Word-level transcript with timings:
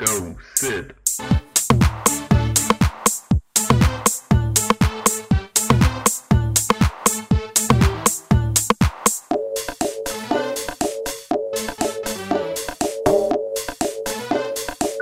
Go, 0.00 0.34
sit. 0.54 0.94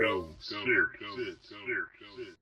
Go, 0.00 0.34
sit, 0.40 0.58
sit, 1.14 1.38
sit. 1.44 2.34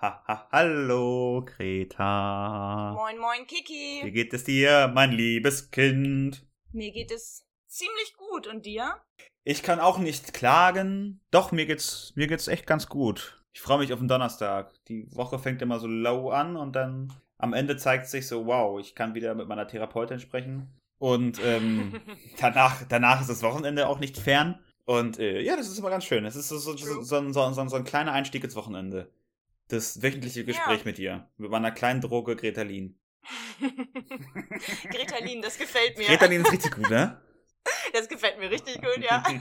Haha, 0.00 0.48
hallo, 0.52 1.44
Greta. 1.44 2.92
Moin, 2.94 3.18
moin, 3.18 3.42
Wie 3.42 3.46
Kiki. 3.46 4.10
geht 4.12 4.32
es 4.32 4.44
dir, 4.44 4.90
mein 4.94 5.12
liebes 5.12 5.70
Kind? 5.70 6.46
Mir 6.72 6.92
geht 6.92 7.10
es 7.10 7.44
ziemlich 7.66 8.14
gut. 8.16 8.46
Und 8.46 8.64
dir? 8.64 8.94
Ich 9.50 9.62
kann 9.62 9.80
auch 9.80 9.96
nicht 9.96 10.34
klagen. 10.34 11.20
Doch, 11.30 11.52
mir 11.52 11.64
geht's, 11.64 12.12
mir 12.16 12.26
geht's 12.26 12.48
echt 12.48 12.66
ganz 12.66 12.86
gut. 12.86 13.42
Ich 13.54 13.62
freue 13.62 13.78
mich 13.78 13.94
auf 13.94 13.98
den 13.98 14.06
Donnerstag. 14.06 14.72
Die 14.88 15.06
Woche 15.16 15.38
fängt 15.38 15.62
immer 15.62 15.78
so 15.80 15.86
low 15.86 16.28
an 16.28 16.54
und 16.56 16.76
dann 16.76 17.14
am 17.38 17.54
Ende 17.54 17.78
zeigt 17.78 18.08
sich 18.08 18.26
so, 18.28 18.44
wow, 18.44 18.78
ich 18.78 18.94
kann 18.94 19.14
wieder 19.14 19.34
mit 19.34 19.48
meiner 19.48 19.66
Therapeutin 19.66 20.20
sprechen. 20.20 20.68
Und 20.98 21.40
ähm, 21.42 21.98
danach, 22.38 22.82
danach 22.90 23.22
ist 23.22 23.30
das 23.30 23.42
Wochenende 23.42 23.88
auch 23.88 24.00
nicht 24.00 24.18
fern. 24.18 24.58
Und 24.84 25.18
äh, 25.18 25.40
ja, 25.40 25.56
das 25.56 25.68
ist 25.68 25.78
immer 25.78 25.88
ganz 25.88 26.04
schön. 26.04 26.26
Es 26.26 26.36
ist 26.36 26.50
so, 26.50 26.58
so, 26.58 26.76
so, 26.76 27.02
so, 27.02 27.16
ein- 27.16 27.32
so 27.32 27.76
ein 27.76 27.84
kleiner 27.84 28.12
Einstieg 28.12 28.44
ins 28.44 28.54
Wochenende. 28.54 29.10
Das 29.68 30.02
wöchentliche 30.02 30.44
Gespräch 30.44 30.80
Ja. 30.80 30.84
mit 30.84 30.98
dir. 30.98 31.26
Mit 31.38 31.50
meiner 31.50 31.70
kleinen 31.70 32.02
Droge 32.02 32.36
Gretalin. 32.36 32.98
Gretalin, 34.90 35.40
das 35.40 35.56
gefällt 35.56 35.96
mir. 35.96 36.06
Gretalin 36.06 36.42
ist 36.42 36.52
richtig 36.52 36.74
gut, 36.74 36.90
ne? 36.90 37.18
Das 37.92 38.08
gefällt 38.08 38.38
mir 38.38 38.50
richtig 38.50 38.80
gut, 38.82 38.98
ja. 38.98 39.22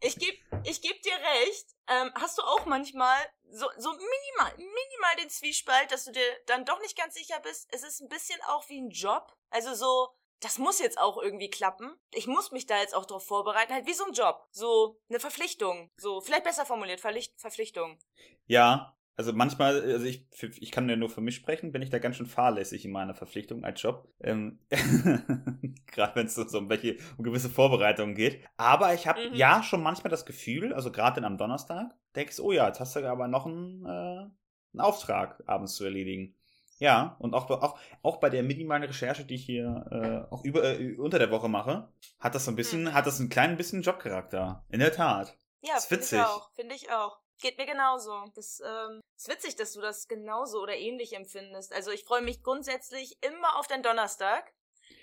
Ich 0.00 0.18
geb, 0.18 0.38
ich 0.64 0.82
geb 0.82 1.00
dir 1.02 1.14
recht. 1.14 1.66
Ähm, 1.88 2.12
hast 2.14 2.36
du 2.36 2.42
auch 2.42 2.66
manchmal 2.66 3.16
so, 3.50 3.66
so 3.78 3.90
minimal, 3.90 4.52
minimal 4.56 5.16
den 5.18 5.30
Zwiespalt, 5.30 5.90
dass 5.92 6.04
du 6.04 6.12
dir 6.12 6.26
dann 6.46 6.64
doch 6.64 6.80
nicht 6.80 6.96
ganz 6.96 7.14
sicher 7.14 7.40
bist? 7.40 7.68
Es 7.72 7.82
ist 7.82 8.00
ein 8.00 8.08
bisschen 8.08 8.38
auch 8.48 8.68
wie 8.68 8.80
ein 8.80 8.90
Job. 8.90 9.34
Also 9.48 9.74
so, 9.74 10.14
das 10.40 10.58
muss 10.58 10.78
jetzt 10.78 10.98
auch 10.98 11.16
irgendwie 11.16 11.48
klappen. 11.48 11.98
Ich 12.10 12.26
muss 12.26 12.52
mich 12.52 12.66
da 12.66 12.78
jetzt 12.78 12.94
auch 12.94 13.06
drauf 13.06 13.26
vorbereiten. 13.26 13.72
Halt 13.72 13.86
wie 13.86 13.94
so 13.94 14.04
ein 14.04 14.12
Job. 14.12 14.46
So 14.50 15.00
eine 15.08 15.20
Verpflichtung. 15.20 15.90
So, 15.96 16.20
vielleicht 16.20 16.44
besser 16.44 16.66
formuliert, 16.66 17.00
Verpflichtung. 17.00 17.98
Ja, 18.46 18.94
also 19.16 19.32
manchmal, 19.32 19.80
also 19.82 20.04
ich, 20.06 20.26
ich 20.40 20.70
kann 20.72 20.88
ja 20.88 20.96
nur 20.96 21.08
für 21.08 21.20
mich 21.20 21.36
sprechen, 21.36 21.70
bin 21.72 21.82
ich 21.82 21.90
da 21.90 21.98
ganz 21.98 22.16
schön 22.16 22.26
fahrlässig 22.26 22.84
in 22.84 22.90
meiner 22.92 23.14
Verpflichtung 23.14 23.64
als 23.64 23.80
Job. 23.82 24.08
Ähm, 24.20 24.58
gerade 25.86 26.14
wenn 26.16 26.26
es 26.26 26.34
so, 26.34 26.46
so 26.46 26.58
um 26.58 26.68
welche 26.68 26.96
um 27.16 27.24
gewisse 27.24 27.48
Vorbereitungen 27.48 28.14
geht. 28.14 28.44
Aber 28.56 28.94
ich 28.94 29.06
habe 29.06 29.28
Mhm. 29.30 29.34
ja 29.36 29.62
schon 29.62 29.82
manchmal 29.82 30.10
das 30.10 30.26
Gefühl, 30.26 30.72
also 30.72 30.90
gerade 30.90 31.20
dann 31.20 31.32
am 31.32 31.38
Donnerstag, 31.38 31.94
denkst 32.16 32.40
oh 32.40 32.52
ja, 32.52 32.66
jetzt 32.66 32.80
hast 32.80 32.96
du 32.96 33.08
aber 33.08 33.28
noch 33.28 33.46
einen, 33.46 33.84
äh, 33.84 33.88
einen 33.88 34.80
Auftrag 34.80 35.42
abends 35.46 35.74
zu 35.74 35.84
erledigen. 35.84 36.34
Ja, 36.80 37.14
und 37.20 37.34
auch, 37.34 37.48
auch, 37.50 37.78
auch 38.02 38.16
bei 38.16 38.30
der 38.30 38.42
minimalen 38.42 38.82
Recherche, 38.82 39.24
die 39.24 39.36
ich 39.36 39.44
hier 39.46 39.86
äh, 40.28 40.32
auch 40.34 40.44
über, 40.44 40.64
äh, 40.64 40.96
unter 40.96 41.20
der 41.20 41.30
Woche 41.30 41.48
mache, 41.48 41.88
hat 42.18 42.34
das 42.34 42.44
so 42.46 42.50
ein 42.50 42.56
bisschen, 42.56 42.84
Mhm. 42.84 42.94
hat 42.94 43.06
das 43.06 43.20
einen 43.20 43.28
kleinen 43.28 43.56
bisschen 43.56 43.82
Jobcharakter. 43.82 44.64
In 44.70 44.80
der 44.80 44.92
Tat. 44.92 45.38
Ja, 45.62 45.76
finde 45.78 46.04
ich 46.04 46.18
auch. 46.18 46.50
Finde 46.54 46.74
ich 46.74 46.90
auch. 46.90 47.16
Geht 47.40 47.58
mir 47.58 47.66
genauso. 47.66 48.24
Das 48.34 48.60
ähm, 48.64 49.00
ist 49.16 49.28
witzig, 49.28 49.56
dass 49.56 49.72
du 49.72 49.80
das 49.80 50.08
genauso 50.08 50.60
oder 50.60 50.76
ähnlich 50.76 51.14
empfindest. 51.14 51.72
Also 51.72 51.90
ich 51.90 52.04
freue 52.04 52.22
mich 52.22 52.42
grundsätzlich 52.42 53.18
immer 53.22 53.56
auf 53.58 53.66
den 53.66 53.82
Donnerstag. 53.82 54.52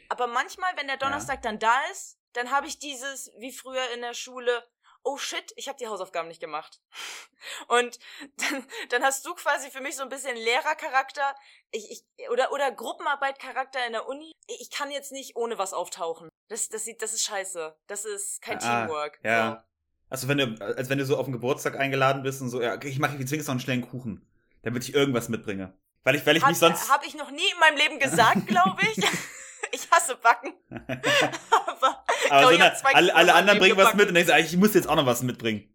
Aber 0.10 0.28
manchmal, 0.28 0.76
wenn 0.78 0.88
der 0.88 0.98
Donnerstag 0.98 1.42
dann 1.42 1.60
da 1.60 1.80
ist, 1.92 2.18
dann 2.34 2.52
habe 2.52 2.68
ich 2.68 2.80
dieses, 2.80 3.32
wie 3.38 3.52
früher 3.52 3.90
in 3.92 4.02
der 4.02 4.14
Schule, 4.14 4.66
oh 5.04 5.18
shit, 5.18 5.52
ich 5.56 5.68
habe 5.68 5.78
die 5.78 5.88
Hausaufgaben 5.88 6.28
nicht 6.28 6.40
gemacht. 6.42 6.82
Und 7.68 8.00
dann, 8.38 8.68
dann 8.90 9.04
hast 9.04 9.26
du 9.26 9.34
quasi 9.36 9.72
für 9.72 9.82
mich 9.82 9.96
so 9.96 10.04
ein 10.04 10.10
bisschen 10.10 10.36
Lehrercharakter 10.36 11.36
ich, 11.72 12.06
ich, 12.18 12.30
oder, 12.30 12.52
oder 12.52 12.72
Gruppenarbeitcharakter 12.72 13.86
in 13.86 13.94
der 13.94 14.08
Uni. 14.08 14.32
Ich 14.48 14.70
kann 14.70 14.92
jetzt 14.92 15.12
nicht 15.12 15.36
ohne 15.36 15.58
was 15.58 15.74
auftauchen. 15.74 16.30
Das, 16.50 16.68
das, 16.70 16.84
sieht, 16.84 17.02
das 17.02 17.14
ist 17.14 17.24
scheiße. 17.24 17.78
Das 17.88 18.06
ist 18.06 18.42
kein 18.42 18.58
Ah, 18.60 18.82
Teamwork. 18.86 19.20
ja. 19.24 19.64
Also 20.12 20.28
wenn 20.28 20.38
du, 20.38 20.56
als 20.60 20.90
wenn 20.90 20.98
du 20.98 21.06
so 21.06 21.16
auf 21.18 21.26
den 21.26 21.32
Geburtstag 21.32 21.80
eingeladen 21.80 22.22
bist 22.22 22.42
und 22.42 22.50
so, 22.50 22.62
ja, 22.62 22.78
ich 22.84 23.00
mache 23.00 23.14
jetzt 23.14 23.32
wenigstens 23.32 23.48
noch 23.48 23.54
einen 23.54 23.62
schnellen 23.62 23.82
Kuchen, 23.82 24.28
damit 24.62 24.84
ich 24.84 24.94
irgendwas 24.94 25.30
mitbringe. 25.30 25.74
Weil 26.04 26.16
ich, 26.16 26.26
weil 26.26 26.36
ich 26.36 26.44
Hab, 26.44 26.50
mich 26.50 26.58
sonst. 26.60 26.92
Habe 26.92 27.06
ich 27.06 27.16
noch 27.16 27.32
nie 27.32 27.50
in 27.50 27.60
meinem 27.60 27.78
Leben 27.78 27.98
gesagt, 27.98 28.46
glaube 28.46 28.82
ich. 28.82 28.98
ich 29.72 29.90
hasse 29.90 30.18
Backen. 30.18 30.54
Aber, 30.70 32.04
aber 32.30 32.42
so 32.44 32.48
eine, 32.50 32.76
zwei 32.76 32.94
alle, 32.94 33.16
alle 33.16 33.34
anderen 33.34 33.58
bringen 33.60 33.78
was 33.78 33.94
mit 33.94 34.10
und 34.10 34.14
denkst, 34.16 34.32
ich 34.38 34.58
muss 34.58 34.74
jetzt 34.74 34.88
auch 34.88 34.96
noch 34.96 35.06
was 35.06 35.24
mitbringen. 35.24 35.74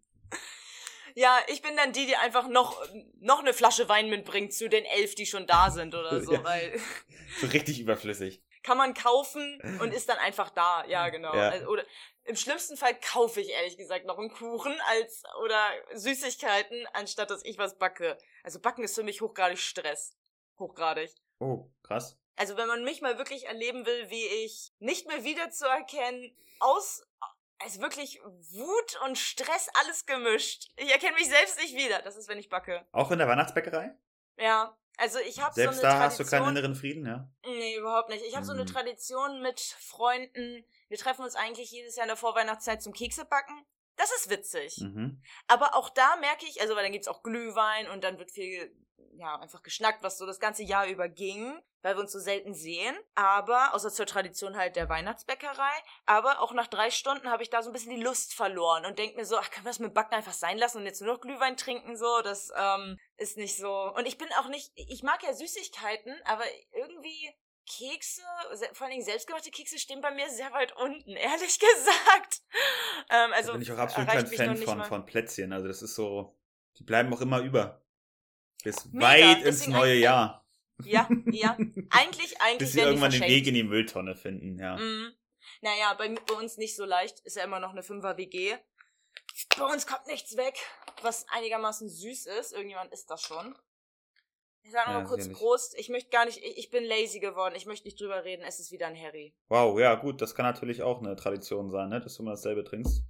ja, 1.15 1.37
ich 1.47 1.61
bin 1.61 1.75
dann 1.75 1.91
die, 1.91 2.05
die 2.05 2.15
einfach 2.15 2.47
noch, 2.47 2.81
noch 3.19 3.39
eine 3.39 3.53
Flasche 3.53 3.89
Wein 3.89 4.09
mitbringt 4.09 4.53
zu 4.53 4.69
den 4.69 4.85
elf, 4.85 5.15
die 5.15 5.25
schon 5.25 5.47
da 5.47 5.71
sind 5.71 5.95
oder 5.95 6.21
so. 6.23 6.33
Ja. 6.33 6.43
Weil 6.43 6.79
So 7.41 7.47
richtig 7.47 7.79
überflüssig. 7.79 8.41
kann 8.63 8.77
man 8.77 8.93
kaufen 8.93 9.59
und 9.81 9.93
ist 9.93 10.07
dann 10.09 10.17
einfach 10.19 10.51
da. 10.51 10.85
Ja, 10.87 11.09
genau. 11.09 11.33
Ja. 11.35 11.49
Also, 11.49 11.67
oder 11.67 11.83
im 12.27 12.35
schlimmsten 12.35 12.77
Fall 12.77 12.93
kaufe 12.99 13.41
ich 13.41 13.49
ehrlich 13.49 13.77
gesagt 13.77 14.05
noch 14.05 14.17
einen 14.17 14.31
Kuchen 14.31 14.75
als 14.87 15.23
oder 15.43 15.69
Süßigkeiten, 15.93 16.85
anstatt 16.93 17.29
dass 17.31 17.43
ich 17.45 17.57
was 17.57 17.77
backe. 17.77 18.17
Also 18.43 18.59
backen 18.59 18.83
ist 18.83 18.95
für 18.95 19.03
mich 19.03 19.21
hochgradig 19.21 19.59
Stress. 19.59 20.15
Hochgradig. 20.59 21.11
Oh, 21.39 21.65
krass. 21.83 22.17
Also 22.35 22.55
wenn 22.57 22.67
man 22.67 22.83
mich 22.83 23.01
mal 23.01 23.17
wirklich 23.17 23.45
erleben 23.47 23.85
will, 23.85 24.09
wie 24.09 24.25
ich 24.25 24.71
nicht 24.79 25.07
mehr 25.07 25.23
wiederzuerkennen, 25.23 26.35
aus, 26.59 27.03
also 27.59 27.81
wirklich 27.81 28.19
Wut 28.23 28.99
und 29.05 29.17
Stress 29.17 29.69
alles 29.81 30.05
gemischt. 30.05 30.69
Ich 30.75 30.91
erkenne 30.91 31.15
mich 31.15 31.27
selbst 31.29 31.59
nicht 31.59 31.75
wieder. 31.75 32.01
Das 32.03 32.15
ist, 32.15 32.27
wenn 32.27 32.37
ich 32.39 32.49
backe. 32.49 32.85
Auch 32.91 33.09
in 33.11 33.17
der 33.19 33.27
Weihnachtsbäckerei? 33.27 33.95
Ja, 34.37 34.77
also 34.97 35.19
ich 35.19 35.39
habe 35.41 35.53
so 35.55 35.61
eine 35.61 35.69
Selbst 35.71 35.83
da 35.83 35.99
hast 35.99 36.19
du 36.19 36.23
Tradition. 36.23 36.43
keinen 36.45 36.57
inneren 36.57 36.75
Frieden, 36.75 37.05
ja? 37.05 37.29
Nee, 37.45 37.75
überhaupt 37.77 38.09
nicht. 38.09 38.23
Ich 38.25 38.35
habe 38.35 38.45
so 38.45 38.53
eine 38.53 38.63
Mhm. 38.63 38.67
Tradition 38.67 39.41
mit 39.41 39.59
Freunden. 39.59 40.63
Wir 40.89 40.97
treffen 40.97 41.23
uns 41.23 41.35
eigentlich 41.35 41.71
jedes 41.71 41.95
Jahr 41.95 42.05
in 42.05 42.09
der 42.09 42.17
Vorweihnachtszeit 42.17 42.81
zum 42.81 42.93
Keksebacken. 42.93 43.65
Das 43.97 44.11
ist 44.11 44.29
witzig. 44.29 44.77
Mhm. 44.77 45.21
Aber 45.47 45.75
auch 45.75 45.89
da 45.89 46.15
merke 46.17 46.45
ich, 46.45 46.61
also 46.61 46.75
weil 46.75 46.83
dann 46.83 46.91
gibt's 46.91 47.07
auch 47.07 47.23
Glühwein 47.23 47.89
und 47.89 48.03
dann 48.03 48.19
wird 48.19 48.31
viel, 48.31 48.71
ja, 49.13 49.39
einfach 49.39 49.63
geschnackt, 49.63 50.03
was 50.03 50.19
so 50.19 50.27
das 50.27 50.39
ganze 50.39 50.63
Jahr 50.63 50.87
über 50.87 51.09
ging, 51.09 51.59
weil 51.81 51.95
wir 51.95 52.01
uns 52.01 52.11
so 52.11 52.19
selten 52.19 52.53
sehen. 52.53 52.95
Aber, 53.15 53.73
außer 53.73 53.91
zur 53.91 54.05
Tradition 54.05 54.55
halt 54.55 54.75
der 54.75 54.87
Weihnachtsbäckerei, 54.87 55.71
aber 56.05 56.41
auch 56.41 56.53
nach 56.53 56.67
drei 56.67 56.91
Stunden 56.91 57.29
habe 57.31 57.41
ich 57.41 57.49
da 57.49 57.63
so 57.63 57.71
ein 57.71 57.73
bisschen 57.73 57.95
die 57.95 58.03
Lust 58.03 58.35
verloren 58.35 58.85
und 58.85 58.99
denk 58.99 59.15
mir 59.15 59.25
so, 59.25 59.37
ach, 59.37 59.49
können 59.49 59.65
wir 59.65 59.71
das 59.71 59.79
mit 59.79 59.95
Backen 59.95 60.13
einfach 60.13 60.33
sein 60.33 60.59
lassen 60.59 60.77
und 60.77 60.85
jetzt 60.85 61.01
nur 61.01 61.13
noch 61.13 61.21
Glühwein 61.21 61.57
trinken, 61.57 61.97
so, 61.97 62.21
das 62.21 62.51
ähm, 62.55 62.99
ist 63.15 63.37
nicht 63.37 63.57
so. 63.57 63.91
Und 63.95 64.05
ich 64.05 64.19
bin 64.19 64.27
auch 64.39 64.47
nicht, 64.47 64.71
ich 64.75 65.01
mag 65.01 65.23
ja 65.23 65.33
Süßigkeiten, 65.33 66.15
aber 66.25 66.43
irgendwie 66.71 67.33
Kekse, 67.67 68.21
se- 68.53 68.69
vor 68.73 68.85
allen 68.85 68.93
Dingen 68.93 69.05
selbstgemachte 69.05 69.51
Kekse 69.51 69.77
stehen 69.77 70.01
bei 70.01 70.11
mir 70.11 70.29
sehr 70.29 70.51
weit 70.53 70.75
unten, 70.77 71.11
ehrlich 71.15 71.59
gesagt. 71.59 72.41
Ähm, 73.09 73.33
also 73.33 73.47
da 73.49 73.53
bin 73.53 73.61
ich 73.61 73.71
auch 73.71 73.77
absolut 73.77 74.09
kein 74.09 74.25
Fan 74.27 74.57
von, 74.57 74.77
mal. 74.79 74.83
von 74.85 75.05
Plätzchen. 75.05 75.53
Also 75.53 75.67
das 75.67 75.81
ist 75.81 75.95
so, 75.95 76.37
die 76.77 76.83
bleiben 76.83 77.13
auch 77.13 77.21
immer 77.21 77.39
über. 77.41 77.83
Bis 78.63 78.85
Mega, 78.85 79.05
weit 79.05 79.43
ins 79.43 79.67
neue 79.67 79.95
Jahr. 79.95 80.45
Ja, 80.83 81.07
ja. 81.31 81.57
Eigentlich, 81.89 82.39
eigentlich 82.41 82.57
Bis 82.59 82.73
sie 82.73 82.79
irgendwann 82.81 83.11
den. 83.11 83.21
Weg 83.21 83.47
in 83.47 83.53
die 83.53 83.63
Mülltonne 83.63 84.15
finden, 84.15 84.59
ja. 84.59 84.77
Mhm. 84.77 85.13
Naja, 85.61 85.93
bei, 85.93 86.09
bei 86.09 86.33
uns 86.35 86.57
nicht 86.57 86.75
so 86.75 86.85
leicht. 86.85 87.19
Ist 87.21 87.35
ja 87.35 87.43
immer 87.43 87.59
noch 87.59 87.71
eine 87.71 87.83
Fünfer-WG. 87.83 88.57
Bei 89.57 89.65
uns 89.65 89.87
kommt 89.87 90.07
nichts 90.07 90.35
weg, 90.37 90.55
was 91.01 91.27
einigermaßen 91.29 91.89
süß 91.89 92.25
ist. 92.27 92.53
Irgendjemand 92.53 92.91
isst 92.91 93.09
das 93.09 93.21
schon. 93.21 93.55
Ich 94.67 94.73
sage 94.73 94.91
Ja, 94.91 94.93
noch 95.01 95.03
mal 95.03 95.07
kurz. 95.07 95.29
Prost. 95.29 95.75
Ich 95.79 95.87
möchte 95.87 96.09
gar 96.09 96.25
nicht, 96.25 96.43
ich, 96.43 96.57
ich 96.57 96.69
bin 96.69 96.83
lazy 96.83 97.19
geworden. 97.21 97.53
Ich 97.55 97.65
möchte 97.65 97.87
nicht 97.87 97.99
drüber 98.01 98.25
reden. 98.25 98.43
Es 98.45 98.59
ist 98.59 98.69
wieder 98.73 98.87
ein 98.87 99.01
Harry. 99.01 99.33
Wow, 99.47 99.79
ja, 99.79 99.95
gut, 99.95 100.21
das 100.21 100.35
kann 100.35 100.45
natürlich 100.45 100.83
auch 100.83 100.99
eine 101.01 101.15
Tradition 101.15 101.71
sein, 101.71 101.87
ne? 101.87 102.01
dass 102.01 102.15
du 102.17 102.23
immer 102.23 102.31
dasselbe 102.31 102.65
trinkst. 102.65 103.01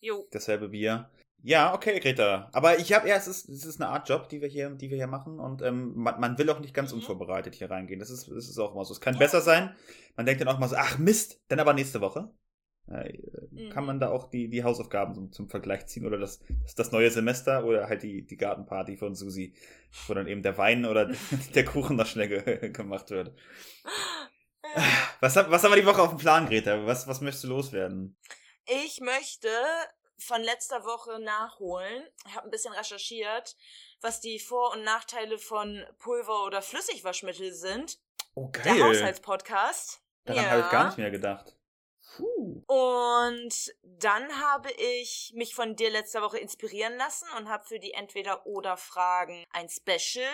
Jo. 0.00 0.28
Dasselbe 0.30 0.68
Bier. 0.68 1.10
Ja, 1.42 1.74
okay, 1.74 1.98
Greta. 1.98 2.50
Aber 2.52 2.78
ich 2.78 2.92
habe 2.92 3.08
ja, 3.08 3.16
es 3.16 3.26
ist, 3.26 3.48
es 3.48 3.64
ist 3.64 3.80
eine 3.80 3.90
Art 3.90 4.08
Job, 4.08 4.28
die 4.28 4.40
wir 4.40 4.48
hier, 4.48 4.70
die 4.70 4.90
wir 4.90 4.96
hier 4.96 5.08
machen. 5.08 5.40
Und 5.40 5.60
ähm, 5.62 5.92
man, 5.96 6.20
man 6.20 6.38
will 6.38 6.50
auch 6.50 6.60
nicht 6.60 6.72
ganz 6.74 6.92
Mhm. 6.92 6.98
unvorbereitet 6.98 7.56
hier 7.56 7.68
reingehen. 7.70 7.98
Das 7.98 8.10
ist, 8.10 8.28
das 8.28 8.48
ist 8.48 8.58
auch 8.58 8.74
immer 8.74 8.84
so. 8.84 8.92
Es 8.92 9.00
kann 9.00 9.18
besser 9.18 9.40
sein. 9.40 9.74
Man 10.16 10.24
denkt 10.26 10.40
dann 10.40 10.48
auch 10.48 10.58
mal 10.60 10.68
so, 10.68 10.76
ach 10.76 10.98
Mist, 10.98 11.40
dann 11.48 11.58
aber 11.58 11.72
nächste 11.74 12.00
Woche. 12.00 12.30
Äh, 12.90 13.18
Kann 13.70 13.82
Mhm. 13.82 13.86
man 13.86 14.00
da 14.00 14.10
auch 14.10 14.30
die, 14.30 14.48
die 14.48 14.64
Hausaufgaben 14.64 15.14
zum, 15.14 15.30
zum 15.32 15.48
Vergleich 15.48 15.86
ziehen 15.86 16.06
oder 16.06 16.16
das, 16.18 16.40
das, 16.62 16.74
das 16.74 16.92
neue 16.92 17.10
Semester 17.10 17.64
oder 17.64 17.86
halt 17.88 18.02
die, 18.02 18.24
die 18.26 18.36
Gartenparty 18.36 18.96
von 18.96 19.14
Susi, 19.14 19.54
wo 20.06 20.14
dann 20.14 20.26
eben 20.26 20.42
der 20.42 20.56
Wein 20.58 20.84
oder 20.86 21.10
der 21.54 21.64
Kuchen 21.64 21.96
noch 21.96 22.06
schnell 22.06 22.28
ge 22.28 22.70
gemacht 22.72 23.10
wird. 23.10 23.34
Was, 25.20 25.36
hab- 25.36 25.50
was 25.50 25.62
haben 25.64 25.72
wir 25.72 25.80
die 25.80 25.86
Woche 25.86 26.02
auf 26.02 26.10
dem 26.10 26.18
Plan, 26.18 26.46
Greta? 26.46 26.84
Was, 26.86 27.06
was 27.08 27.20
möchtest 27.20 27.44
du 27.44 27.48
loswerden? 27.48 28.16
Ich 28.66 29.00
möchte 29.00 29.48
von 30.18 30.42
letzter 30.42 30.84
Woche 30.84 31.20
nachholen. 31.22 32.02
Ich 32.26 32.34
habe 32.34 32.46
ein 32.46 32.50
bisschen 32.50 32.72
recherchiert, 32.74 33.56
was 34.00 34.20
die 34.20 34.38
Vor- 34.38 34.72
und 34.74 34.84
Nachteile 34.84 35.38
von 35.38 35.84
Pulver- 35.98 36.44
oder 36.46 36.60
Flüssigwaschmittel 36.62 37.52
sind. 37.52 37.98
Oh, 38.34 38.50
Der 38.64 38.78
Haushaltspodcast. 38.84 40.00
Daran 40.24 40.42
ja. 40.44 40.50
habe 40.50 40.60
ich 40.62 40.70
gar 40.70 40.86
nicht 40.86 40.98
mehr 40.98 41.10
gedacht. 41.10 41.56
Puh. 42.18 42.64
Und 42.66 43.74
dann 43.82 44.40
habe 44.40 44.72
ich 44.72 45.32
mich 45.34 45.54
von 45.54 45.76
dir 45.76 45.90
letzte 45.90 46.20
Woche 46.20 46.38
inspirieren 46.38 46.96
lassen 46.96 47.28
und 47.36 47.48
habe 47.48 47.64
für 47.64 47.78
die 47.78 47.92
Entweder-Oder-Fragen 47.92 49.44
ein 49.50 49.68
Special 49.68 50.28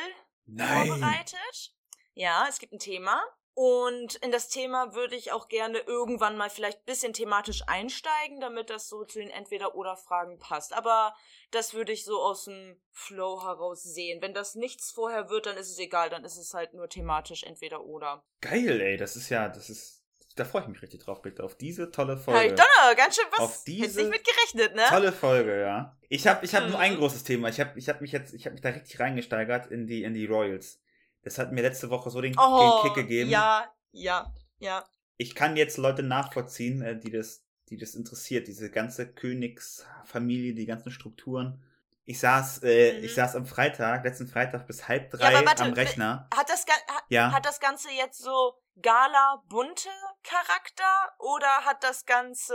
vorbereitet. 0.47 1.75
Ja, 2.15 2.47
es 2.49 2.59
gibt 2.59 2.73
ein 2.73 2.79
Thema. 2.79 3.23
Und 3.57 4.17
in 4.17 4.33
das 4.33 4.49
Thema 4.49 4.95
würde 4.95 5.15
ich 5.15 5.31
auch 5.31 5.47
gerne 5.47 5.79
irgendwann 5.79 6.37
mal 6.37 6.51
vielleicht 6.51 6.79
ein 6.79 6.87
bisschen 6.87 7.13
thematisch 7.13 7.63
einsteigen, 7.69 8.41
damit 8.41 8.69
das 8.69 8.89
so 8.89 9.05
zu 9.05 9.21
den 9.21 9.31
Entweder-Oder-Fragen 9.31 10.39
passt. 10.39 10.73
Aber 10.73 11.15
das 11.53 11.73
würde 11.75 11.93
ich 11.93 12.05
so 12.05 12.21
aus 12.21 12.47
dem 12.47 12.81
Flow 12.91 13.45
heraus 13.45 13.83
sehen. 13.83 14.21
Wenn 14.23 14.35
das 14.35 14.57
nichts 14.57 14.91
vorher 14.91 15.29
wird, 15.29 15.47
dann 15.47 15.57
ist 15.57 15.71
es 15.71 15.79
egal, 15.79 16.11
dann 16.11 16.25
ist 16.25 16.37
es 16.37 16.53
halt 16.53 16.75
nur 16.75 16.89
thematisch 16.89 17.45
Entweder-Oder. 17.45 18.25
Geil, 18.41 18.81
ey, 18.81 18.97
das 18.97 19.15
ist 19.15 19.29
ja, 19.29 19.49
das 19.49 19.71
ist. 19.71 20.04
Da 20.37 20.45
freue 20.45 20.63
ich 20.63 20.69
mich 20.69 20.83
richtig 20.83 21.01
drauf, 21.05 21.23
bitte, 21.23 21.45
auf 21.45 21.55
diese 21.57 21.91
tolle 21.93 22.17
Hey, 22.17 22.23
Folge. 22.23 22.55
Donner, 22.55 22.95
ganz 22.97 23.15
schön 23.17 23.25
was. 23.31 23.39
Auf 23.41 23.51
Hättest 23.51 23.69
diese 23.69 24.01
nicht 24.01 24.11
mit 24.11 24.25
gerechnet, 24.25 24.75
ne? 24.75 24.83
Tolle 24.89 25.13
Folge, 25.13 25.61
ja. 25.61 25.97
Ich 26.09 26.27
habe 26.27 26.45
ich 26.45 26.55
hab 26.55 26.63
nur 26.65 26.71
Mhm. 26.73 26.77
ein 26.83 26.97
großes 26.97 27.23
Thema. 27.23 27.49
Ich 27.51 27.61
habe 27.61 27.79
ich 27.79 27.89
hab 27.89 28.01
mich 28.01 28.11
jetzt, 28.13 28.35
ich 28.35 28.45
habe 28.47 28.55
mich 28.55 28.61
da 28.63 28.71
richtig 28.71 28.99
reingesteigert 28.99 29.69
in 29.69 29.87
die, 29.87 30.03
in 30.03 30.13
die 30.15 30.27
Royals. 30.27 30.81
Das 31.23 31.39
hat 31.39 31.53
mir 31.53 31.63
letzte 31.63 31.89
Woche 31.89 32.11
so 32.11 32.21
den, 32.21 32.37
Oh, 32.39 32.83
den 32.83 32.93
Kick 32.95 33.05
gegeben. 33.05 33.31
ja, 33.31 33.65
ja, 33.93 34.33
ja. 34.59 34.85
Ich 35.17 35.37
kann 35.37 35.57
jetzt 35.57 35.77
Leute 35.79 36.03
nachvollziehen, 36.03 36.83
äh, 36.83 36.99
die 36.99 37.11
das, 37.13 37.45
die 37.71 37.77
das 37.77 37.95
interessiert, 37.95 38.49
diese 38.49 38.71
ganze 38.71 39.07
Königsfamilie, 39.13 40.55
die 40.55 40.67
ganzen 40.67 40.91
Strukturen. 40.91 41.63
Ich 42.07 42.19
saß, 42.21 42.63
äh, 42.65 42.99
Mhm. 42.99 43.05
ich 43.05 43.15
saß 43.15 43.35
am 43.37 43.47
Freitag, 43.47 44.05
letzten 44.05 44.27
Freitag 44.29 44.67
bis 44.67 44.87
halb 44.89 45.11
Ja, 45.15 45.19
drei 45.19 45.37
aber 45.39 45.47
warte, 45.47 45.63
am 45.63 45.73
Rechner. 45.73 46.29
Hat 46.35 46.49
das, 46.51 46.67
Ga- 46.67 46.73
ha- 46.95 47.03
Ja. 47.09 47.33
hat 47.33 47.47
das 47.47 47.61
Ganze 47.61 47.91
jetzt 47.91 48.19
so 48.19 48.55
gala-bunte 48.83 49.89
Charakter 50.23 51.13
oder 51.19 51.47
hat 51.65 51.83
das 51.83 52.05
Ganze. 52.05 52.55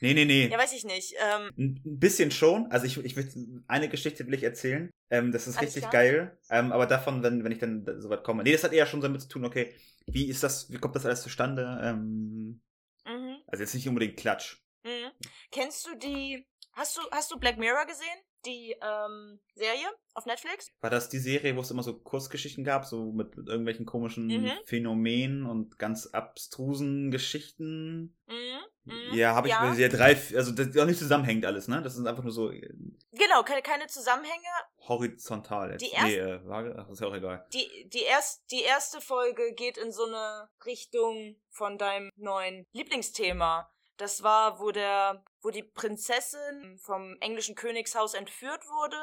Nee, 0.00 0.14
nee, 0.14 0.24
nee. 0.24 0.46
Ja, 0.46 0.58
weiß 0.58 0.72
ich 0.74 0.84
nicht. 0.84 1.14
Ähm, 1.18 1.50
Ein 1.56 1.98
bisschen 1.98 2.30
schon. 2.30 2.70
Also 2.70 2.86
ich, 2.86 2.96
ich 2.98 3.16
will 3.16 3.62
eine 3.66 3.88
Geschichte 3.88 4.26
will 4.26 4.34
ich 4.34 4.42
erzählen. 4.44 4.90
Ähm, 5.10 5.32
das 5.32 5.46
ist 5.48 5.60
richtig 5.60 5.90
geil. 5.90 6.38
Ähm, 6.50 6.70
aber 6.72 6.86
davon, 6.86 7.22
wenn, 7.22 7.42
wenn 7.44 7.52
ich 7.52 7.58
dann 7.58 7.84
so 8.00 8.10
weit 8.10 8.22
komme. 8.24 8.42
Nee, 8.44 8.52
das 8.52 8.62
hat 8.64 8.72
eher 8.72 8.86
schon 8.86 9.00
damit 9.00 9.22
zu 9.22 9.28
tun, 9.28 9.44
okay, 9.44 9.74
wie 10.06 10.28
ist 10.28 10.42
das, 10.42 10.70
wie 10.70 10.78
kommt 10.78 10.94
das 10.96 11.06
alles 11.06 11.22
zustande? 11.22 11.80
Ähm, 11.82 12.62
mhm, 13.06 13.36
also 13.48 13.62
jetzt 13.62 13.74
nicht 13.74 13.88
unbedingt 13.88 14.16
Klatsch. 14.18 14.58
mhm. 14.84 15.10
Kennst 15.50 15.86
du 15.86 15.94
die. 15.96 16.46
Hast 16.74 16.96
du, 16.96 17.00
hast 17.10 17.30
du 17.30 17.38
Black 17.38 17.56
Mirror 17.56 17.86
gesehen? 17.86 18.18
Die 18.46 18.76
ähm, 18.82 19.40
Serie 19.54 19.86
auf 20.14 20.26
Netflix? 20.26 20.70
War 20.80 20.90
das 20.90 21.08
die 21.08 21.18
Serie, 21.18 21.56
wo 21.56 21.60
es 21.60 21.70
immer 21.70 21.82
so 21.82 21.98
Kurzgeschichten 21.98 22.64
gab, 22.64 22.84
so 22.84 23.12
mit, 23.12 23.36
mit 23.36 23.48
irgendwelchen 23.48 23.86
komischen 23.86 24.26
Mhm. 24.26 24.52
Phänomenen 24.66 25.46
und 25.46 25.78
ganz 25.78 26.06
abstrusen 26.08 27.10
Geschichten? 27.10 28.16
Mhm. 28.26 28.60
Mhm. 28.84 29.14
Ja, 29.14 29.34
habe 29.34 29.48
ich 29.48 29.54
ja. 29.54 29.72
ja. 29.72 29.88
drei, 29.88 30.10
also 30.36 30.52
das 30.52 30.66
ist 30.68 30.78
auch 30.78 30.84
nicht 30.84 30.98
zusammenhängt 30.98 31.46
alles, 31.46 31.68
ne? 31.68 31.80
Das 31.82 31.96
ist 31.96 32.06
einfach 32.06 32.22
nur 32.22 32.32
so 32.32 32.50
äh, 32.50 32.68
Genau, 33.12 33.42
keine, 33.42 33.62
keine 33.62 33.86
Zusammenhänge. 33.86 34.44
horizontal 34.88 35.72
jetzt. 35.72 35.80
Die 35.82 35.90
nee, 36.02 36.16
äh, 36.16 36.40
ach, 36.50 36.88
ist 36.90 37.00
ja 37.00 37.06
auch 37.06 37.14
egal. 37.14 37.46
Die, 37.52 37.88
die, 37.88 38.02
erst, 38.02 38.42
die 38.50 38.62
erste 38.62 39.00
Folge 39.00 39.54
geht 39.54 39.78
in 39.78 39.90
so 39.90 40.04
eine 40.04 40.48
Richtung 40.66 41.36
von 41.50 41.78
deinem 41.78 42.10
neuen 42.16 42.66
Lieblingsthema. 42.72 43.70
Das 43.96 44.22
war, 44.22 44.58
wo 44.60 44.70
der, 44.70 45.24
wo 45.44 45.50
die 45.50 45.62
Prinzessin 45.62 46.78
vom 46.78 47.16
englischen 47.20 47.54
Königshaus 47.54 48.14
entführt 48.14 48.66
wurde 48.66 48.96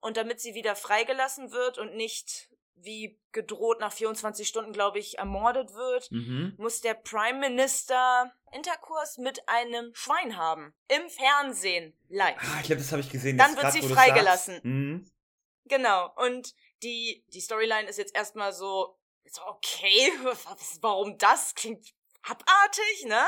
und 0.00 0.16
damit 0.16 0.40
sie 0.40 0.54
wieder 0.54 0.76
freigelassen 0.76 1.50
wird 1.50 1.76
und 1.78 1.94
nicht 1.96 2.48
wie 2.76 3.20
gedroht 3.32 3.78
nach 3.80 3.92
24 3.92 4.48
Stunden, 4.48 4.72
glaube 4.72 4.98
ich, 4.98 5.18
ermordet 5.18 5.74
wird, 5.74 6.10
Mhm. 6.10 6.54
muss 6.56 6.80
der 6.80 6.94
Prime 6.94 7.38
Minister 7.38 8.32
Interkurs 8.52 9.18
mit 9.18 9.48
einem 9.48 9.94
Schwein 9.94 10.36
haben. 10.36 10.74
Im 10.88 11.08
Fernsehen. 11.10 11.96
Live. 12.08 12.36
Ah, 12.40 12.58
ich 12.60 12.66
glaube, 12.66 12.80
das 12.82 12.90
habe 12.92 13.00
ich 13.02 13.10
gesehen. 13.10 13.38
Dann 13.38 13.50
wird 13.52 13.60
grad, 13.62 13.72
sie 13.72 13.82
freigelassen. 13.82 14.60
Mhm. 14.62 15.10
Genau. 15.66 16.12
Und 16.16 16.54
die, 16.82 17.24
die 17.28 17.40
Storyline 17.40 17.88
ist 17.88 17.98
jetzt 17.98 18.14
erstmal 18.16 18.52
so, 18.52 18.98
so, 19.24 19.42
okay, 19.46 20.12
was- 20.24 20.78
warum 20.80 21.18
das? 21.18 21.54
Klingt 21.54 21.92
abartig, 22.22 23.04
ne? 23.06 23.22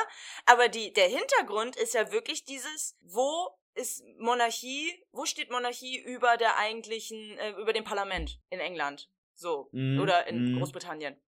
Aber 0.47 0.69
die, 0.69 0.93
der 0.93 1.09
Hintergrund 1.09 1.77
ist 1.77 1.95
ja 1.95 2.13
wirklich 2.13 2.45
dieses, 2.45 2.97
wo 3.01 3.51
ist 3.75 4.05
Monarchie, 4.19 5.05
wo 5.11 5.25
steht 5.27 5.51
Monarchie 5.51 5.99
über 5.99 6.37
der 6.37 6.57
eigentlichen, 6.57 7.39
äh, 7.39 7.51
über 7.53 7.73
dem 7.73 7.85
Parlament 7.85 8.39
in 8.51 8.61
England? 8.61 9.11
So. 9.35 9.69
Mhm, 9.73 10.01
Oder 10.01 10.27
in 10.27 10.53
mhm. 10.53 10.59
Großbritannien. 10.59 11.21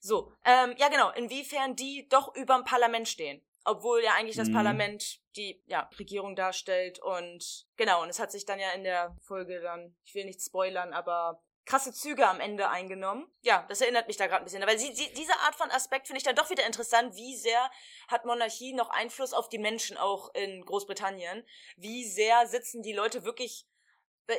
So, 0.00 0.32
ähm, 0.44 0.74
ja 0.78 0.88
genau, 0.88 1.10
inwiefern 1.12 1.74
die 1.76 2.08
doch 2.08 2.34
überm 2.34 2.64
Parlament 2.64 3.08
stehen. 3.08 3.42
Obwohl 3.64 4.02
ja 4.02 4.14
eigentlich 4.14 4.36
das 4.36 4.48
Mhm. 4.48 4.54
Parlament 4.54 5.20
die 5.34 5.60
ja, 5.66 5.90
Regierung 5.98 6.36
darstellt 6.36 7.00
und 7.00 7.66
genau, 7.76 8.02
und 8.02 8.08
es 8.08 8.20
hat 8.20 8.30
sich 8.30 8.46
dann 8.46 8.60
ja 8.60 8.70
in 8.72 8.84
der 8.84 9.16
Folge 9.22 9.60
dann, 9.60 9.96
ich 10.04 10.14
will 10.14 10.24
nicht 10.24 10.40
spoilern, 10.40 10.92
aber 10.92 11.42
krasse 11.66 11.92
Züge 11.92 12.26
am 12.26 12.40
Ende 12.40 12.70
eingenommen. 12.70 13.30
Ja, 13.42 13.66
das 13.68 13.80
erinnert 13.80 14.06
mich 14.06 14.16
da 14.16 14.26
gerade 14.26 14.42
ein 14.42 14.44
bisschen. 14.44 14.62
Aber 14.62 14.78
sie, 14.78 14.94
sie, 14.94 15.12
diese 15.14 15.34
Art 15.40 15.56
von 15.56 15.70
Aspekt 15.70 16.06
finde 16.06 16.18
ich 16.18 16.24
dann 16.24 16.36
doch 16.36 16.48
wieder 16.48 16.64
interessant. 16.64 17.14
Wie 17.16 17.36
sehr 17.36 17.70
hat 18.08 18.24
Monarchie 18.24 18.72
noch 18.72 18.88
Einfluss 18.88 19.32
auf 19.32 19.48
die 19.48 19.58
Menschen 19.58 19.96
auch 19.96 20.32
in 20.34 20.64
Großbritannien? 20.64 21.44
Wie 21.76 22.04
sehr 22.04 22.46
sitzen 22.46 22.82
die 22.82 22.92
Leute 22.92 23.24
wirklich. 23.24 23.66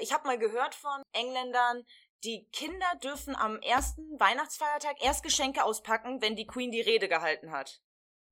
Ich 0.02 0.14
habe 0.14 0.28
mal 0.28 0.40
gehört 0.40 0.76
von 0.76 1.02
Engländern, 1.14 1.86
die 2.24 2.48
Kinder 2.52 2.88
dürfen 3.04 3.36
am 3.36 3.62
ersten 3.62 4.20
Weihnachtsfeiertag 4.20 4.98
erst 5.02 5.24
Geschenke 5.24 5.64
auspacken, 5.64 6.22
wenn 6.22 6.36
die 6.36 6.48
Queen 6.48 6.72
die 6.72 6.82
Rede 6.82 7.08
gehalten 7.08 7.52
hat. 7.52 7.82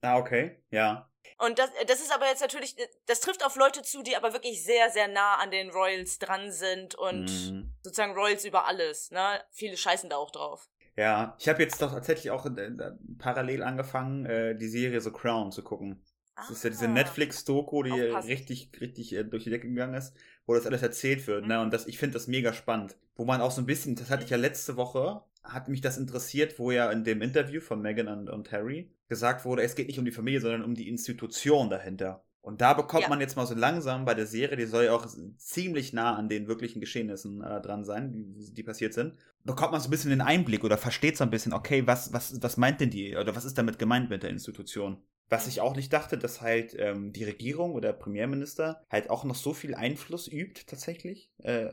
Ah, 0.05 0.17
okay. 0.17 0.57
Ja. 0.71 1.09
Und 1.39 1.59
das, 1.59 1.69
das 1.87 1.99
ist 1.99 2.13
aber 2.13 2.27
jetzt 2.27 2.41
natürlich, 2.41 2.75
das 3.07 3.19
trifft 3.19 3.43
auf 3.45 3.55
Leute 3.57 3.81
zu, 3.81 4.03
die 4.03 4.15
aber 4.15 4.31
wirklich 4.33 4.63
sehr, 4.63 4.89
sehr 4.89 5.07
nah 5.07 5.35
an 5.35 5.51
den 5.51 5.69
Royals 5.71 6.17
dran 6.19 6.51
sind 6.51 6.95
und 6.95 7.25
Mhm. 7.25 7.73
sozusagen 7.81 8.13
Royals 8.13 8.45
über 8.45 8.65
alles, 8.67 9.11
ne? 9.11 9.41
Viele 9.51 9.75
scheißen 9.75 10.09
da 10.09 10.15
auch 10.17 10.31
drauf. 10.31 10.69
Ja, 10.95 11.35
ich 11.39 11.49
habe 11.49 11.61
jetzt 11.61 11.81
doch 11.81 11.91
tatsächlich 11.91 12.31
auch 12.31 12.45
äh, 12.45 12.49
äh, 12.67 12.91
parallel 13.17 13.63
angefangen, 13.63 14.25
äh, 14.25 14.55
die 14.55 14.69
Serie 14.69 15.01
The 15.01 15.11
Crown 15.11 15.51
zu 15.51 15.61
gucken. 15.61 16.01
Das 16.37 16.49
ist 16.51 16.63
ja 16.63 16.69
diese 16.69 16.85
Ah. 16.85 16.89
Netflix-Doku, 16.89 17.83
die 17.83 17.91
richtig, 17.91 18.69
richtig 18.79 19.13
äh, 19.13 19.23
durch 19.23 19.43
die 19.45 19.49
Decke 19.49 19.67
gegangen 19.67 19.93
ist, 19.95 20.13
wo 20.45 20.53
das 20.53 20.65
alles 20.65 20.81
erzählt 20.83 21.27
wird. 21.27 21.47
Ne? 21.47 21.55
Mhm. 21.57 21.61
Und 21.63 21.73
das, 21.73 21.85
ich 21.87 21.97
finde 21.97 22.13
das 22.13 22.27
mega 22.27 22.53
spannend. 22.53 22.95
Wo 23.15 23.25
man 23.25 23.41
auch 23.41 23.51
so 23.51 23.61
ein 23.61 23.65
bisschen, 23.65 23.95
das 23.95 24.09
hatte 24.09 24.23
ich 24.23 24.29
ja 24.29 24.37
letzte 24.37 24.77
Woche, 24.77 25.21
hat 25.43 25.67
mich 25.69 25.81
das 25.81 25.97
interessiert, 25.97 26.59
wo 26.59 26.71
ja 26.71 26.91
in 26.91 27.03
dem 27.03 27.21
Interview 27.21 27.59
von 27.61 27.81
Meghan 27.81 28.07
und, 28.07 28.29
und 28.29 28.51
Harry 28.53 28.89
gesagt 29.07 29.45
wurde, 29.45 29.61
es 29.63 29.75
geht 29.75 29.87
nicht 29.87 29.99
um 29.99 30.05
die 30.05 30.11
Familie, 30.11 30.41
sondern 30.41 30.63
um 30.63 30.73
die 30.75 30.87
Institution 30.89 31.69
dahinter. 31.69 32.23
Und 32.41 32.61
da 32.61 32.73
bekommt 32.73 33.03
Ja. 33.03 33.09
man 33.09 33.19
jetzt 33.21 33.35
mal 33.35 33.47
so 33.47 33.55
langsam 33.55 34.05
bei 34.05 34.13
der 34.13 34.27
Serie, 34.27 34.55
die 34.55 34.65
soll 34.65 34.85
ja 34.85 34.93
auch 34.93 35.07
ziemlich 35.37 35.93
nah 35.93 36.15
an 36.15 36.29
den 36.29 36.47
wirklichen 36.47 36.79
Geschehnissen 36.79 37.41
äh, 37.41 37.59
dran 37.59 37.83
sein, 37.83 38.11
die, 38.11 38.53
die 38.53 38.63
passiert 38.63 38.93
sind, 38.93 39.15
bekommt 39.43 39.71
man 39.71 39.81
so 39.81 39.87
ein 39.87 39.91
bisschen 39.91 40.11
den 40.11 40.21
Einblick 40.21 40.63
oder 40.63 40.77
versteht 40.77 41.17
so 41.17 41.23
ein 41.23 41.31
bisschen, 41.31 41.53
okay, 41.53 41.87
was, 41.87 42.13
was, 42.13 42.39
was 42.43 42.57
meint 42.57 42.81
denn 42.81 42.91
die, 42.91 43.15
oder 43.15 43.35
was 43.35 43.45
ist 43.45 43.57
damit 43.57 43.79
gemeint 43.79 44.09
mit 44.11 44.21
der 44.21 44.29
Institution? 44.29 44.97
Was 45.29 45.47
ich 45.47 45.59
auch 45.61 45.75
nicht 45.75 45.91
dachte, 45.91 46.17
dass 46.17 46.41
halt 46.41 46.75
ähm, 46.77 47.11
die 47.11 47.23
Regierung 47.23 47.73
oder 47.73 47.93
Premierminister 47.93 48.83
halt 48.91 49.09
auch 49.09 49.23
noch 49.23 49.35
so 49.35 49.53
viel 49.53 49.73
Einfluss 49.73 50.27
übt, 50.31 50.63
tatsächlich, 50.67 51.31
äh, 51.39 51.69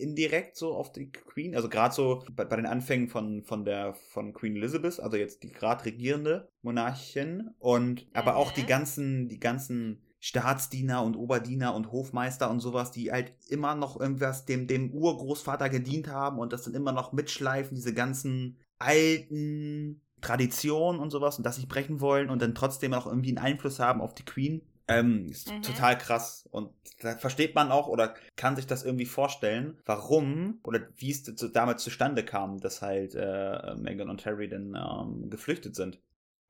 indirekt 0.00 0.56
so 0.56 0.74
auf 0.74 0.90
die 0.92 1.10
Queen. 1.10 1.54
Also 1.54 1.68
gerade 1.68 1.94
so 1.94 2.24
bei, 2.34 2.44
bei 2.44 2.56
den 2.56 2.66
Anfängen 2.66 3.08
von, 3.08 3.42
von 3.42 3.64
der 3.64 3.94
von 3.94 4.32
Queen 4.32 4.56
Elizabeth, 4.56 5.00
also 5.00 5.16
jetzt 5.16 5.42
die 5.42 5.52
gerade 5.52 5.84
regierende 5.84 6.48
Monarchin 6.62 7.50
und 7.58 8.06
aber 8.14 8.36
auch 8.36 8.52
die 8.52 8.62
Mhm. 8.62 8.66
ganzen, 8.66 9.28
die 9.28 9.40
ganzen 9.40 10.02
Staatsdiener 10.20 11.04
und 11.04 11.16
Oberdiener 11.16 11.74
und 11.74 11.92
Hofmeister 11.92 12.50
und 12.50 12.60
sowas, 12.60 12.90
die 12.90 13.12
halt 13.12 13.32
immer 13.48 13.74
noch 13.74 14.00
irgendwas 14.00 14.46
dem, 14.46 14.66
dem 14.66 14.90
Urgroßvater 14.92 15.68
gedient 15.68 16.08
haben 16.08 16.38
und 16.38 16.52
das 16.52 16.64
dann 16.64 16.74
immer 16.74 16.92
noch 16.92 17.12
mitschleifen, 17.12 17.76
diese 17.76 17.94
ganzen 17.94 18.58
alten 18.78 20.00
Traditionen 20.20 21.00
und 21.00 21.10
sowas 21.10 21.38
und 21.38 21.44
das 21.44 21.56
nicht 21.58 21.68
brechen 21.68 22.00
wollen 22.00 22.30
und 22.30 22.42
dann 22.42 22.54
trotzdem 22.54 22.94
auch 22.94 23.06
irgendwie 23.06 23.30
einen 23.30 23.38
Einfluss 23.38 23.78
haben 23.78 24.00
auf 24.00 24.14
die 24.14 24.24
Queen. 24.24 24.62
Ähm, 24.90 25.28
ist 25.30 25.52
Mhm. 25.52 25.62
total 25.62 25.98
krass. 25.98 26.48
Und 26.50 26.70
da 27.02 27.16
versteht 27.18 27.54
man 27.54 27.70
auch 27.70 27.88
oder 27.88 28.14
kann 28.36 28.56
sich 28.56 28.66
das 28.66 28.84
irgendwie 28.84 29.04
vorstellen, 29.04 29.76
warum 29.84 30.60
oder 30.64 30.80
wie 30.96 31.10
es 31.10 31.22
damals 31.52 31.82
zustande 31.84 32.24
kam, 32.24 32.58
dass 32.58 32.80
halt 32.80 33.14
äh, 33.14 33.74
Meghan 33.76 34.08
und 34.08 34.24
Harry 34.24 34.48
dann 34.48 34.74
ähm, 34.74 35.28
geflüchtet 35.28 35.76
sind. 35.76 35.98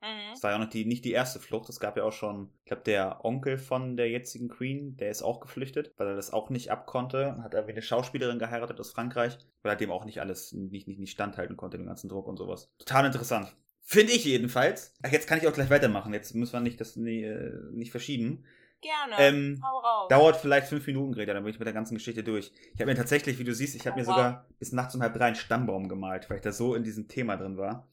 Mhm. 0.01 0.31
Das 0.31 0.43
war 0.43 0.51
ja 0.51 0.57
auch 0.57 0.61
noch 0.61 0.69
die, 0.69 0.85
nicht 0.85 1.03
die 1.05 1.11
erste 1.11 1.39
Flucht. 1.39 1.69
Es 1.69 1.79
gab 1.79 1.97
ja 1.97 2.03
auch 2.03 2.11
schon, 2.13 2.49
ich 2.63 2.65
glaube, 2.67 2.83
der 2.83 3.25
Onkel 3.25 3.57
von 3.57 3.97
der 3.97 4.09
jetzigen 4.09 4.47
Queen, 4.47 4.95
der 4.97 5.09
ist 5.09 5.21
auch 5.21 5.39
geflüchtet, 5.41 5.93
weil 5.97 6.07
er 6.07 6.15
das 6.15 6.31
auch 6.31 6.49
nicht 6.49 6.71
abkonnte. 6.71 7.37
Hat 7.43 7.53
irgendwie 7.53 7.73
eine 7.73 7.81
Schauspielerin 7.81 8.39
geheiratet 8.39 8.79
aus 8.79 8.91
Frankreich, 8.91 9.37
weil 9.61 9.73
er 9.73 9.75
dem 9.75 9.91
auch 9.91 10.05
nicht 10.05 10.21
alles, 10.21 10.53
nicht, 10.53 10.87
nicht, 10.87 10.99
nicht 10.99 11.11
standhalten 11.11 11.57
konnte, 11.57 11.77
den 11.77 11.87
ganzen 11.87 12.09
Druck 12.09 12.27
und 12.27 12.37
sowas. 12.37 12.71
Total 12.77 13.05
interessant. 13.05 13.55
Finde 13.81 14.13
ich 14.13 14.23
jedenfalls. 14.23 14.93
Ach, 15.01 15.11
jetzt 15.11 15.27
kann 15.27 15.39
ich 15.39 15.47
auch 15.47 15.53
gleich 15.53 15.69
weitermachen. 15.69 16.13
Jetzt 16.13 16.35
müssen 16.35 16.53
wir 16.53 16.59
nicht 16.61 16.79
das 16.79 16.95
nie, 16.95 17.23
äh, 17.23 17.51
nicht 17.71 17.91
verschieben. 17.91 18.45
Gerne. 18.81 19.15
Ähm, 19.17 19.61
Hau 19.61 19.79
raus. 19.79 20.07
Dauert 20.09 20.37
vielleicht 20.37 20.67
fünf 20.67 20.87
Minuten, 20.87 21.11
Greta, 21.11 21.33
dann 21.33 21.43
bin 21.43 21.51
ich 21.51 21.59
mit 21.59 21.65
der 21.65 21.73
ganzen 21.73 21.95
Geschichte 21.95 22.23
durch. 22.23 22.53
Ich 22.73 22.79
habe 22.79 22.89
mir 22.91 22.95
tatsächlich, 22.95 23.37
wie 23.37 23.43
du 23.43 23.53
siehst, 23.53 23.75
ich 23.75 23.85
habe 23.85 23.97
mir 23.99 24.05
Oh, 24.05 24.11
wow. 24.11 24.15
sogar 24.15 24.45
bis 24.59 24.71
nachts 24.71 24.95
um 24.95 25.01
halb 25.01 25.13
drei 25.15 25.25
einen 25.25 25.35
Stammbaum 25.35 25.89
gemalt, 25.89 26.29
weil 26.29 26.37
ich 26.37 26.43
da 26.43 26.53
so 26.53 26.75
in 26.75 26.83
diesem 26.83 27.07
Thema 27.09 27.35
drin 27.35 27.57
war. 27.57 27.89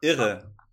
Irre. 0.00 0.54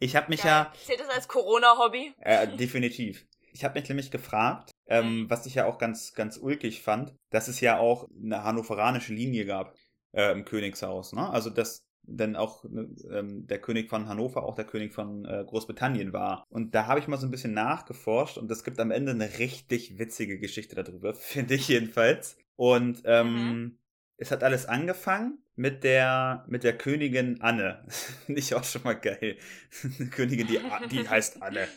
Ich 0.00 0.16
habe 0.16 0.28
mich 0.30 0.42
Geil. 0.42 0.50
ja 0.50 0.72
Zählt 0.84 1.00
das 1.00 1.08
als 1.08 1.28
Corona-Hobby? 1.28 2.14
Äh, 2.20 2.48
definitiv. 2.56 3.26
Ich 3.52 3.64
habe 3.64 3.78
mich 3.78 3.88
nämlich 3.88 4.10
gefragt, 4.10 4.70
ähm, 4.86 5.26
was 5.28 5.46
ich 5.46 5.54
ja 5.54 5.66
auch 5.66 5.78
ganz, 5.78 6.14
ganz 6.14 6.36
ulkig 6.36 6.82
fand, 6.82 7.14
dass 7.30 7.48
es 7.48 7.60
ja 7.60 7.78
auch 7.78 8.08
eine 8.22 8.42
hannoveranische 8.42 9.14
Linie 9.14 9.46
gab 9.46 9.74
äh, 10.12 10.32
im 10.32 10.44
Königshaus. 10.44 11.12
Ne? 11.12 11.28
Also, 11.30 11.50
dass 11.50 11.84
dann 12.06 12.36
auch 12.36 12.64
ne, 12.64 12.88
ähm, 13.10 13.46
der 13.46 13.60
König 13.60 13.88
von 13.88 14.08
Hannover 14.08 14.44
auch 14.44 14.54
der 14.54 14.66
König 14.66 14.92
von 14.92 15.24
äh, 15.24 15.44
Großbritannien 15.46 16.12
war. 16.12 16.44
Und 16.50 16.74
da 16.74 16.86
habe 16.86 17.00
ich 17.00 17.08
mal 17.08 17.16
so 17.16 17.26
ein 17.26 17.30
bisschen 17.30 17.54
nachgeforscht 17.54 18.38
und 18.38 18.50
es 18.50 18.64
gibt 18.64 18.78
am 18.80 18.90
Ende 18.90 19.12
eine 19.12 19.38
richtig 19.38 19.98
witzige 19.98 20.38
Geschichte 20.38 20.76
darüber, 20.76 21.14
finde 21.14 21.54
ich 21.54 21.68
jedenfalls. 21.68 22.36
Und 22.56 23.02
ähm, 23.04 23.78
es 24.16 24.30
hat 24.30 24.42
alles 24.42 24.66
angefangen 24.66 25.38
mit 25.56 25.84
der, 25.84 26.44
mit 26.48 26.64
der 26.64 26.76
Königin 26.76 27.40
Anne. 27.40 27.86
Ich 28.28 28.54
auch 28.54 28.64
schon 28.64 28.82
mal 28.82 28.94
geil. 28.94 29.36
Eine 29.98 30.10
Königin, 30.10 30.46
die, 30.46 30.60
die 30.90 31.08
heißt 31.08 31.42
Anne. 31.42 31.68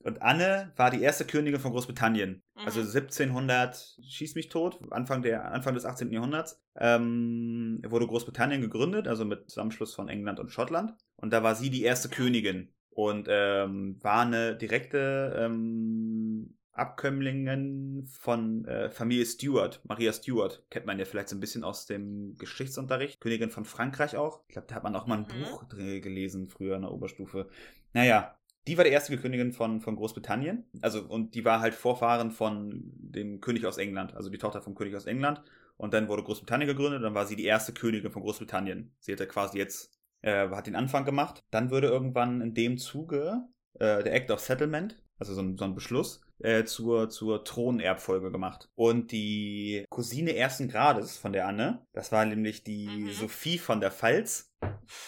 Und 0.00 0.20
Anne 0.20 0.72
war 0.76 0.90
die 0.90 1.00
erste 1.00 1.24
Königin 1.24 1.60
von 1.60 1.70
Großbritannien. 1.72 2.42
Also 2.56 2.80
Mhm. 2.80 2.86
1700, 2.86 3.96
schieß 4.02 4.34
mich 4.34 4.48
tot, 4.48 4.80
Anfang, 4.90 5.22
der, 5.22 5.52
Anfang 5.52 5.74
des 5.74 5.84
18. 5.84 6.10
Jahrhunderts, 6.10 6.60
ähm, 6.76 7.80
wurde 7.86 8.08
Großbritannien 8.08 8.60
gegründet, 8.60 9.06
also 9.06 9.24
mit 9.24 9.48
Zusammenschluss 9.48 9.94
von 9.94 10.08
England 10.08 10.40
und 10.40 10.50
Schottland. 10.50 10.94
Und 11.16 11.32
da 11.32 11.44
war 11.44 11.54
sie 11.54 11.70
die 11.70 11.82
erste 11.84 12.08
Königin 12.08 12.72
und 12.90 13.28
ähm, 13.30 13.98
war 14.02 14.22
eine 14.22 14.56
direkte 14.56 15.36
ähm, 15.38 16.58
Abkömmlingen 16.72 18.06
von 18.06 18.64
äh, 18.64 18.90
Familie 18.90 19.26
Stuart, 19.26 19.80
Maria 19.84 20.12
Stuart, 20.12 20.64
kennt 20.70 20.86
man 20.86 20.98
ja 20.98 21.04
vielleicht 21.04 21.28
so 21.28 21.36
ein 21.36 21.40
bisschen 21.40 21.64
aus 21.64 21.86
dem 21.86 22.36
Geschichtsunterricht. 22.38 23.20
Königin 23.20 23.50
von 23.50 23.64
Frankreich 23.64 24.16
auch. 24.16 24.40
Ich 24.48 24.54
glaube, 24.54 24.68
da 24.68 24.76
hat 24.76 24.82
man 24.82 24.96
auch 24.96 25.06
mal 25.06 25.18
ein 25.18 25.26
Mhm. 25.26 25.44
Buch 25.44 25.64
drin 25.64 26.00
gelesen, 26.00 26.48
früher 26.48 26.76
in 26.76 26.82
der 26.82 26.92
Oberstufe. 26.92 27.48
Naja, 27.92 28.36
die 28.66 28.78
war 28.78 28.84
die 28.84 28.90
erste 28.90 29.16
Königin 29.18 29.52
von, 29.52 29.80
von 29.80 29.96
Großbritannien. 29.96 30.64
Also, 30.80 31.02
und 31.02 31.34
die 31.34 31.44
war 31.44 31.60
halt 31.60 31.74
Vorfahren 31.74 32.30
von 32.30 32.82
dem 32.96 33.40
König 33.40 33.66
aus 33.66 33.76
England, 33.78 34.14
also 34.14 34.30
die 34.30 34.38
Tochter 34.38 34.62
vom 34.62 34.74
König 34.74 34.94
aus 34.94 35.06
England. 35.06 35.42
Und 35.76 35.94
dann 35.94 36.08
wurde 36.08 36.22
Großbritannien 36.22 36.68
gegründet, 36.68 36.98
und 36.98 37.02
dann 37.02 37.14
war 37.14 37.26
sie 37.26 37.34
die 37.36 37.44
erste 37.44 37.72
Königin 37.72 38.12
von 38.12 38.22
Großbritannien. 38.22 38.94
Sie 39.00 39.12
hatte 39.12 39.26
quasi 39.26 39.58
jetzt, 39.58 39.98
äh, 40.20 40.48
hat 40.48 40.66
den 40.68 40.76
Anfang 40.76 41.04
gemacht. 41.04 41.42
Dann 41.50 41.70
würde 41.70 41.88
irgendwann 41.88 42.40
in 42.40 42.54
dem 42.54 42.78
Zuge 42.78 43.42
äh, 43.74 44.02
der 44.04 44.14
Act 44.14 44.30
of 44.30 44.38
Settlement, 44.38 45.01
also 45.22 45.34
so 45.34 45.42
ein, 45.42 45.56
so 45.56 45.64
ein 45.64 45.74
Beschluss, 45.74 46.20
äh, 46.40 46.64
zur, 46.64 47.08
zur 47.08 47.44
Thronerbfolge 47.44 48.32
gemacht. 48.32 48.68
Und 48.74 49.12
die 49.12 49.84
Cousine 49.88 50.34
ersten 50.34 50.68
Grades 50.68 51.16
von 51.16 51.32
der 51.32 51.46
Anne, 51.46 51.86
das 51.92 52.10
war 52.10 52.24
nämlich 52.24 52.64
die 52.64 52.88
Mhm. 52.88 53.12
Sophie 53.12 53.58
von 53.58 53.80
der 53.80 53.92
Pfalz, 53.92 54.52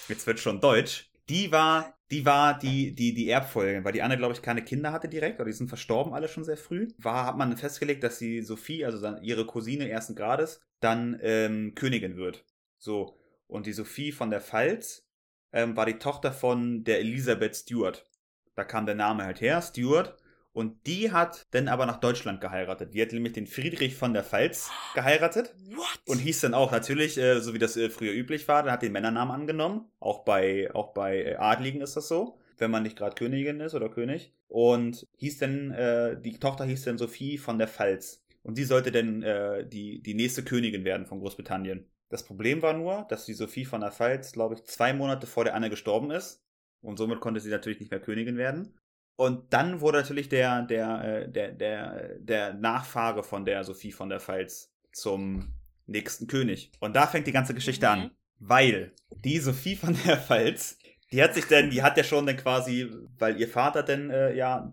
jetzt 0.09 0.27
wird 0.27 0.39
schon 0.39 0.61
deutsch, 0.61 1.11
die 1.29 1.51
war, 1.51 1.99
die 2.11 2.25
war 2.25 2.57
die, 2.57 2.95
die, 2.95 3.13
die 3.13 3.29
Erbfolgerin, 3.29 3.85
weil 3.85 3.93
die 3.93 4.03
Anne, 4.03 4.17
glaube 4.17 4.35
ich, 4.35 4.43
keine 4.43 4.63
Kinder 4.63 4.93
hatte 4.93 5.09
direkt, 5.09 5.41
oder 5.41 5.51
die 5.51 5.57
sind 5.57 5.69
verstorben 5.69 6.15
alle 6.15 6.29
schon 6.29 6.45
sehr 6.45 6.57
früh. 6.57 6.89
War, 6.99 7.27
hat 7.27 7.37
man 7.37 7.57
festgelegt, 7.57 8.05
dass 8.05 8.19
die 8.19 8.43
Sophie, 8.43 8.85
also 8.85 9.05
ihre 9.21 9.47
Cousine 9.47 9.89
ersten 9.89 10.15
Grades, 10.15 10.61
dann 10.81 11.19
ähm, 11.23 11.75
Königin 11.75 12.17
wird. 12.17 12.45
So. 12.79 13.19
Und 13.47 13.67
die 13.67 13.73
Sophie 13.73 14.13
von 14.13 14.31
der 14.31 14.41
Pfalz 14.41 15.09
ähm, 15.53 15.77
war 15.77 15.87
die 15.87 15.99
Tochter 15.99 16.33
von 16.33 16.85
der 16.85 17.01
Elisabeth 17.01 17.57
Stuart. 17.57 18.07
Da 18.55 18.65
kam 18.65 18.87
der 18.87 18.95
Name 18.95 19.25
halt 19.25 19.41
her, 19.41 19.61
Stuart. 19.63 20.17
Und 20.53 20.87
die 20.87 21.11
hat 21.11 21.47
dann 21.51 21.67
aber 21.67 21.85
nach 21.85 21.99
Deutschland 21.99 22.41
geheiratet. 22.41 22.95
Die 22.95 23.03
hat 23.03 23.13
nämlich 23.13 23.33
den 23.33 23.49
Friedrich 23.49 23.97
von 23.97 24.15
der 24.15 24.23
Pfalz 24.23 24.71
geheiratet. 24.95 25.53
What? 25.75 26.01
Und 26.07 26.19
hieß 26.19 26.43
dann 26.43 26.55
auch 26.55 26.71
natürlich, 26.71 27.19
äh, 27.19 27.41
so 27.41 27.55
wie 27.55 27.59
das 27.59 27.77
äh, 27.77 27.91
früher 27.91 28.13
üblich 28.13 28.47
war, 28.47 28.63
dann 28.63 28.73
hat 28.73 28.83
den 28.83 28.93
Männernamen 28.93 29.35
angenommen. 29.35 29.91
Auch 29.99 30.25
bei, 30.25 30.73
auch 30.73 30.95
bei 30.95 31.25
äh, 31.25 31.35
Adligen 31.35 31.81
ist 31.81 31.97
das 31.97 32.07
so, 32.07 32.39
wenn 32.57 32.71
man 32.71 32.85
nicht 32.85 32.97
gerade 32.97 33.17
Königin 33.17 33.59
ist 33.59 33.75
oder 33.75 33.89
König. 33.89 34.33
Und 34.47 35.09
hieß 35.17 35.39
dann, 35.39 35.73
äh, 35.73 36.21
die 36.21 36.39
Tochter 36.39 36.65
hieß 36.65 36.85
dann 36.85 36.99
Sophie 36.99 37.37
von 37.37 37.59
der 37.59 37.67
Pfalz. 37.67 38.23
Und 38.45 38.55
sie 38.55 38.65
sollte 38.65 38.93
dann 38.93 39.25
äh, 39.25 39.67
die, 39.67 40.01
die 40.03 40.15
nächste 40.15 40.45
Königin 40.45 40.85
werden 40.85 41.07
von 41.07 41.19
Großbritannien. 41.19 41.85
Das 42.11 42.23
Problem 42.23 42.63
war 42.63 42.75
nur, 42.75 43.07
dass 43.09 43.25
die 43.25 43.35
Sophie 43.35 43.65
von 43.65 43.81
der 43.81 43.91
Pfalz, 43.91 44.31
glaube 44.31 44.55
ich, 44.55 44.65
zwei 44.67 44.93
Monate 44.93 45.27
vor 45.27 45.43
der 45.43 45.57
Anne 45.57 45.69
gestorben 45.69 46.13
ist. 46.13 46.44
Und 46.85 46.99
somit 46.99 47.21
konnte 47.21 47.41
sie 47.41 47.51
natürlich 47.51 47.81
nicht 47.81 47.91
mehr 47.91 48.01
Königin 48.01 48.37
werden. 48.37 48.75
Und 49.17 49.53
dann 49.53 49.81
wurde 49.81 49.99
natürlich 49.99 50.29
der, 50.29 50.63
der, 50.63 51.05
äh, 51.05 51.31
der, 51.31 51.53
der, 51.53 52.19
der 52.19 52.55
Nachfahre 52.55 53.23
von 53.23 53.45
der 53.45 53.65
Sophie 53.65 53.93
von 53.93 54.09
der 54.09 54.21
Pfalz 54.21 54.73
zum 54.93 55.55
nächsten 55.87 56.27
König. 56.27 56.73
Und 56.81 56.97
da 56.97 57.07
fängt 57.07 57.27
die 57.27 57.33
ganze 57.33 57.55
Geschichte 57.55 57.87
Mhm. 57.87 57.93
an. 57.93 58.11
Weil 58.41 58.93
die 59.25 59.39
Sophie 59.39 59.77
von 59.77 59.97
der 60.05 60.17
Pfalz, 60.19 60.79
die 61.13 61.23
hat 61.23 61.35
sich 61.35 61.45
denn, 61.47 61.71
die 61.71 61.83
hat 61.83 61.97
ja 61.97 62.05
schon 62.05 62.27
dann 62.27 62.37
quasi, 62.37 62.91
weil 63.19 63.41
ihr 63.41 63.49
Vater 63.49 63.83
denn 63.83 64.11
äh, 64.11 64.35
ja 64.35 64.73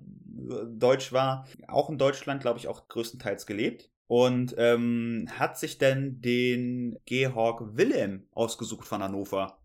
deutsch 0.66 1.14
war, 1.14 1.48
auch 1.68 1.90
in 1.90 1.98
Deutschland, 2.00 2.42
glaube 2.42 2.58
ich, 2.60 2.68
auch 2.68 2.88
größtenteils 2.88 3.46
gelebt. 3.46 3.90
Und 4.08 4.56
ähm, 4.58 5.28
hat 5.40 5.58
sich 5.58 5.78
dann 5.78 6.20
den 6.20 6.98
Georg 7.06 7.78
Wilhelm 7.78 8.28
ausgesucht 8.32 8.86
von 8.86 9.02
Hannover 9.02 9.62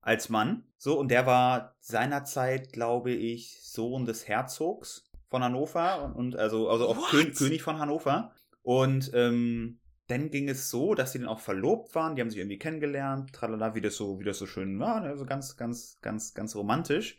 als 0.00 0.30
Mann. 0.30 0.64
So, 0.82 0.98
und 0.98 1.10
der 1.10 1.26
war 1.26 1.76
seinerzeit, 1.80 2.72
glaube 2.72 3.10
ich, 3.12 3.60
Sohn 3.62 4.06
des 4.06 4.26
Herzogs 4.26 5.04
von 5.28 5.44
Hannover 5.44 6.14
und, 6.16 6.36
also, 6.36 6.70
also 6.70 6.88
auch? 6.88 7.10
Kön 7.10 7.34
König 7.34 7.60
von 7.60 7.78
Hannover. 7.78 8.32
Und 8.62 9.10
ähm, 9.12 9.78
dann 10.06 10.30
ging 10.30 10.48
es 10.48 10.70
so, 10.70 10.94
dass 10.94 11.12
sie 11.12 11.18
dann 11.18 11.28
auch 11.28 11.40
verlobt 11.40 11.94
waren, 11.94 12.16
die 12.16 12.22
haben 12.22 12.30
sich 12.30 12.38
irgendwie 12.38 12.58
kennengelernt, 12.58 13.30
tralala, 13.34 13.74
wie 13.74 13.82
das 13.82 13.94
so, 13.96 14.20
wie 14.20 14.24
das 14.24 14.38
so 14.38 14.46
schön 14.46 14.80
war, 14.80 15.02
also 15.02 15.26
ganz, 15.26 15.58
ganz, 15.58 15.98
ganz, 16.00 16.32
ganz 16.32 16.56
romantisch. 16.56 17.18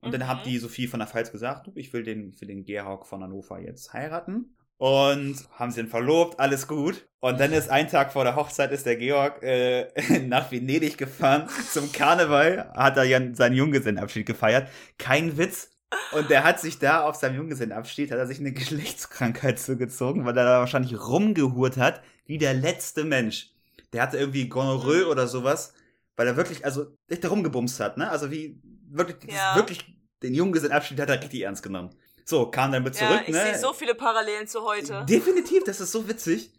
Und 0.00 0.10
dann 0.12 0.22
Mhm. 0.22 0.26
hat 0.26 0.44
die 0.44 0.58
Sophie 0.58 0.88
von 0.88 0.98
der 0.98 1.06
Pfalz 1.06 1.30
gesagt, 1.30 1.70
ich 1.76 1.92
will 1.92 2.02
den, 2.02 2.32
für 2.32 2.46
den 2.46 2.64
Georg 2.64 3.06
von 3.06 3.22
Hannover 3.22 3.60
jetzt 3.60 3.92
heiraten. 3.92 4.55
Und 4.78 5.36
haben 5.58 5.70
sie 5.70 5.80
dann 5.80 5.88
verlobt, 5.90 6.38
alles 6.38 6.66
gut. 6.68 7.06
Und 7.20 7.40
dann 7.40 7.52
ist 7.52 7.70
ein 7.70 7.88
Tag 7.88 8.12
vor 8.12 8.24
der 8.24 8.36
Hochzeit 8.36 8.70
ist 8.72 8.84
der 8.86 8.96
Georg 8.96 9.42
äh, 9.42 9.86
nach 10.26 10.50
Venedig 10.52 10.98
gefahren 10.98 11.48
zum 11.72 11.90
Karneval, 11.92 12.70
hat 12.74 12.96
er 12.98 13.04
ja 13.04 13.20
seinen 13.34 13.56
Junggesellenabschied 13.56 14.26
gefeiert. 14.26 14.68
Kein 14.98 15.38
Witz. 15.38 15.70
Und 16.12 16.28
der 16.30 16.44
hat 16.44 16.60
sich 16.60 16.78
da 16.78 17.04
auf 17.04 17.16
seinem 17.16 17.36
Junggesellenabschied, 17.36 18.10
hat 18.10 18.18
er 18.18 18.26
sich 18.26 18.38
eine 18.40 18.52
Geschlechtskrankheit 18.52 19.58
zugezogen, 19.58 20.24
weil 20.26 20.36
er 20.36 20.44
da 20.44 20.58
wahrscheinlich 20.60 20.98
rumgehurt 20.98 21.78
hat, 21.78 22.02
wie 22.26 22.38
der 22.38 22.54
letzte 22.54 23.04
Mensch. 23.04 23.50
Der 23.92 24.02
hatte 24.02 24.18
irgendwie 24.18 24.48
Gonorrhoe 24.48 25.04
Mhm. 25.04 25.10
oder 25.10 25.26
sowas, 25.26 25.72
weil 26.16 26.26
er 26.26 26.36
wirklich, 26.36 26.64
also, 26.64 26.86
echt 27.08 27.24
da 27.24 27.28
rumgebumst 27.28 27.80
hat, 27.80 27.96
ne? 27.96 28.10
Also 28.10 28.30
wie, 28.30 28.60
wirklich, 28.90 29.32
Ja. 29.32 29.54
wirklich, 29.56 29.84
den 30.22 30.34
Junggesellenabschied 30.34 31.00
hat 31.00 31.08
er 31.08 31.20
richtig 31.22 31.42
ernst 31.42 31.62
genommen. 31.62 31.90
So, 32.28 32.50
kam 32.50 32.72
dann 32.72 32.82
mit 32.82 33.00
ja, 33.00 33.06
zurück, 33.06 33.22
ich 33.28 33.34
ne? 33.34 33.40
sehe 33.40 33.58
so 33.58 33.72
viele 33.72 33.94
Parallelen 33.94 34.48
zu 34.48 34.62
heute. 34.62 35.06
Definitiv, 35.08 35.62
das 35.64 35.80
ist 35.80 35.92
so 35.92 36.08
witzig. 36.08 36.50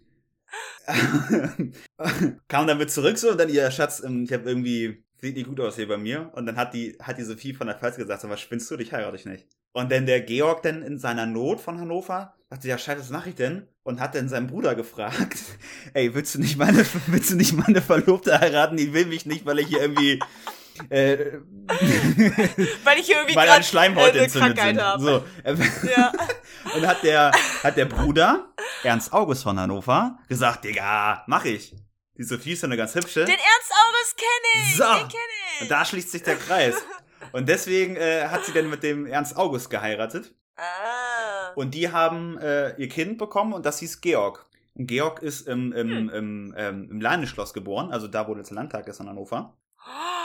Kam 2.47 2.67
damit 2.67 2.89
zurück 2.89 3.17
so 3.17 3.31
und 3.31 3.37
dann 3.37 3.49
ihr 3.49 3.69
Schatz, 3.69 4.01
ähm, 4.01 4.23
ich 4.23 4.31
habe 4.31 4.47
irgendwie, 4.47 5.03
sieht 5.19 5.35
nicht 5.35 5.49
gut 5.49 5.59
aus 5.59 5.75
hier 5.75 5.89
bei 5.89 5.97
mir. 5.97 6.31
Und 6.35 6.45
dann 6.45 6.55
hat 6.55 6.73
die, 6.73 6.97
hat 7.01 7.17
die 7.17 7.23
Sophie 7.23 7.53
von 7.53 7.67
der 7.67 7.77
Pfalz 7.77 7.97
gesagt, 7.97 8.21
so, 8.21 8.29
was 8.29 8.39
spinnst 8.39 8.71
du, 8.71 8.77
dich 8.77 8.93
heirate 8.93 9.17
ich 9.17 9.25
nicht. 9.25 9.45
Und 9.73 9.91
dann 9.91 10.05
der 10.05 10.21
Georg 10.21 10.63
dann 10.63 10.83
in 10.83 10.97
seiner 10.97 11.25
Not 11.25 11.59
von 11.59 11.77
Hannover, 11.77 12.33
dachte, 12.49 12.69
ja 12.69 12.77
scheiße, 12.77 13.01
was 13.01 13.09
mache 13.09 13.29
ich 13.29 13.35
denn? 13.35 13.67
Und 13.83 13.99
hat 13.99 14.15
dann 14.15 14.29
seinen 14.29 14.47
Bruder 14.47 14.73
gefragt, 14.73 15.37
ey, 15.93 16.15
willst 16.15 16.33
du 16.35 16.39
nicht 16.39 16.57
meine, 16.57 16.85
willst 17.07 17.31
du 17.31 17.35
nicht 17.35 17.53
meine 17.53 17.81
Verlobte 17.81 18.39
heiraten? 18.39 18.77
Die 18.77 18.93
will 18.93 19.07
mich 19.07 19.25
nicht, 19.25 19.45
weil 19.45 19.59
ich 19.59 19.67
hier 19.67 19.81
irgendwie, 19.81 20.21
äh, 20.89 21.39
Weil 22.83 22.99
ich 22.99 23.05
hier 23.07 23.17
irgendwie 23.17 23.35
weil 23.35 23.45
gerade 23.45 23.57
an 23.57 23.63
Schleimhaut 23.63 24.09
eine 24.11 24.19
entzündet 24.19 24.59
sind. 24.59 24.81
habe. 24.81 25.01
So. 25.03 25.23
Ja. 25.87 26.11
Und 26.75 26.85
hat 26.87 27.03
der, 27.03 27.31
hat 27.63 27.77
der 27.77 27.85
Bruder, 27.85 28.53
Ernst 28.83 29.13
August 29.13 29.43
von 29.43 29.59
Hannover, 29.59 30.17
gesagt, 30.27 30.63
Digga, 30.65 31.23
mach 31.27 31.45
ich. 31.45 31.75
Die 32.17 32.23
Sophie 32.23 32.53
ist 32.53 32.61
ja 32.63 32.67
eine 32.67 32.77
ganz 32.77 32.95
hübsche. 32.95 33.25
Den 33.25 33.35
Ernst 33.35 33.71
August 33.71 34.17
kenne 34.17 34.63
ich. 34.65 34.75
So. 34.75 34.83
Den 34.83 35.07
kenne 35.07 35.23
ich. 35.55 35.61
Und 35.61 35.71
da 35.71 35.85
schließt 35.85 36.11
sich 36.11 36.23
der 36.23 36.35
Kreis. 36.35 36.75
Und 37.31 37.47
deswegen 37.47 37.95
äh, 37.95 38.27
hat 38.27 38.45
sie 38.45 38.53
dann 38.53 38.69
mit 38.69 38.83
dem 38.83 39.05
Ernst 39.05 39.37
August 39.37 39.69
geheiratet. 39.69 40.33
ah. 40.57 41.51
Und 41.55 41.73
die 41.73 41.91
haben 41.91 42.37
äh, 42.39 42.75
ihr 42.77 42.89
Kind 42.89 43.17
bekommen 43.17 43.53
und 43.53 43.65
das 43.65 43.79
hieß 43.79 44.01
Georg. 44.01 44.45
Und 44.75 44.87
Georg 44.87 45.21
ist 45.23 45.47
im, 45.47 45.73
im, 45.73 45.89
Hm. 45.89 46.09
im, 46.09 46.53
ähm, 46.57 46.87
im 46.91 47.01
Leineschloss 47.01 47.53
geboren, 47.53 47.91
also 47.91 48.07
da, 48.07 48.27
wo 48.27 48.35
jetzt 48.35 48.49
der 48.51 48.55
Landtag 48.55 48.87
ist 48.87 48.99
in 48.99 49.09
Hannover. 49.09 49.55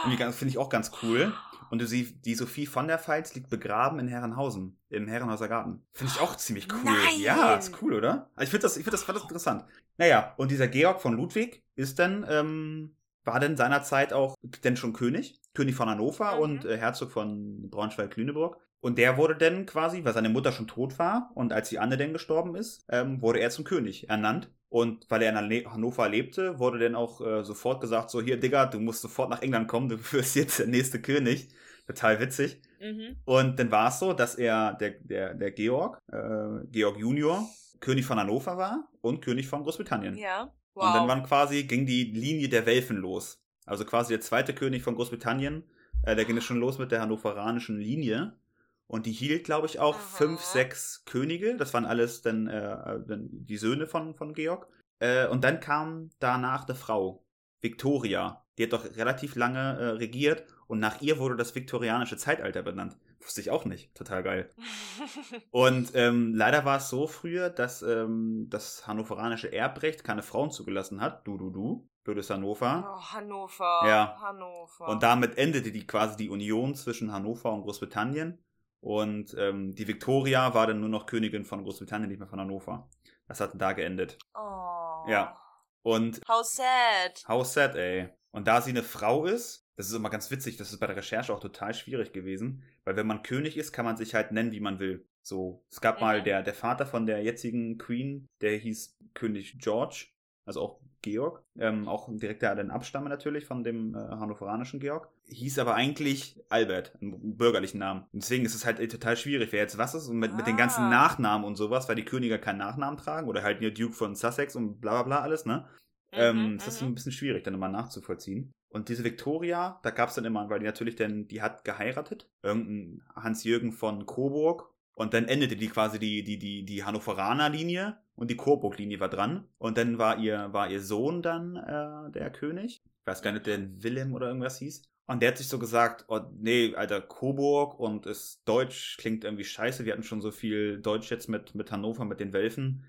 Irgendwie 0.04 0.18
ganz- 0.18 0.36
Finde 0.36 0.50
ich 0.50 0.58
auch 0.58 0.68
ganz 0.68 0.90
cool. 1.02 1.32
Und 1.70 1.80
du 1.80 1.86
siehst, 1.86 2.26
die 2.26 2.34
Sophie 2.34 2.66
von 2.66 2.86
der 2.86 2.98
Pfalz 2.98 3.34
liegt 3.34 3.48
begraben 3.48 3.98
in 3.98 4.06
Herrenhausen, 4.08 4.76
im 4.90 5.08
Herrenhauser 5.08 5.48
Garten. 5.48 5.82
Finde 5.92 6.12
ich 6.14 6.20
auch 6.20 6.36
ziemlich 6.36 6.68
cool. 6.70 6.80
Nein! 6.84 7.20
Ja, 7.20 7.54
ist 7.54 7.80
cool, 7.80 7.94
oder? 7.94 8.30
Also 8.34 8.44
ich 8.44 8.50
finde 8.50 8.62
das, 8.64 8.76
ich 8.76 8.84
find 8.84 8.92
das, 8.92 9.06
das 9.06 9.22
interessant. 9.22 9.64
Naja, 9.96 10.34
und 10.36 10.50
dieser 10.50 10.68
Georg 10.68 11.00
von 11.00 11.14
Ludwig 11.14 11.62
ist 11.74 11.98
dann, 11.98 12.26
ähm, 12.28 12.94
war 13.24 13.40
dann 13.40 13.56
seinerzeit 13.56 14.12
auch 14.12 14.34
denn 14.64 14.76
schon 14.76 14.92
König. 14.92 15.40
König 15.54 15.74
von 15.74 15.88
Hannover 15.88 16.34
Mhm. 16.36 16.40
und 16.42 16.64
äh, 16.66 16.76
Herzog 16.76 17.10
von 17.10 17.70
Braunschweig-Lüneburg. 17.70 18.58
Und 18.80 18.98
der 18.98 19.16
wurde 19.16 19.36
dann 19.36 19.64
quasi, 19.64 20.04
weil 20.04 20.12
seine 20.12 20.28
Mutter 20.28 20.50
schon 20.52 20.66
tot 20.66 20.98
war 20.98 21.30
und 21.34 21.52
als 21.52 21.68
die 21.68 21.78
Anne 21.78 21.96
dann 21.96 22.12
gestorben 22.12 22.54
ist, 22.56 22.84
ähm, 22.90 23.22
wurde 23.22 23.38
er 23.38 23.48
zum 23.50 23.64
König 23.64 24.10
ernannt. 24.10 24.50
Und 24.72 25.04
weil 25.10 25.20
er 25.20 25.38
in 25.38 25.70
Hannover 25.70 26.08
lebte, 26.08 26.58
wurde 26.58 26.78
dann 26.78 26.94
auch 26.94 27.20
äh, 27.20 27.44
sofort 27.44 27.82
gesagt, 27.82 28.08
so 28.08 28.22
hier, 28.22 28.40
Digga, 28.40 28.64
du 28.64 28.80
musst 28.80 29.02
sofort 29.02 29.28
nach 29.28 29.42
England 29.42 29.68
kommen, 29.68 29.90
du 29.90 29.98
wirst 30.12 30.34
jetzt 30.34 30.60
der 30.60 30.66
nächste 30.66 31.02
König. 31.02 31.50
Total 31.86 32.18
witzig. 32.20 32.58
Mhm. 32.80 33.16
Und 33.26 33.58
dann 33.58 33.70
war 33.70 33.88
es 33.88 33.98
so, 33.98 34.14
dass 34.14 34.34
er, 34.34 34.72
der, 34.72 34.92
der, 35.00 35.34
der 35.34 35.50
Georg, 35.50 35.98
äh, 36.10 36.66
Georg 36.70 36.96
Junior, 36.96 37.46
König 37.80 38.06
von 38.06 38.18
Hannover 38.18 38.56
war 38.56 38.88
und 39.02 39.20
König 39.20 39.46
von 39.46 39.62
Großbritannien. 39.62 40.16
Ja. 40.16 40.50
Wow. 40.72 40.86
Und 40.86 40.94
dann 40.94 41.08
waren 41.08 41.22
quasi, 41.22 41.64
ging 41.64 41.84
die 41.84 42.04
Linie 42.04 42.48
der 42.48 42.64
Welfen 42.64 42.96
los. 42.96 43.44
Also 43.66 43.84
quasi 43.84 44.14
der 44.14 44.22
zweite 44.22 44.54
König 44.54 44.82
von 44.82 44.94
Großbritannien, 44.94 45.64
äh, 46.04 46.16
der 46.16 46.24
ging 46.24 46.38
es 46.38 46.44
schon 46.44 46.60
los 46.60 46.78
mit 46.78 46.92
der 46.92 47.02
hannoveranischen 47.02 47.78
Linie. 47.78 48.38
Und 48.86 49.06
die 49.06 49.12
hielt, 49.12 49.44
glaube 49.44 49.66
ich, 49.66 49.78
auch 49.80 49.96
Aha. 49.96 50.02
fünf, 50.02 50.40
sechs 50.40 51.04
Könige. 51.04 51.56
Das 51.56 51.72
waren 51.72 51.86
alles 51.86 52.22
dann, 52.22 52.46
äh, 52.46 52.72
äh, 52.72 53.00
die 53.06 53.56
Söhne 53.56 53.86
von, 53.86 54.14
von 54.14 54.34
Georg. 54.34 54.68
Äh, 54.98 55.26
und 55.28 55.44
dann 55.44 55.60
kam 55.60 56.10
danach 56.18 56.66
eine 56.66 56.74
Frau, 56.74 57.24
Victoria. 57.60 58.44
Die 58.58 58.64
hat 58.64 58.72
doch 58.72 58.84
relativ 58.96 59.34
lange 59.34 59.78
äh, 59.78 59.84
regiert 59.90 60.44
und 60.66 60.78
nach 60.78 61.00
ihr 61.00 61.18
wurde 61.18 61.36
das 61.36 61.54
viktorianische 61.54 62.16
Zeitalter 62.16 62.62
benannt. 62.62 62.96
Wusste 63.20 63.40
ich 63.40 63.50
auch 63.50 63.64
nicht. 63.64 63.94
Total 63.94 64.22
geil. 64.22 64.50
Und 65.52 65.92
ähm, 65.94 66.34
leider 66.34 66.64
war 66.64 66.78
es 66.78 66.88
so 66.88 67.06
früher, 67.06 67.50
dass 67.50 67.82
ähm, 67.82 68.48
das 68.50 68.86
hannoveranische 68.86 69.52
Erbrecht 69.52 70.02
keine 70.02 70.22
Frauen 70.22 70.50
zugelassen 70.50 71.00
hat. 71.00 71.24
Du, 71.26 71.38
du, 71.38 71.50
du. 71.50 71.88
Blödes 72.02 72.30
Hannover. 72.30 72.96
oh, 72.96 73.12
Hannover. 73.12 73.82
Ja. 73.86 74.16
Hannover. 74.20 74.88
Und 74.88 75.04
damit 75.04 75.38
endete 75.38 75.70
die 75.70 75.86
quasi 75.86 76.16
die 76.16 76.30
Union 76.30 76.74
zwischen 76.74 77.12
Hannover 77.12 77.52
und 77.52 77.62
Großbritannien. 77.62 78.42
Und 78.82 79.34
ähm, 79.38 79.74
die 79.74 79.86
Victoria 79.86 80.54
war 80.54 80.66
dann 80.66 80.80
nur 80.80 80.88
noch 80.88 81.06
Königin 81.06 81.44
von 81.44 81.62
Großbritannien, 81.62 82.08
nicht 82.10 82.18
mehr 82.18 82.26
von 82.28 82.40
Hannover. 82.40 82.90
Das 83.28 83.40
hat 83.40 83.52
da 83.54 83.72
geendet. 83.72 84.18
Oh. 84.34 85.08
Ja. 85.08 85.38
Und 85.82 86.20
How 86.28 86.44
sad. 86.44 87.24
how 87.28 87.44
sad, 87.46 87.76
ey. 87.76 88.08
Und 88.32 88.48
da 88.48 88.60
sie 88.60 88.70
eine 88.70 88.82
Frau 88.82 89.24
ist, 89.24 89.68
das 89.76 89.86
ist 89.88 89.94
immer 89.94 90.10
ganz 90.10 90.30
witzig, 90.30 90.56
das 90.56 90.72
ist 90.72 90.80
bei 90.80 90.86
der 90.88 90.96
Recherche 90.96 91.32
auch 91.32 91.40
total 91.40 91.74
schwierig 91.74 92.12
gewesen, 92.12 92.62
weil 92.84 92.96
wenn 92.96 93.06
man 93.06 93.22
König 93.22 93.56
ist, 93.56 93.72
kann 93.72 93.84
man 93.84 93.96
sich 93.96 94.14
halt 94.14 94.32
nennen, 94.32 94.52
wie 94.52 94.60
man 94.60 94.78
will. 94.80 95.06
So, 95.22 95.64
es 95.70 95.80
gab 95.80 96.00
mal 96.00 96.20
Mhm. 96.20 96.24
der, 96.24 96.42
der 96.42 96.54
Vater 96.54 96.84
von 96.84 97.06
der 97.06 97.22
jetzigen 97.22 97.78
Queen, 97.78 98.26
der 98.40 98.56
hieß 98.58 98.98
König 99.14 99.58
George, 99.60 100.06
also 100.44 100.60
auch 100.60 100.80
Georg, 101.02 101.42
ähm, 101.58 101.88
auch 101.88 102.08
ein 102.08 102.18
direkter 102.18 102.54
den 102.54 102.70
Abstamme 102.70 103.08
natürlich 103.08 103.44
von 103.44 103.64
dem 103.64 103.94
äh, 103.94 103.98
hannoveranischen 103.98 104.80
Georg, 104.80 105.08
hieß 105.24 105.58
aber 105.58 105.74
eigentlich 105.74 106.40
Albert, 106.48 106.96
einen 107.00 107.36
bürgerlichen 107.36 107.78
Namen. 107.78 108.02
Und 108.12 108.22
deswegen 108.22 108.44
ist 108.44 108.54
es 108.54 108.64
halt 108.64 108.78
äh, 108.78 108.88
total 108.88 109.16
schwierig, 109.16 109.52
wer 109.52 109.60
jetzt 109.60 109.78
was 109.78 109.94
ist 109.94 110.08
und 110.08 110.18
mit, 110.18 110.36
mit 110.36 110.46
den 110.46 110.56
ganzen 110.56 110.84
Ah. 110.84 110.90
Nachnamen 110.90 111.46
und 111.46 111.56
sowas, 111.56 111.88
weil 111.88 111.96
die 111.96 112.04
Könige 112.04 112.38
keinen 112.38 112.58
Nachnamen 112.58 112.98
tragen 112.98 113.28
oder 113.28 113.42
halt 113.42 113.60
nur 113.60 113.70
Duke 113.70 113.94
von 113.94 114.14
Sussex 114.14 114.54
und 114.56 114.80
bla 114.80 114.92
bla 114.92 115.02
bla 115.02 115.20
alles, 115.20 115.44
ne? 115.44 115.68
ähm, 116.12 116.52
Mhm, 116.52 116.58
das 116.58 116.68
ist 116.68 116.82
mhm. 116.82 116.88
ein 116.88 116.94
bisschen 116.94 117.12
schwierig, 117.12 117.44
dann 117.44 117.54
immer 117.54 117.68
nachzuvollziehen. 117.68 118.52
Und 118.68 118.88
diese 118.88 119.04
Victoria, 119.04 119.80
da 119.82 119.90
gab 119.90 120.08
es 120.08 120.14
dann 120.14 120.24
immer, 120.24 120.48
weil 120.48 120.60
die 120.60 120.66
natürlich 120.66 120.96
dann, 120.96 121.26
die 121.26 121.42
hat 121.42 121.64
geheiratet, 121.64 122.30
irgendein 122.42 123.02
Hans-Jürgen 123.14 123.72
von 123.72 124.06
Coburg. 124.06 124.70
Und 124.94 125.14
dann 125.14 125.26
endete 125.26 125.56
die 125.56 125.68
quasi 125.68 125.98
die, 125.98 126.22
die, 126.22 126.38
die, 126.38 126.64
die 126.64 126.84
Hannoveraner-Linie 126.84 127.96
und 128.14 128.30
die 128.30 128.36
Coburg-Linie 128.36 129.00
war 129.00 129.08
dran. 129.08 129.44
Und 129.58 129.78
dann 129.78 129.98
war 129.98 130.18
ihr, 130.18 130.52
war 130.52 130.70
ihr 130.70 130.80
Sohn 130.80 131.22
dann 131.22 131.56
äh, 131.56 132.10
der 132.12 132.30
König. 132.30 132.82
Ich 132.84 133.06
weiß 133.06 133.22
gar 133.22 133.32
nicht, 133.32 133.46
der 133.46 133.82
Willem 133.82 134.14
oder 134.14 134.28
irgendwas 134.28 134.58
hieß. 134.58 134.82
Und 135.06 135.20
der 135.20 135.30
hat 135.30 135.38
sich 135.38 135.48
so 135.48 135.58
gesagt, 135.58 136.04
oh 136.08 136.20
nee, 136.38 136.74
Alter, 136.76 137.00
Coburg 137.00 137.78
und 137.78 138.06
ist 138.06 138.42
Deutsch 138.44 138.96
klingt 138.98 139.24
irgendwie 139.24 139.44
scheiße. 139.44 139.84
Wir 139.84 139.92
hatten 139.92 140.04
schon 140.04 140.20
so 140.20 140.30
viel 140.30 140.80
Deutsch 140.80 141.10
jetzt 141.10 141.28
mit, 141.28 141.54
mit 141.54 141.72
Hannover, 141.72 142.04
mit 142.04 142.20
den 142.20 142.32
Welfen. 142.32 142.84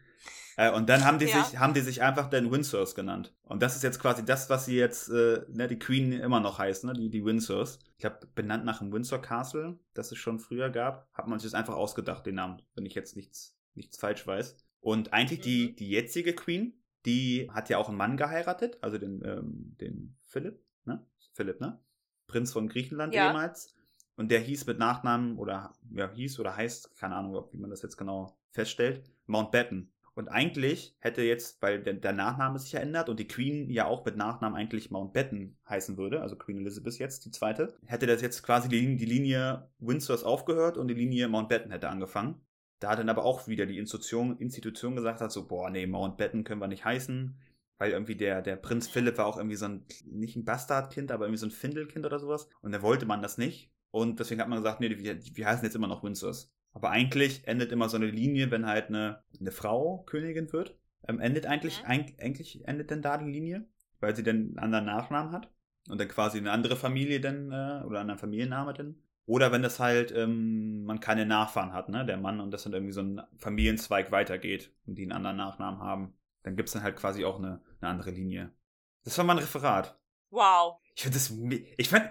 Äh, 0.56 0.72
und 0.72 0.88
dann 0.88 1.04
haben 1.04 1.18
die, 1.18 1.26
Ja. 1.26 1.44
sich, 1.44 1.58
haben 1.60 1.74
die 1.74 1.82
sich 1.82 2.04
einfach 2.04 2.30
dann 2.30 2.52
Windsors 2.52 2.94
genannt. 2.94 3.34
Und 3.44 3.64
das 3.64 3.76
ist 3.76 3.82
jetzt 3.82 4.00
quasi 4.00 4.24
das, 4.24 4.50
was 4.50 4.66
sie 4.66 4.78
jetzt, 4.78 5.10
äh, 5.10 5.42
ne, 5.50 5.68
die 5.68 5.80
Queen 5.80 6.14
immer 6.14 6.40
noch 6.40 6.60
heißt, 6.60 6.84
ne, 6.84 6.94
die, 6.94 7.10
die 7.10 7.26
Windsors. 7.26 7.80
Ich 7.94 8.02
glaube, 8.02 8.20
benannt 8.36 8.64
nach 8.64 8.80
dem 8.80 8.94
Windsor 8.94 9.20
Castle, 9.22 9.80
das 9.96 10.12
es 10.12 10.20
schon 10.20 10.40
früher 10.40 10.70
gab, 10.70 11.10
hat 11.14 11.28
man 11.28 11.40
sich 11.40 11.50
das 11.52 11.60
einfach 11.60 11.74
ausgedacht, 11.76 12.26
den 12.26 12.36
Namen, 12.36 12.62
wenn 12.76 12.86
ich 12.86 12.94
jetzt 12.94 13.16
nichts, 13.16 13.58
nichts 13.74 13.98
falsch 13.98 14.26
weiß. 14.28 14.56
Und 14.84 15.14
eigentlich 15.14 15.40
die, 15.42 15.70
Mhm. 15.70 15.76
die 15.78 15.90
jetzige 15.90 16.34
Queen, 16.34 16.74
die 17.06 17.50
hat 17.52 17.70
ja 17.70 17.78
auch 17.78 17.88
einen 17.90 17.98
Mann 17.98 18.18
geheiratet, 18.18 18.78
also 18.82 18.98
den, 18.98 19.22
ähm, 19.26 19.76
den 19.80 20.16
Philipp, 20.22 20.62
ne? 20.86 21.06
Philipp, 21.34 21.60
ne? 21.62 21.80
Prinz 22.28 22.52
von 22.54 22.68
Griechenland 22.68 23.14
Ja. 23.16 23.28
ehemals. 23.30 23.74
Und 24.16 24.30
der 24.30 24.40
hieß 24.42 24.68
mit 24.68 24.78
Nachnamen 24.78 25.38
oder 25.38 25.74
ja, 25.92 26.12
hieß 26.12 26.40
oder 26.40 26.56
heißt, 26.56 26.96
keine 26.98 27.16
Ahnung, 27.16 27.46
wie 27.52 27.58
man 27.58 27.70
das 27.72 27.82
jetzt 27.82 27.98
genau 27.98 28.38
feststellt, 28.52 29.02
Mountbatten. 29.26 29.90
Und 30.16 30.28
eigentlich 30.28 30.96
hätte 31.00 31.24
jetzt, 31.24 31.60
weil 31.64 31.82
der, 31.82 31.94
der 31.96 32.14
Nachname 32.14 32.60
sich 32.60 32.72
ja 32.74 32.80
ändert 32.82 33.10
und 33.10 33.20
die 33.20 33.28
Queen 33.28 33.72
ja 33.72 33.88
auch 33.88 34.06
mit 34.06 34.16
Nachnamen 34.16 34.56
eigentlich 34.56 34.92
Mountbatten 34.92 35.58
heißen 35.68 35.98
würde, 35.98 36.22
also 36.22 36.36
Queen 36.36 36.58
Elizabeth 36.60 37.00
jetzt, 37.00 37.26
die 37.26 37.32
zweite, 37.32 37.76
hätte 37.86 38.06
das 38.06 38.22
jetzt 38.22 38.44
quasi 38.44 38.70
die, 38.70 38.96
die 38.96 39.06
Linie 39.06 39.68
Windsors 39.80 40.24
aufgehört 40.24 40.78
und 40.78 40.88
die 40.90 40.94
Linie 40.94 41.28
Mountbatten 41.30 41.72
hätte 41.72 41.90
angefangen. 41.90 42.36
Da 42.84 42.96
dann 42.98 43.08
aber 43.10 43.24
auch 43.24 43.48
wieder 43.48 43.66
die 43.66 43.78
Institution, 43.78 44.38
Institution 44.40 44.96
gesagt 44.96 45.22
hat, 45.22 45.32
so, 45.32 45.48
boah, 45.48 45.70
nee, 45.70 45.88
Mountbatten 45.88 46.44
können 46.44 46.60
wir 46.60 46.68
nicht 46.68 46.84
heißen, 46.84 47.36
weil 47.78 47.92
irgendwie 47.92 48.16
der, 48.16 48.42
der 48.42 48.58
Prinz 48.58 48.88
Philipp 48.88 49.18
war 49.18 49.26
auch 49.26 49.38
irgendwie 49.38 49.56
so 49.56 49.66
ein, 49.66 49.86
nicht 50.06 50.36
ein 50.36 50.44
Bastardkind, 50.44 51.12
aber 51.12 51.26
irgendwie 51.26 51.40
so 51.40 51.46
ein 51.48 51.52
Findelkind 51.52 52.06
oder 52.06 52.20
sowas. 52.20 52.50
Und 52.62 52.74
da 52.74 52.82
wollte 52.82 53.06
man 53.06 53.22
das 53.22 53.38
nicht. 53.38 53.72
Und 53.92 54.20
deswegen 54.20 54.42
hat 54.42 54.50
man 54.50 54.58
gesagt, 54.60 54.82
nee, 54.82 54.90
wir, 54.90 55.18
wir 55.24 55.46
heißen 55.48 55.64
jetzt 55.64 55.76
immer 55.76 55.88
noch 55.88 56.04
Windsors. 56.04 56.52
Aber 56.74 56.90
eigentlich 56.90 57.48
endet 57.48 57.72
immer 57.72 57.88
so 57.88 57.98
eine 57.98 58.08
Linie, 58.08 58.52
wenn 58.52 58.66
halt 58.66 58.90
eine, 58.90 59.24
eine 59.40 59.52
Frau 59.52 60.04
Königin 60.06 60.52
wird. 60.52 60.76
Ähm, 61.08 61.20
endet 61.20 61.46
eigentlich, 61.46 61.84
Mhm. 61.84 61.90
eig- 61.90 62.20
eigentlich 62.20 62.68
endet 62.68 62.90
denn 62.90 63.02
da 63.02 63.18
die 63.18 63.32
Linie, 63.32 63.66
weil 64.00 64.16
sie 64.16 64.24
dann 64.24 64.36
einen 64.36 64.60
anderen 64.60 64.86
Nachnamen 64.86 65.32
hat. 65.32 65.50
Und 65.90 66.00
dann 66.00 66.08
quasi 66.08 66.38
eine 66.38 66.52
andere 66.52 66.76
Familie 66.76 67.22
dann, 67.22 67.52
äh, 67.52 67.84
oder 67.86 68.00
einen 68.00 68.10
anderen 68.10 68.20
Familienname 68.20 68.74
dann. 68.74 68.96
Oder 69.26 69.52
wenn 69.52 69.62
das 69.62 69.80
halt, 69.80 70.12
ähm, 70.12 70.84
man 70.84 71.00
keine 71.00 71.26
Nachfahren 71.26 71.72
hat, 71.74 71.88
ne, 71.90 72.06
der 72.06 72.18
Mann, 72.18 72.40
und 72.42 72.52
das 72.52 72.64
dann 72.64 72.74
irgendwie 72.74 72.92
so 72.94 73.02
ein 73.02 73.22
Familienzweig 73.38 74.12
weitergeht 74.12 74.72
und 74.86 74.96
die 74.96 75.04
einen 75.04 75.14
anderen 75.14 75.38
Nachnamen 75.38 75.80
haben. 75.82 76.14
Dann 76.44 76.58
gibt's 76.58 76.74
dann 76.74 76.84
halt 76.84 76.98
quasi 76.98 77.24
auch 77.24 77.38
eine, 77.38 77.62
eine 77.80 77.90
andere 77.92 78.12
Linie. 78.12 78.52
Das 79.06 79.18
war 79.18 79.24
mein 79.26 79.38
Referat. 79.38 79.98
Wow. 80.30 80.78
Ich 80.96 81.04
finde 81.04 81.18
das, 81.18 81.32
ich 81.78 81.88
fand, 81.90 82.10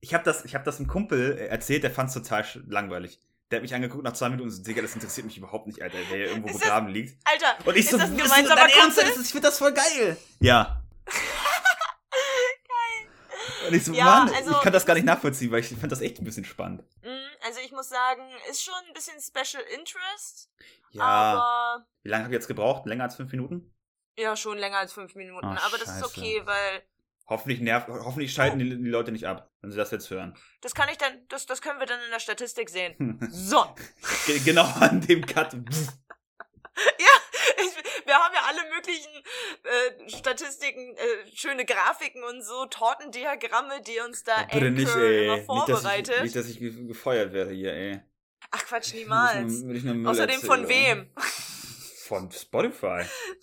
ich 0.00 0.14
habe 0.14 0.22
das, 0.22 0.44
ich 0.44 0.54
habe 0.54 0.64
das 0.64 0.78
einem 0.78 0.86
Kumpel 0.86 1.32
äh, 1.38 1.46
erzählt, 1.46 1.82
der 1.82 1.90
fand 1.90 2.08
es 2.10 2.14
total 2.14 2.44
langweilig. 2.68 3.18
Der 3.50 3.56
hat 3.58 3.62
mich 3.62 3.74
angeguckt 3.74 4.04
nach 4.04 4.12
zwei 4.12 4.28
Minuten 4.28 4.48
und 4.48 4.54
so, 4.54 4.62
Digga, 4.62 4.80
das 4.80 4.94
interessiert 4.94 5.26
mich 5.26 5.36
überhaupt 5.36 5.66
nicht, 5.66 5.82
Alter, 5.82 5.96
der 5.98 6.06
hier 6.18 6.26
irgendwo 6.28 6.56
begraben 6.56 6.88
liegt. 6.88 7.18
Alter, 7.24 7.66
Und 7.68 7.74
ich 7.76 7.84
ist 7.86 7.90
so, 7.90 7.98
das 7.98 8.10
ein 8.10 8.16
gemeinsamer 8.16 8.60
Ernst? 8.62 8.98
Das 8.98 9.16
ist- 9.16 9.26
Ich 9.26 9.32
finde 9.32 9.48
das 9.48 9.58
voll 9.58 9.72
geil. 9.72 10.16
Ja. 10.40 10.83
Und 13.68 13.74
ich 13.74 13.84
so, 13.84 13.92
Ja, 13.92 14.04
Mann, 14.04 14.34
also- 14.34 14.50
ich 14.52 14.60
kann 14.60 14.72
das 14.72 14.86
gar 14.86 14.94
nicht 14.94 15.04
nachvollziehen, 15.06 15.50
weil 15.50 15.60
ich 15.60 15.68
finde 15.68 15.88
das 15.88 16.00
echt 16.00 16.18
ein 16.20 16.24
bisschen 16.24 16.44
spannend. 16.44 16.82
Mm, 17.02 17.08
also 17.46 17.60
ich 17.64 17.72
muss 17.72 17.88
sagen, 17.88 18.22
ist 18.50 18.62
schon 18.62 18.74
ein 18.88 18.92
bisschen 18.94 19.20
Special 19.20 19.62
Interest, 19.74 20.50
Ja. 20.90 21.02
aber 21.04 21.86
Wie 22.02 22.08
lange 22.08 22.24
habe 22.24 22.34
ich 22.34 22.38
jetzt 22.38 22.48
gebraucht? 22.48 22.86
Länger 22.86 23.04
als 23.04 23.16
fünf 23.16 23.30
Minuten? 23.32 23.70
ja, 24.16 24.36
schon 24.36 24.58
länger 24.58 24.78
als 24.78 24.92
fünf 24.92 25.14
Minuten. 25.16 25.44
Ach, 25.46 25.66
aber 25.66 25.76
das 25.78 25.96
ist 25.96 26.04
okay, 26.04 26.40
weil 26.44 26.82
Hoffentlich 27.26 27.60
nervt, 27.60 27.88
hoffentlich 27.88 28.34
schalten 28.34 28.58
die, 28.58 28.68
die 28.68 28.90
Leute 28.90 29.10
nicht 29.10 29.26
ab, 29.26 29.50
wenn 29.62 29.70
sie 29.70 29.78
das 29.78 29.90
jetzt 29.90 30.10
hören. 30.10 30.36
das 30.60 30.74
kann 30.74 30.90
ich 30.90 30.98
dann, 30.98 31.26
das, 31.28 31.46
das 31.46 31.62
können 31.62 31.80
wir 31.80 31.86
dann 31.86 31.98
in 32.04 32.10
der 32.10 32.20
Statistik 32.20 32.68
sehen. 32.68 33.18
So. 33.32 33.64
Ge- 34.26 34.40
genau 34.40 34.64
an 34.78 35.00
dem 35.00 35.24
Cut. 35.24 35.56
Wir 38.14 38.20
haben 38.20 38.34
ja 38.34 38.42
alle 38.46 38.70
möglichen 38.72 39.12
äh, 39.64 40.08
Statistiken, 40.08 40.94
äh, 40.96 41.34
schöne 41.34 41.64
Grafiken 41.64 42.22
und 42.22 42.42
so, 42.44 42.66
Tortendiagramme, 42.66 43.82
die 43.82 43.98
uns 44.06 44.22
da 44.22 44.32
Oh, 44.44 44.54
Bitte 44.54 44.70
nicht, 44.70 44.94
ey. 44.94 45.24
immer 45.26 45.36
Nicht 45.36 45.48
dass, 45.48 45.56
ich, 45.58 45.74
vorbereitet. 45.74 46.22
nicht, 46.22 46.36
dass 46.36 46.48
ich 46.48 46.58
ge- 46.60 46.86
gefeuert 46.86 47.32
werde 47.32 47.50
hier, 47.52 47.72
ey. 47.72 48.00
Ach 48.52 48.64
Quatsch, 48.66 48.92
Will 48.92 49.00
ich 49.00 49.04
niemals. 49.04 49.66
will 49.66 49.76
ich 49.76 50.06
Außerdem 50.06 50.40
von 50.42 50.60
erzählen. 50.62 50.98
wem? 50.98 51.10
Von 52.06 52.30
Spotify. 52.30 53.02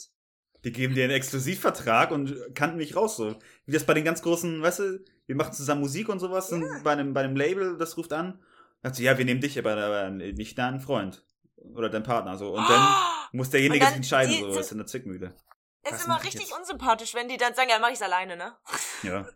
Die 0.64 0.72
geben 0.72 0.94
dir 0.96 1.04
einen 1.04 1.14
Exklusivvertrag 1.14 2.12
und 2.12 2.56
kannten 2.56 2.78
mich 2.78 2.96
raus 2.96 3.18
so. 3.18 3.36
Wie 3.66 3.72
das 3.74 3.84
bei 3.86 3.94
den 3.96 4.06
ganz 4.06 4.22
großen, 4.22 4.62
weißt 4.62 4.80
du, 4.80 5.04
wir 5.26 5.36
machen 5.36 5.52
zusammen 5.54 5.82
Musik 5.82 6.08
und 6.08 6.20
sowas 6.20 6.52
und 6.52 6.84
bei 6.84 6.92
einem, 6.94 7.14
bei 7.14 7.22
einem 7.24 7.36
Label, 7.36 7.78
das 7.78 7.98
ruft 7.98 8.14
an. 8.14 8.42
Sagt 8.84 8.96
sie, 8.96 9.04
ja, 9.04 9.18
wir 9.18 9.26
nehmen 9.26 9.42
dich, 9.42 9.58
aber, 9.60 9.76
aber 9.76 10.10
nicht 10.12 10.58
deinen 10.58 10.80
Freund. 10.80 11.26
Oder 11.58 11.90
deinen 11.90 12.04
Partner. 12.04 12.38
So. 12.38 12.52
Und 12.54 12.70
dann 12.70 12.88
muss 13.32 13.50
derjenige 13.50 13.86
sich 13.86 13.96
entscheiden, 13.96 14.32
die 14.32 14.40
so, 14.40 14.56
was 14.56 14.72
in 14.72 14.78
der 14.78 14.88
Zwickmühle. 14.88 15.36
ist 15.84 15.94
was 15.94 16.06
immer 16.06 16.24
richtig 16.24 16.54
unsympathisch, 16.54 17.14
wenn 17.14 17.28
die 17.28 17.38
dann 17.38 17.54
sagen, 17.56 17.70
ja, 17.70 17.80
mach 17.80 17.90
ich's 17.90 18.02
alleine, 18.02 18.36
ne? 18.38 18.58
Ja. 19.04 19.28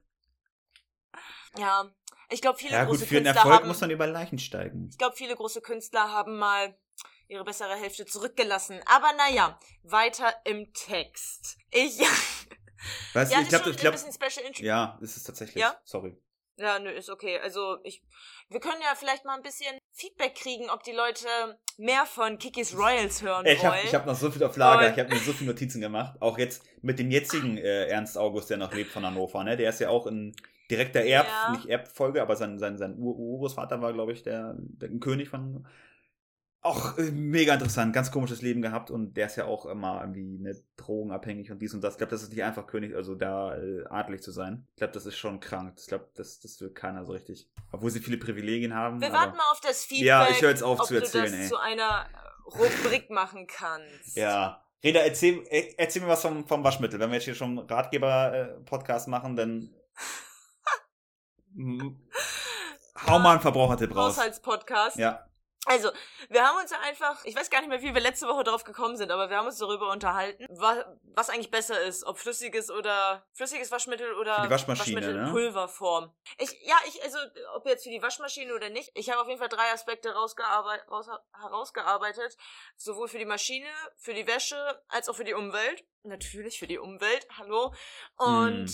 Ja, 1.58 1.90
ich 2.30 2.42
glaube, 2.42 2.60
viele 2.60 2.74
Ja, 2.74 2.84
gut, 2.84 2.96
große 2.96 3.06
für 3.06 3.16
einen 3.16 3.24
Künstler 3.28 3.42
Erfolg 3.44 3.62
haben, 3.62 3.68
muss 3.70 3.80
man 3.80 3.90
über 3.90 4.08
Leichen 4.08 4.40
steigen. 4.40 4.90
ich 4.90 4.98
glaube, 4.98 5.16
viele 5.16 5.38
große 5.38 5.62
Künstler 5.62 6.12
haben 6.12 6.38
mal 6.38 6.78
ihre 7.30 7.46
bessere 7.46 7.76
Hälfte 7.78 8.06
zurückgelassen. 8.06 8.82
Aber 8.88 9.14
naja, 9.14 9.58
weiter 9.84 10.34
im 10.44 10.74
Text. 10.74 11.58
Ich, 11.72 11.98
Weißt 13.14 13.32
ja, 13.32 13.38
du, 13.40 13.44
das 13.44 13.44
ich 13.44 13.50
glaube, 13.50 13.70
ist 13.70 13.76
ich 13.76 13.82
glaube, 13.82 14.66
ja, 14.66 14.98
ist 15.02 15.18
es 15.18 15.24
tatsächlich. 15.24 15.62
Ja? 15.62 15.80
Sorry. 15.86 16.18
Ja, 16.58 16.80
nö, 16.80 16.90
ist 16.90 17.10
okay. 17.10 17.38
Also 17.44 17.78
ich, 17.84 18.02
wir 18.50 18.60
können 18.62 18.82
ja 18.82 18.96
vielleicht 18.96 19.26
mal 19.26 19.36
ein 19.36 19.42
bisschen 19.44 19.78
Feedback 19.92 20.36
kriegen, 20.36 20.70
ob 20.70 20.84
die 20.84 20.94
Leute 20.94 21.28
mehr 21.78 22.06
von 22.06 22.38
Kikis 22.38 22.78
Royals 22.78 23.22
hören 23.22 23.46
Ich 23.46 23.64
habe 23.66 23.76
wollen. 23.76 23.86
ich 23.88 23.94
hab 23.94 24.06
noch 24.06 24.16
so 24.16 24.32
viel 24.32 24.44
auf 24.44 24.56
Lager, 24.56 24.86
Und- 24.88 24.94
ich 24.94 25.00
habe 25.00 25.10
mir 25.14 25.20
so 25.20 25.34
viele 25.34 25.52
Notizen 25.52 25.82
gemacht. 25.82 26.16
Auch 26.22 26.38
jetzt 26.38 26.64
mit 26.82 26.98
dem 27.00 27.12
jetzigen 27.12 27.58
äh, 27.58 27.88
Ernst 27.88 28.18
August, 28.18 28.50
der 28.50 28.58
noch 28.58 28.74
lebt 28.74 28.92
von 28.92 29.06
Hannover, 29.06 29.44
ne? 29.44 29.58
Der 29.58 29.70
ist 29.70 29.80
ja 29.82 29.90
auch 29.90 30.08
in, 30.08 30.34
direkter 30.72 31.02
Erb, 31.02 31.28
Ja. 31.28 31.52
nicht 31.52 31.66
Erbfolge, 31.68 32.22
aber 32.22 32.36
sein, 32.36 32.58
sein, 32.58 32.78
sein 32.78 32.98
Ur 32.98 33.16
Urgroßvater 33.18 33.82
war, 33.82 33.94
glaube 33.94 34.14
ich, 34.14 34.24
der, 34.24 34.56
der 34.58 34.90
König 35.00 35.30
von. 35.30 35.68
Auch 36.66 36.98
äh, 36.98 37.12
mega 37.12 37.54
interessant, 37.54 37.94
ganz 37.94 38.10
komisches 38.10 38.42
Leben 38.42 38.64
gehabt 38.64 38.90
und 38.90 39.14
der 39.14 39.28
ist 39.28 39.36
ja 39.36 39.46
auch 39.46 39.68
immer 39.68 40.02
irgendwie 40.02 40.40
ne, 40.40 40.60
drogenabhängig 40.78 41.52
und 41.52 41.60
dies 41.60 41.76
und 41.76 41.82
das. 41.82 41.94
Ich 41.94 41.98
glaube, 42.00 42.10
das 42.10 42.24
ist 42.24 42.32
nicht 42.32 42.44
einfach 42.44 42.66
König, 42.66 42.96
also 42.96 43.14
da 43.14 43.56
äh, 43.56 43.86
adelig 43.88 44.24
zu 44.24 44.32
sein. 44.32 44.68
Ich 44.72 44.78
glaube, 44.78 44.94
das 44.94 45.06
ist 45.06 45.16
schon 45.16 45.40
krank. 45.40 45.76
Ich 45.80 45.86
glaube, 45.86 46.10
das, 46.16 46.40
das 46.40 46.60
will 46.60 46.72
keiner 46.72 47.06
so 47.06 47.12
richtig. 47.12 47.48
Obwohl 47.72 47.92
sie 47.92 48.00
viele 48.00 48.18
Privilegien 48.18 48.74
haben. 48.74 49.00
Wir 49.00 49.10
aber- 49.10 49.18
warten 49.18 49.38
mal 49.38 49.52
auf 49.52 49.62
das 49.62 49.86
Feedback, 49.86 50.08
Ja, 50.08 50.28
ich 50.28 50.42
höre 50.42 50.50
jetzt 50.50 50.64
auf 50.64 50.80
ob 50.80 50.88
zu 50.88 50.96
du 50.96 51.02
erzählen, 51.02 51.26
das 51.26 51.34
ey. 51.34 51.48
zu 51.50 51.58
einer 51.58 52.08
Rubrik 52.48 53.12
machen 53.12 53.46
kannst. 53.46 54.16
Ja. 54.18 54.64
Reda, 54.84 55.02
erzähl, 55.02 55.44
äh, 55.50 55.72
erzähl 55.78 56.02
mir 56.02 56.08
was 56.08 56.24
vom, 56.24 56.48
vom 56.48 56.64
Waschmittel. 56.64 57.00
Wenn 57.00 57.10
wir 57.12 57.16
jetzt 57.18 57.26
hier 57.26 57.36
schon 57.36 57.60
Ratgeber-Podcast 57.60 59.08
machen, 59.08 59.36
dann. 59.36 59.70
Hau 63.06 63.20
mal 63.20 63.34
einen 63.34 63.42
Verbrauchertipp 63.42 63.96
raus. 63.96 64.18
Haushaltspodcast. 64.18 64.98
Ja. 64.98 65.28
Also, 65.66 65.92
wir 66.30 66.46
haben 66.46 66.60
uns 66.60 66.72
einfach, 66.72 67.26
ich 67.26 67.36
weiß 67.36 67.50
gar 67.50 67.60
nicht 67.60 67.70
mehr, 67.70 67.82
wie 67.82 67.94
wir 67.94 68.02
letzte 68.02 68.28
Woche 68.28 68.44
drauf 68.44 68.64
gekommen 68.64 68.98
sind, 68.98 69.12
aber 69.12 69.30
wir 69.30 69.38
haben 69.38 69.48
uns 69.48 69.58
darüber 69.58 69.90
unterhalten, 69.92 70.46
was, 70.50 70.86
was 71.04 71.30
eigentlich 71.30 71.50
besser 71.52 71.82
ist, 71.82 72.04
ob 72.04 72.20
flüssiges 72.20 72.70
oder 72.70 73.26
flüssiges 73.34 73.72
Waschmittel 73.72 74.14
oder 74.14 74.36
Für 74.36 74.42
die 74.44 74.50
Waschmaschine, 74.52 74.98
Waschmittel 74.98 75.16
in 75.16 75.24
ne? 75.26 75.32
Pulverform. 75.32 76.16
Ich, 76.38 76.52
ja, 76.64 76.76
ich, 76.88 77.04
also, 77.04 77.18
ob 77.56 77.66
jetzt 77.66 77.84
für 77.84 77.90
die 77.90 78.02
Waschmaschine 78.02 78.54
oder 78.54 78.70
nicht, 78.70 78.92
ich 78.94 79.10
habe 79.10 79.22
auf 79.22 79.28
jeden 79.28 79.40
Fall 79.40 79.50
drei 79.50 79.72
Aspekte 79.74 80.14
rausgearbeit, 80.14 80.88
raus, 80.90 81.08
herausgearbeitet, 81.34 82.38
sowohl 82.78 83.08
für 83.08 83.18
die 83.18 83.26
Maschine, 83.26 83.68
für 83.98 84.14
die 84.14 84.28
Wäsche, 84.28 84.82
als 84.88 85.10
auch 85.10 85.16
für 85.16 85.24
die 85.24 85.34
Umwelt. 85.34 85.84
Natürlich 86.04 86.60
für 86.60 86.68
die 86.68 86.78
Umwelt, 86.78 87.28
hallo. 87.38 87.74
Und 88.18 88.70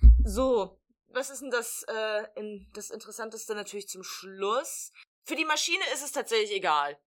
Hm. 0.00 0.14
so, 0.24 0.80
was 1.08 1.30
ist 1.30 1.40
denn 1.42 1.50
das, 1.50 1.84
äh, 1.84 2.24
in, 2.34 2.68
das 2.74 2.90
Interessanteste 2.90 3.54
natürlich 3.54 3.88
zum 3.88 4.02
Schluss? 4.02 4.92
Für 5.26 5.34
die 5.34 5.44
Maschine 5.44 5.82
ist 5.92 6.04
es 6.04 6.12
tatsächlich 6.12 6.52
egal. 6.52 6.98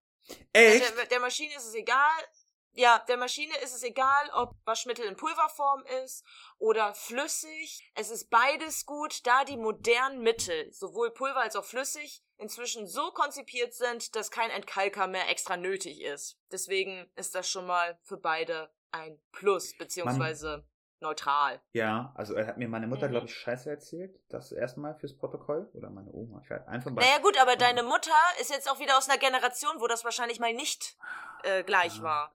Echt? 0.51 0.97
Der, 0.97 1.05
der 1.05 1.19
Maschine 1.21 1.55
ist 1.55 1.65
es 1.65 1.73
egal. 1.73 2.27
Ja, 2.73 2.99
der 3.08 3.17
Maschine 3.17 3.58
ist 3.60 3.73
es 3.73 3.82
egal, 3.82 4.29
ob 4.34 4.55
Waschmittel 4.65 5.05
in 5.05 5.15
Pulverform 5.15 5.84
ist 6.03 6.23
oder 6.58 6.93
flüssig. 6.93 7.91
Es 7.95 8.12
ist 8.12 8.29
beides 8.29 8.86
gut, 8.86 9.25
da 9.25 9.43
die 9.43 9.58
modernen 9.58 10.21
Mittel, 10.21 10.71
sowohl 10.71 11.12
Pulver 11.12 11.39
als 11.41 11.55
auch 11.55 11.65
flüssig, 11.65 12.21
inzwischen 12.38 12.88
so 12.88 13.12
konzipiert 13.12 13.73
sind, 13.73 14.15
dass 14.15 14.32
kein 14.32 14.51
Entkalker 14.51 15.08
mehr 15.08 15.29
extra 15.29 15.58
nötig 15.58 16.01
ist. 16.01 16.38
Deswegen 16.51 17.10
ist 17.15 17.34
das 17.36 17.49
schon 17.49 17.65
mal 17.65 17.99
für 18.03 18.17
beide 18.17 18.71
ein 18.91 19.19
Plus, 19.32 19.75
beziehungsweise 19.77 20.67
neutral. 21.01 21.59
Ja, 21.73 22.12
also 22.15 22.33
er 22.33 22.47
hat 22.47 22.57
mir 22.57 22.67
meine 22.67 22.88
Mutter, 22.88 23.07
Mhm. 23.07 23.12
glaube 23.12 23.25
ich, 23.27 23.35
scheiße 23.35 23.69
erzählt. 23.69 24.19
Das 24.29 24.51
erstmal 24.51 24.95
fürs 24.95 25.15
Protokoll. 25.17 25.69
Oder 25.73 25.89
meine 25.89 26.12
Oma. 26.12 26.41
Ich 26.43 26.49
weiß 26.49 26.67
einfach 26.67 26.91
bei. 26.91 27.01
Naja 27.01 27.19
gut, 27.19 27.38
aber 27.41 27.55
deine 27.55 27.83
Mutter 27.83 28.12
ist 28.41 28.49
jetzt 28.51 28.69
auch 28.69 28.79
wieder 28.79 28.97
aus 28.97 29.09
einer 29.09 29.17
Generation, 29.19 29.79
wo 29.79 29.88
das 29.88 30.03
wahrscheinlich 30.03 30.39
mal 30.39 30.53
nicht 30.53 30.97
äh, 31.43 31.63
gleich 31.63 31.99
Ah, 31.99 32.03
war. 32.03 32.33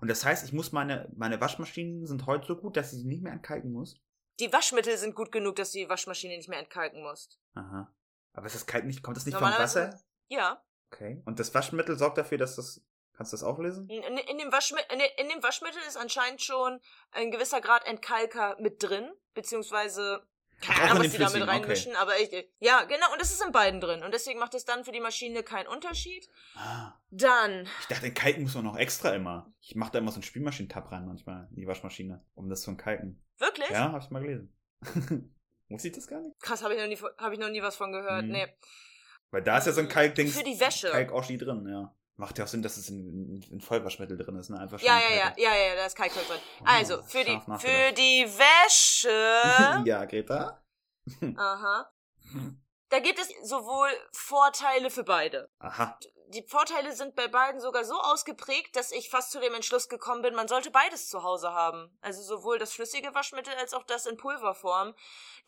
Und 0.00 0.08
das 0.08 0.24
heißt, 0.24 0.44
ich 0.44 0.52
muss 0.52 0.72
meine, 0.72 1.08
meine 1.16 1.40
Waschmaschinen 1.40 2.06
sind 2.06 2.26
heute 2.26 2.46
so 2.46 2.56
gut, 2.56 2.76
dass 2.76 2.92
ich 2.92 3.00
sie 3.00 3.06
nicht 3.08 3.22
mehr 3.22 3.32
entkalken 3.32 3.72
muss. 3.72 3.96
Die 4.40 4.52
Waschmittel 4.52 4.96
sind 4.96 5.14
gut 5.14 5.30
genug, 5.30 5.56
dass 5.56 5.72
du 5.72 5.78
die 5.78 5.88
Waschmaschine 5.88 6.36
nicht 6.36 6.48
mehr 6.48 6.58
entkalken 6.58 7.02
musst. 7.02 7.38
Aha. 7.54 7.92
Aber 8.32 8.46
ist 8.46 8.54
das 8.56 8.66
kalt 8.66 8.84
nicht, 8.86 9.02
kommt 9.02 9.16
das 9.16 9.26
nicht 9.26 9.36
vom 9.36 9.46
Wasser? 9.46 10.00
Ja. 10.28 10.62
Okay. 10.90 11.22
Und 11.26 11.38
das 11.38 11.54
Waschmittel 11.54 11.96
sorgt 11.96 12.18
dafür, 12.18 12.38
dass 12.38 12.56
das. 12.56 12.82
Kannst 13.22 13.32
du 13.34 13.36
das 13.36 13.44
auch 13.44 13.60
lesen? 13.60 13.88
In, 13.88 14.02
in, 14.02 14.18
in, 14.18 14.38
dem 14.38 14.50
in, 14.50 14.98
de- 14.98 15.10
in 15.16 15.28
dem 15.28 15.42
Waschmittel 15.44 15.80
ist 15.86 15.96
anscheinend 15.96 16.42
schon 16.42 16.80
ein 17.12 17.30
gewisser 17.30 17.60
Grad 17.60 17.86
Entkalker 17.86 18.56
mit 18.58 18.82
drin, 18.82 19.12
beziehungsweise 19.32 20.26
keine 20.60 20.78
Auch 20.80 20.84
in 20.86 20.90
Ahnung, 20.90 21.02
den 21.02 21.04
was 21.04 21.12
die 21.12 21.18
da 21.18 21.24
mit 21.24 21.30
flüssigen, 21.30 21.48
reinmischen, 21.48 21.96
aber 21.96 22.18
ich, 22.18 22.48
ja, 22.58 22.82
genau, 22.82 23.12
und 23.12 23.20
das 23.20 23.30
ist 23.30 23.40
in 23.44 23.52
beiden 23.52 23.80
drin. 23.80 24.02
Und 24.02 24.12
deswegen 24.12 24.40
macht 24.40 24.54
es 24.54 24.64
dann 24.64 24.84
für 24.84 24.90
die 24.90 24.98
Maschine 24.98 25.44
keinen 25.44 25.68
Unterschied. 25.68 26.28
Ah. 26.56 26.94
Dann, 27.10 27.68
Ich 27.82 27.86
dachte, 27.86 28.06
entkalken 28.06 28.42
muss 28.42 28.56
man 28.56 28.64
noch 28.64 28.76
extra 28.76 29.10
immer. 29.14 29.52
Ich 29.60 29.76
mache 29.76 29.92
da 29.92 29.98
immer 30.00 30.10
so 30.10 30.16
einen 30.16 30.24
Spülmaschinentab 30.24 30.90
rein 30.90 31.06
manchmal 31.06 31.46
in 31.50 31.56
die 31.56 31.66
Waschmaschine, 31.68 32.24
um 32.34 32.48
das 32.48 32.62
zu 32.62 32.70
entkalken. 32.72 33.22
wirklich? 33.38 33.70
Ja, 33.70 33.92
habe 33.92 34.02
ich 34.02 34.10
mal 34.10 34.20
gelesen. 34.20 34.52
muss 35.68 35.84
ich 35.84 35.92
das 35.92 36.08
gar 36.08 36.20
nicht? 36.20 36.40
Krass, 36.40 36.64
habe 36.64 36.74
ich, 36.74 36.80
noch 36.80 36.88
nie 36.88 36.98
hab 37.18 37.32
ich 37.32 37.38
noch 37.38 37.50
nie 37.50 37.62
was 37.62 37.76
von 37.76 37.92
gehört. 37.92 38.24
Mhm. 38.24 38.32
Nee. 38.32 38.48
Weil 39.30 39.42
da 39.42 39.58
ist 39.58 39.66
ja 39.66 39.72
so 39.72 39.80
ein 39.80 39.88
Kalkding. 39.88 40.26
Für 40.26 40.42
die 40.42 40.58
Wäsche. 40.58 40.88
Kalkoschi 40.90 41.38
drin, 41.38 41.68
ja. 41.68 41.94
Macht 42.22 42.38
ja 42.38 42.44
auch 42.44 42.48
Sinn, 42.48 42.62
dass 42.62 42.76
es 42.76 42.88
in, 42.88 43.42
in, 43.50 43.60
Vollwaschmittel 43.60 44.16
drin 44.16 44.36
ist, 44.36 44.48
ne? 44.48 44.56
Einfach 44.56 44.80
Ja, 44.80 44.96
ja, 45.00 45.10
ja, 45.10 45.34
ja, 45.36 45.56
ja, 45.56 45.74
da 45.74 45.86
ist 45.86 45.96
Kalkzeug 45.96 46.24
drin. 46.28 46.38
Oh, 46.60 46.64
Also, 46.66 47.02
für 47.02 47.24
die, 47.24 47.36
für 47.58 47.92
die 47.94 48.28
Wäsche. 48.38 49.82
ja, 49.84 50.04
Greta? 50.04 50.62
Aha. 51.36 51.92
Da 52.90 52.98
gibt 52.98 53.18
es 53.18 53.28
sowohl 53.42 53.88
Vorteile 54.12 54.90
für 54.90 55.02
beide. 55.02 55.48
Aha. 55.60 55.98
Die 56.28 56.46
Vorteile 56.46 56.92
sind 56.94 57.16
bei 57.16 57.26
beiden 57.26 57.58
sogar 57.58 57.86
so 57.86 57.98
ausgeprägt, 57.98 58.76
dass 58.76 58.92
ich 58.92 59.08
fast 59.08 59.32
zu 59.32 59.40
dem 59.40 59.54
Entschluss 59.54 59.88
gekommen 59.88 60.20
bin, 60.20 60.34
man 60.34 60.46
sollte 60.46 60.70
beides 60.70 61.08
zu 61.08 61.22
Hause 61.22 61.54
haben. 61.54 61.96
Also 62.02 62.22
sowohl 62.22 62.58
das 62.58 62.74
flüssige 62.74 63.14
Waschmittel 63.14 63.54
als 63.54 63.72
auch 63.72 63.84
das 63.84 64.04
in 64.04 64.18
Pulverform. 64.18 64.94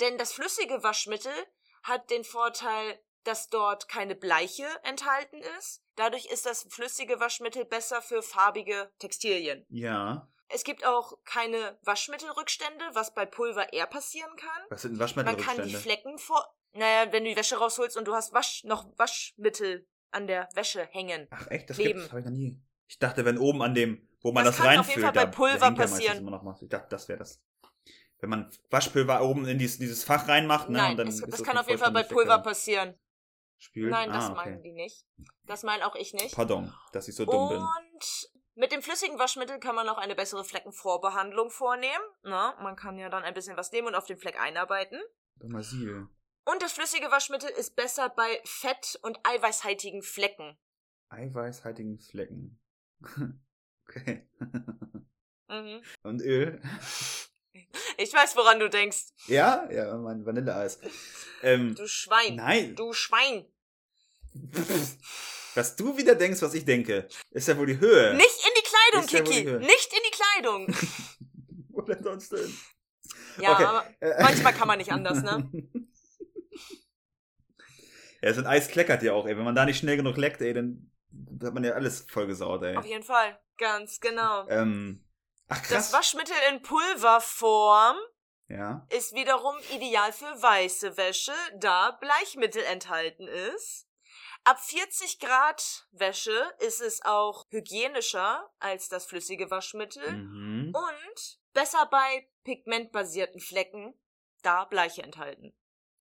Denn 0.00 0.16
das 0.16 0.32
flüssige 0.32 0.82
Waschmittel 0.82 1.34
hat 1.82 2.08
den 2.08 2.24
Vorteil, 2.24 2.98
dass 3.24 3.48
dort 3.48 3.88
keine 3.88 4.14
Bleiche 4.14 4.66
enthalten 4.82 5.40
ist. 5.58 5.82
Dadurch 5.96 6.26
ist 6.26 6.46
das 6.46 6.66
flüssige 6.70 7.20
Waschmittel 7.20 7.64
besser 7.64 8.02
für 8.02 8.22
farbige 8.22 8.90
Textilien. 8.98 9.64
Ja. 9.68 10.28
Es 10.48 10.64
gibt 10.64 10.84
auch 10.86 11.18
keine 11.24 11.78
Waschmittelrückstände, 11.82 12.84
was 12.92 13.14
bei 13.14 13.26
Pulver 13.26 13.72
eher 13.72 13.86
passieren 13.86 14.36
kann. 14.36 14.62
Was 14.68 14.82
sind 14.82 14.96
Man 14.96 15.06
kann 15.06 15.16
die 15.16 15.20
Waschmittelrückstände? 15.40 15.78
Flecken 15.78 16.18
vor. 16.18 16.54
Naja, 16.72 17.12
wenn 17.12 17.24
du 17.24 17.30
die 17.30 17.36
Wäsche 17.36 17.56
rausholst 17.56 17.96
und 17.96 18.06
du 18.06 18.14
hast 18.14 18.32
Wasch, 18.32 18.64
noch 18.64 18.86
Waschmittel 18.98 19.86
an 20.10 20.26
der 20.26 20.48
Wäsche 20.54 20.84
hängen. 20.86 21.26
Ach 21.30 21.46
echt, 21.50 21.70
das 21.70 21.76
gibt's? 21.76 22.08
Habe 22.08 22.20
ich 22.20 22.26
noch 22.26 22.32
nie. 22.32 22.60
Ich 22.88 22.98
dachte, 22.98 23.24
wenn 23.24 23.38
oben 23.38 23.62
an 23.62 23.74
dem, 23.74 24.08
wo 24.20 24.32
man 24.32 24.44
Das 24.44 24.56
das, 24.56 24.64
kann 24.64 24.78
auf 24.78 24.88
jeden 24.88 25.04
reinfüllt, 25.04 25.16
Fall 25.16 25.26
bei 25.26 25.30
Pulver 25.30 25.70
da 25.70 25.70
passieren. 25.70 26.24
Noch. 26.24 26.62
Ich 26.62 26.68
dachte, 26.68 26.88
das 26.90 27.08
wäre 27.08 27.20
das. 27.20 27.42
Wenn 28.20 28.30
man 28.30 28.50
Waschpulver 28.70 29.22
oben 29.22 29.46
in 29.46 29.58
dieses, 29.58 29.78
dieses 29.78 30.04
Fach 30.04 30.28
reinmacht, 30.28 30.68
ne? 30.68 30.78
Nein, 30.78 30.96
dann 30.96 31.08
es, 31.08 31.20
das 31.20 31.30
das 31.30 31.42
kann 31.42 31.58
auf 31.58 31.68
jeden 31.68 31.80
Fall 31.80 31.92
bei 31.92 32.04
Pulver 32.04 32.38
passieren. 32.38 32.94
Spült? 33.58 33.90
Nein, 33.90 34.10
das 34.10 34.24
ah, 34.24 34.32
okay. 34.32 34.50
meinen 34.50 34.62
die 34.62 34.72
nicht. 34.72 35.06
Das 35.44 35.62
meine 35.62 35.86
auch 35.86 35.94
ich 35.94 36.12
nicht. 36.12 36.34
Pardon, 36.34 36.72
dass 36.92 37.08
ich 37.08 37.16
so 37.16 37.24
dumm 37.24 37.48
bin. 37.48 37.58
Und 37.58 38.30
mit 38.56 38.72
dem 38.72 38.82
flüssigen 38.82 39.18
Waschmittel 39.18 39.58
kann 39.58 39.74
man 39.74 39.88
auch 39.88 39.98
eine 39.98 40.14
bessere 40.14 40.44
Fleckenvorbehandlung 40.44 41.50
vornehmen. 41.50 42.04
Na, 42.22 42.56
man 42.62 42.76
kann 42.76 42.98
ja 42.98 43.08
dann 43.08 43.24
ein 43.24 43.34
bisschen 43.34 43.56
was 43.56 43.72
nehmen 43.72 43.88
und 43.88 43.94
auf 43.94 44.06
den 44.06 44.18
Fleck 44.18 44.40
einarbeiten. 44.40 45.00
Masil. 45.42 46.08
Und 46.44 46.62
das 46.62 46.72
flüssige 46.72 47.10
Waschmittel 47.10 47.50
ist 47.50 47.74
besser 47.74 48.10
bei 48.10 48.40
fett- 48.44 48.98
und 49.02 49.18
eiweißhaltigen 49.24 50.02
Flecken. 50.02 50.58
Eiweißhaltigen 51.08 51.98
Flecken. 51.98 52.60
okay. 53.88 54.28
Mhm. 55.48 55.82
Und 56.02 56.20
Öl? 56.22 56.60
Ich 57.96 58.12
weiß, 58.12 58.36
woran 58.36 58.58
du 58.58 58.68
denkst. 58.68 59.06
Ja? 59.26 59.68
Ja, 59.70 59.96
mein 59.96 60.24
Vanilleeis. 60.26 60.78
Ähm, 61.42 61.74
Du 61.74 61.86
Schwein. 61.86 62.36
nein. 62.36 62.74
Du 62.76 62.92
Schwein. 62.92 63.44
Was 65.54 65.76
du 65.76 65.96
wieder 65.96 66.16
denkst, 66.16 66.42
was 66.42 66.52
ich 66.54 66.64
denke, 66.64 67.06
ist 67.30 67.46
ja 67.46 67.56
wohl 67.56 67.66
die 67.66 67.78
Höhe. 67.78 68.14
Nicht 68.14 68.26
in 68.44 68.52
die 68.56 68.62
Kleidung, 68.64 69.08
ja 69.08 69.22
Kiki. 69.22 69.44
die. 69.44 69.64
Nicht 69.66 69.92
in 69.92 70.00
die 70.04 70.10
Kleidung. 70.10 70.66
Wo 71.68 71.80
denn 71.82 72.02
sonst 72.02 72.32
denn? 72.32 72.52
Ja, 73.38 73.52
Okay. 73.52 73.64
aber 73.64 73.86
Äh, 74.00 74.20
manchmal 74.22 74.52
kann 74.52 74.66
man 74.66 74.78
nicht 74.78 74.90
anders, 74.90 75.22
ne? 75.22 75.48
Ja, 78.20 78.32
so 78.34 78.40
ein 78.40 78.46
Eis 78.48 78.66
kleckert 78.68 79.02
ja 79.04 79.12
auch, 79.12 79.26
ey. 79.26 79.36
Wenn 79.36 79.44
man 79.44 79.54
da 79.54 79.64
nicht 79.64 79.78
schnell 79.78 79.96
genug 79.96 80.16
leckt, 80.16 80.40
ey, 80.40 80.54
dann 80.54 80.90
hat 81.42 81.54
man 81.54 81.62
ja 81.62 81.72
alles 81.74 82.04
vollgesaut, 82.08 82.62
ey. 82.64 82.76
Auf 82.76 82.86
jeden 82.86 83.04
Fall. 83.04 83.38
Ganz 83.58 84.00
genau. 84.00 84.48
Ähm, 84.48 85.03
ach 85.54 85.62
krass. 85.62 85.90
Das 85.90 85.92
Waschmittel 85.92 86.36
in 86.50 86.62
Pulverform 86.62 87.96
ja. 88.48 88.86
ist 88.90 89.14
wiederum 89.14 89.56
ideal 89.72 90.12
für 90.12 90.42
weiße 90.42 90.96
Wäsche, 90.96 91.34
da 91.56 91.92
Bleichmittel 91.92 92.62
enthalten 92.64 93.26
ist. 93.28 93.86
Ab 94.44 94.60
40 94.60 95.20
Grad 95.20 95.86
Wäsche 95.92 96.38
ist 96.58 96.80
es 96.82 97.02
auch 97.02 97.44
hygienischer 97.48 98.46
als 98.58 98.88
das 98.88 99.06
flüssige 99.06 99.50
Waschmittel 99.50 100.12
Mhm. 100.12 100.74
und 100.74 101.38
besser 101.54 101.86
bei 101.86 102.28
pigmentbasierten 102.44 103.40
Flecken, 103.40 103.98
da 104.42 104.64
Bleiche 104.66 105.02
enthalten. 105.02 105.56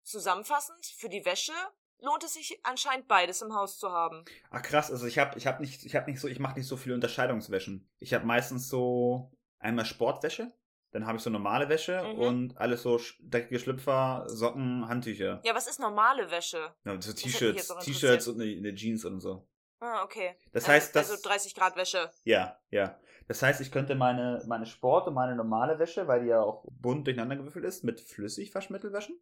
Zusammenfassend, 0.04 0.86
für 0.98 1.10
die 1.10 1.26
Wäsche 1.26 1.54
lohnt 2.00 2.24
es 2.24 2.34
sich 2.34 2.60
anscheinend 2.64 3.08
beides 3.08 3.42
im 3.42 3.54
Haus 3.56 3.78
zu 3.80 3.92
haben. 3.92 4.26
Ach 4.52 4.62
krass, 4.62 4.92
also 4.92 5.06
ich 5.06 5.20
habe 5.20 5.38
ich 5.38 5.48
hab 5.48 5.60
nicht 5.60 5.86
ich 5.86 5.96
habe 5.96 6.10
nicht 6.10 6.20
so 6.20 6.28
ich 6.28 6.40
mache 6.40 6.56
nicht 6.58 6.68
so 6.68 6.78
viele 6.78 6.96
Unterscheidungswäschen. 6.96 7.90
Ich 8.00 8.14
habe 8.14 8.26
meistens 8.26 8.70
so 8.70 9.32
einmal 9.60 9.86
Sportwäsche, 9.86 10.52
dann 10.92 11.06
habe 11.08 11.18
ich 11.18 11.24
so 11.24 11.30
normale 11.30 11.70
Wäsche 11.70 12.04
Mhm. 12.04 12.20
und 12.20 12.58
alles 12.58 12.84
so 12.84 13.00
dreckige 13.22 13.60
Schlüpfer, 13.60 14.24
Socken, 14.28 14.88
Handtücher. 14.88 15.42
Ja, 15.44 15.56
was 15.56 15.68
ist 15.68 15.80
normale 15.80 16.30
Wäsche? 16.30 16.74
Ja, 16.86 17.02
so 17.02 17.14
T-Shirts, 17.14 17.74
T-Shirts 17.80 18.28
und 18.28 18.42
eine, 18.42 18.52
eine 18.58 18.76
Jeans 18.76 19.06
und 19.06 19.20
so. 19.20 19.48
Ah, 19.80 20.04
okay. 20.04 20.36
Das 20.54 20.66
Äh, 20.66 20.72
heißt, 20.74 20.96
das- 20.96 21.10
Also 21.12 21.22
30 21.28 21.56
Grad 21.56 21.76
Wäsche. 21.76 22.10
Ja, 22.24 22.58
ja. 22.70 22.98
Das 23.28 23.42
heißt, 23.42 23.60
ich 23.62 23.72
könnte 23.72 23.96
meine, 23.96 24.42
meine 24.48 24.66
Sport- 24.66 25.08
und 25.08 25.14
meine 25.14 25.36
normale 25.36 25.80
Wäsche, 25.80 26.08
weil 26.08 26.22
die 26.24 26.28
ja 26.28 26.42
auch 26.42 26.64
bunt 26.70 27.08
durcheinander 27.08 27.36
gewürfelt 27.38 27.66
ist, 27.66 27.84
mit 27.84 28.00
Flüssigwaschmittel 28.00 28.92
waschen. 28.94 29.20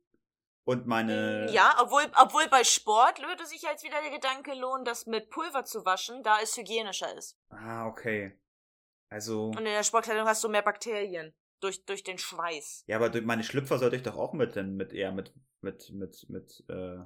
Und 0.64 0.86
meine. 0.86 1.52
Ja, 1.52 1.76
obwohl, 1.82 2.04
obwohl 2.22 2.48
bei 2.48 2.64
Sport 2.64 3.22
würde 3.22 3.46
sich 3.46 3.64
jetzt 3.64 3.84
wieder 3.84 4.02
der 4.02 4.12
Gedanke 4.12 4.54
lohnen, 4.54 4.86
das 4.86 5.06
mit 5.08 5.30
Pulver 5.30 5.66
zu 5.66 5.86
waschen, 5.86 6.22
da 6.24 6.40
es 6.42 6.56
hygienischer 6.56 7.16
ist. 7.18 7.38
Ah, 7.50 7.88
okay. 7.88 8.40
Also. 9.10 9.48
Und 9.48 9.60
in 9.60 9.66
der 9.66 9.84
Sportkleidung 9.84 10.28
hast 10.28 10.44
du 10.44 10.50
mehr 10.50 10.62
Bakterien. 10.62 11.34
Durch, 11.60 11.86
durch 11.86 12.04
den 12.04 12.18
Schweiß. 12.18 12.86
Ja, 12.88 12.96
aber 12.96 13.10
durch 13.10 13.24
meine 13.24 13.44
Schlüpfer 13.44 13.78
sollte 13.78 13.96
ich 13.96 14.02
doch 14.02 14.18
auch 14.18 14.34
mit, 14.34 14.56
denn 14.56 14.76
mit 14.76 14.94
eher 14.94 15.12
mit, 15.12 15.32
mit, 15.62 15.92
mit, 15.92 16.28
mit, 16.28 16.64
äh, 16.70 16.98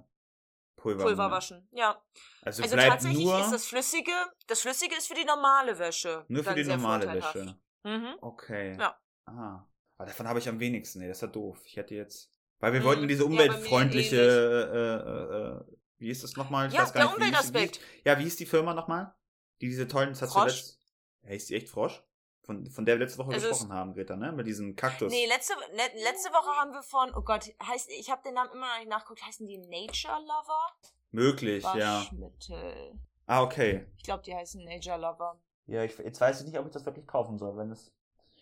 Pulver. 0.78 1.04
Pulver 1.04 1.32
waschen, 1.32 1.68
ja. 1.72 2.02
Also, 2.42 2.64
Also 2.64 2.76
bleibt 2.76 2.92
tatsächlich 2.92 3.26
nur, 3.26 3.40
ist 3.40 3.52
das 3.52 3.66
Flüssige, 3.66 4.12
das 4.48 4.62
Flüssige 4.62 4.96
ist 4.96 5.08
für 5.08 5.16
die 5.16 5.26
normale 5.26 5.78
Wäsche. 5.80 6.26
nur 6.28 6.44
für 6.44 6.54
die 6.54 6.64
normale. 6.64 7.12
Wäsche. 7.12 7.58
Mhm. 7.84 8.16
Okay. 8.22 8.78
Ja. 8.80 8.98
Ah. 9.26 9.66
Aber 9.98 10.08
davon 10.08 10.28
habe 10.28 10.40
ich 10.40 10.48
am 10.48 10.60
wenigsten. 10.60 11.00
Nee, 11.00 11.08
das 11.08 11.18
ist 11.18 11.22
ja 11.22 11.28
doof. 11.28 11.60
Ich 11.66 11.78
hätte 11.78 11.96
jetzt. 11.96 12.32
Weil 12.60 12.74
wir 12.74 12.80
Mhm. 12.82 12.86
wollten 12.86 13.08
diese 13.08 13.24
Ja, 13.24 13.30
umweltfreundliche, 13.30 14.16
äh, 14.16 14.78
äh, 14.78 15.72
äh, 15.72 15.78
wie 15.98 16.10
ist 16.10 16.24
das 16.24 16.36
nochmal? 16.36 16.68
Ich 16.68 16.74
Ja, 16.74 16.82
weiß 16.84 16.94
gar 16.94 17.04
der 17.04 17.06
nicht, 17.12 17.18
wie 17.18 17.22
hieß- 17.24 17.28
Umweltaspekt. 17.28 17.80
Wie 17.80 17.80
hieß, 17.96 18.02
ja, 18.06 18.20
wie 18.20 18.24
hieß 18.24 18.36
die 18.38 18.46
Firma 18.46 18.74
nochmal? 18.74 19.14
Die 19.62 19.68
diese 19.68 19.88
tollen, 19.88 20.10
das 20.10 20.22
hat 20.22 20.30
Frosch? 20.30 20.52
zuletzt. 20.62 20.80
Ja, 21.24 21.30
hieß 21.32 21.46
die 21.48 21.56
echt 21.56 21.70
Frosch? 21.70 22.04
Von, 22.44 22.68
von 22.70 22.86
der 22.86 22.96
wir 23.00 23.06
letzte 23.06 23.18
Woche 23.20 23.34
Also 23.34 23.48
es- 23.48 23.52
gesprochen 23.54 23.74
haben, 23.74 23.94
Greta, 23.94 24.16
ne? 24.16 24.32
Mit 24.32 24.46
diesem 24.46 24.76
Kaktus. 24.76 25.12
Nee, 25.12 25.26
letzte, 25.28 25.54
le 25.72 26.04
letzte 26.04 26.30
Woche 26.30 26.50
haben 26.60 26.72
wir 26.74 26.84
von, 26.84 27.12
oh 27.16 27.22
Gott, 27.22 27.52
heißt, 27.64 27.90
ich 27.90 28.12
habe 28.12 28.22
den 28.24 28.36
Namen 28.36 28.52
immer 28.54 28.68
noch 28.68 28.78
nicht 28.78 28.90
nachgeguckt, 28.90 29.26
heißen 29.26 29.48
die 29.48 29.58
Nature 29.58 30.20
Lover? 30.22 30.68
Möglich, 31.12 31.64
ja. 31.64 32.02
Waschmittel. 32.02 33.00
Ah, 33.26 33.42
okay. 33.42 33.88
Ich 33.98 34.04
glaube, 34.04 34.22
die 34.24 34.36
heißen 34.36 34.64
Nature 34.64 34.98
Lover. 35.00 35.40
Ja, 35.66 35.84
ich, 35.84 35.98
jetzt 35.98 36.22
weiß 36.22 36.42
ich 36.42 36.46
nicht, 36.48 36.60
ob 36.60 36.68
ich 36.68 36.72
das 36.74 36.86
wirklich 36.86 37.08
kaufen 37.08 37.40
soll, 37.40 37.58
wenn 37.58 37.72
es. 37.72 37.92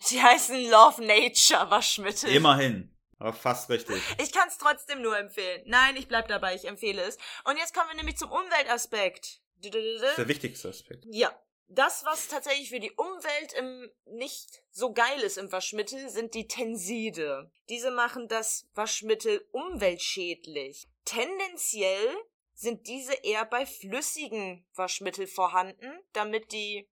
Die 0.10 0.22
heißen 0.22 0.70
Love 0.70 1.02
Nature 1.06 1.70
Waschmittel. 1.72 2.30
Immerhin. 2.32 2.93
Aber 3.24 3.32
fast 3.32 3.70
richtig. 3.70 4.04
Ich 4.22 4.34
kann 4.34 4.50
es 4.50 4.58
trotzdem 4.58 5.02
nur 5.02 5.18
empfehlen. 5.18 5.62
Nein, 5.66 5.96
ich 5.96 6.10
bleib 6.10 6.28
dabei, 6.28 6.56
ich 6.56 6.66
empfehle 6.66 7.02
es. 7.04 7.18
Und 7.46 7.56
jetzt 7.56 7.74
kommen 7.74 7.88
wir 7.90 7.96
nämlich 7.96 8.18
zum 8.18 8.30
Umweltaspekt. 8.30 9.40
Das 9.62 9.74
ist 9.74 10.18
der 10.18 10.28
wichtigste 10.28 10.68
Aspekt. 10.68 11.06
Ja. 11.10 11.32
Das, 11.70 12.04
was 12.04 12.28
tatsächlich 12.28 12.70
für 12.70 12.82
die 12.82 12.92
Umwelt 12.92 13.54
im, 13.58 13.90
nicht 14.06 14.62
so 14.72 14.92
geil 14.92 15.22
ist 15.22 15.38
im 15.38 15.54
Waschmittel, 15.54 16.10
sind 16.10 16.34
die 16.34 16.50
Tenside. 16.50 17.50
Diese 17.70 17.92
machen 17.92 18.28
das 18.28 18.68
Waschmittel 18.74 19.48
umweltschädlich. 19.52 20.90
Tendenziell 21.06 22.14
sind 22.54 22.88
diese 22.88 23.14
eher 23.14 23.46
bei 23.46 23.66
flüssigen 23.66 24.68
Waschmittel 24.76 25.28
vorhanden, 25.28 25.98
damit 26.12 26.52
die. 26.52 26.90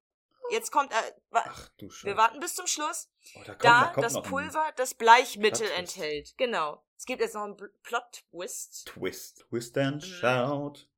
Jetzt 0.52 0.72
kommt. 0.72 0.92
Äh, 0.92 1.14
wa- 1.30 1.44
Ach 1.48 1.70
du 1.78 1.90
Scheiße. 1.90 2.06
wir 2.08 2.18
warten 2.18 2.40
bis 2.40 2.56
zum 2.56 2.68
Schluss. 2.68 3.10
Oh, 3.36 3.40
da 3.46 3.54
kommt, 3.54 3.64
Da 3.64 3.94
da 3.96 4.02
das 4.02 4.22
Pulver 4.22 4.72
das 4.76 4.94
Bleichmittel 4.94 5.70
enthält. 5.72 6.38
Genau. 6.38 6.84
Es 6.98 7.06
gibt 7.06 7.22
jetzt 7.22 7.34
noch 7.36 7.44
einen 7.44 7.58
Plot-Twist. 7.84 8.86
Twist. 8.88 9.46
Twist 9.50 9.78
and 9.78 10.04
Mhm. 10.04 10.08
shout. 10.08 10.90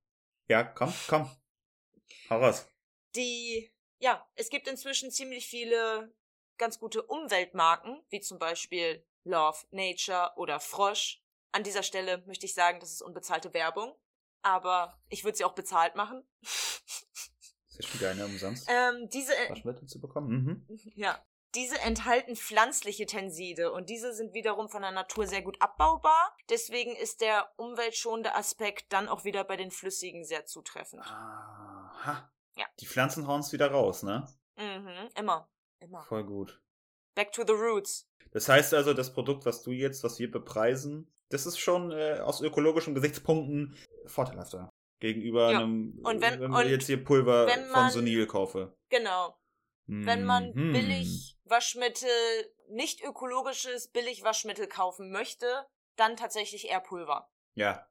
Ja, 0.48 0.64
komm, 0.64 0.94
komm. 1.08 1.30
Hau 2.30 2.40
raus. 2.40 2.68
die, 3.16 3.72
ja, 4.00 4.28
es 4.36 4.50
gibt 4.50 4.68
inzwischen 4.68 5.12
ziemlich 5.12 5.48
viele 5.48 6.14
ganz 6.58 6.80
gute 6.80 7.04
Umweltmarken, 7.04 8.04
wie 8.10 8.22
zum 8.22 8.40
Beispiel 8.40 9.06
Love, 9.24 9.60
Nature 9.72 10.32
oder 10.36 10.60
Frosch. 10.60 11.22
An 11.52 11.64
dieser 11.64 11.84
Stelle 11.84 12.24
möchte 12.26 12.46
ich 12.48 12.54
sagen, 12.56 12.80
das 12.80 12.92
ist 12.92 13.02
unbezahlte 13.04 13.54
Werbung, 13.54 13.96
aber 14.42 15.00
ich 15.10 15.24
würde 15.24 15.38
sie 15.38 15.46
auch 15.46 15.54
bezahlt 15.54 15.96
machen. 15.96 16.28
Ist 17.74 17.86
ja 17.86 17.90
schon 17.90 18.02
geil, 18.02 18.16
ne? 18.16 18.26
Umsonst 18.26 18.70
ähm, 18.70 19.10
diese, 19.10 19.34
Waschmittel 19.50 19.88
zu 19.88 20.00
bekommen. 20.00 20.30
Mhm. 20.30 20.68
ja, 20.96 21.20
diese 21.56 21.80
enthalten 21.80 22.36
pflanzliche 22.36 23.08
Tenside 23.08 23.72
und 23.72 23.90
diese 23.90 24.14
sind 24.14 24.34
wiederum 24.34 24.70
von 24.70 24.84
der 24.84 24.92
Natur 24.92 25.26
sehr 25.26 25.42
gut 25.42 25.60
abbaubar. 25.60 26.36
Deswegen 26.50 26.96
ist 26.96 27.22
der 27.22 27.52
umweltschonende 27.58 28.36
Aspekt 28.36 28.94
dann 28.94 29.08
auch 29.08 29.24
wieder 29.24 29.44
bei 29.44 29.58
den 29.58 29.72
flüssigen 29.72 30.24
sehr 30.24 30.46
zutreffend. 30.46 31.04
Aha. 31.04 32.32
Ja. 32.56 32.66
Die 32.80 32.86
Pflanzen 32.86 33.28
hauen 33.28 33.40
es 33.40 33.52
wieder 33.54 33.72
raus, 33.72 34.04
ne? 34.04 34.28
Mhm, 34.56 35.10
immer, 35.16 35.50
immer. 35.80 36.04
Voll 36.04 36.24
gut. 36.24 36.62
Back 37.16 37.32
to 37.32 37.44
the 37.46 37.54
roots. 37.54 38.08
Das 38.32 38.50
heißt 38.50 38.74
also, 38.76 38.94
das 38.94 39.14
Produkt, 39.14 39.46
was 39.46 39.64
du 39.64 39.72
jetzt, 39.72 40.04
was 40.04 40.20
wir 40.20 40.30
bepreisen, 40.30 41.12
das 41.30 41.48
ist 41.48 41.58
schon 41.58 41.92
äh, 41.92 42.20
aus 42.20 42.42
ökologischen 42.42 42.94
Gesichtspunkten 42.94 43.76
vorteilhafter. 44.06 44.70
Gegenüber 45.04 45.52
Ja. 45.52 45.60
einem, 45.60 46.00
Und 46.02 46.22
wenn- 46.22 46.40
wenn 46.40 46.52
und 46.54 46.70
jetzt 46.70 46.86
hier 46.88 47.04
Pulver 47.04 47.46
wenn 47.46 47.64
von 47.66 47.72
man- 47.74 47.92
Sonil 47.92 48.26
kaufe. 48.26 48.74
Genau. 48.88 49.38
Wenn 49.86 50.24
man 50.24 50.54
Mhm. 50.54 50.72
billig 50.72 51.38
Waschmittel, 51.44 52.08
nicht 52.70 53.04
ökologisches 53.04 53.90
Billigwaschmittel 53.90 54.68
kaufen 54.68 55.12
möchte, 55.12 55.46
dann 55.98 56.16
tatsächlich 56.16 56.70
eher 56.70 56.80
Pulver. 56.80 57.30
Ja, 57.54 57.86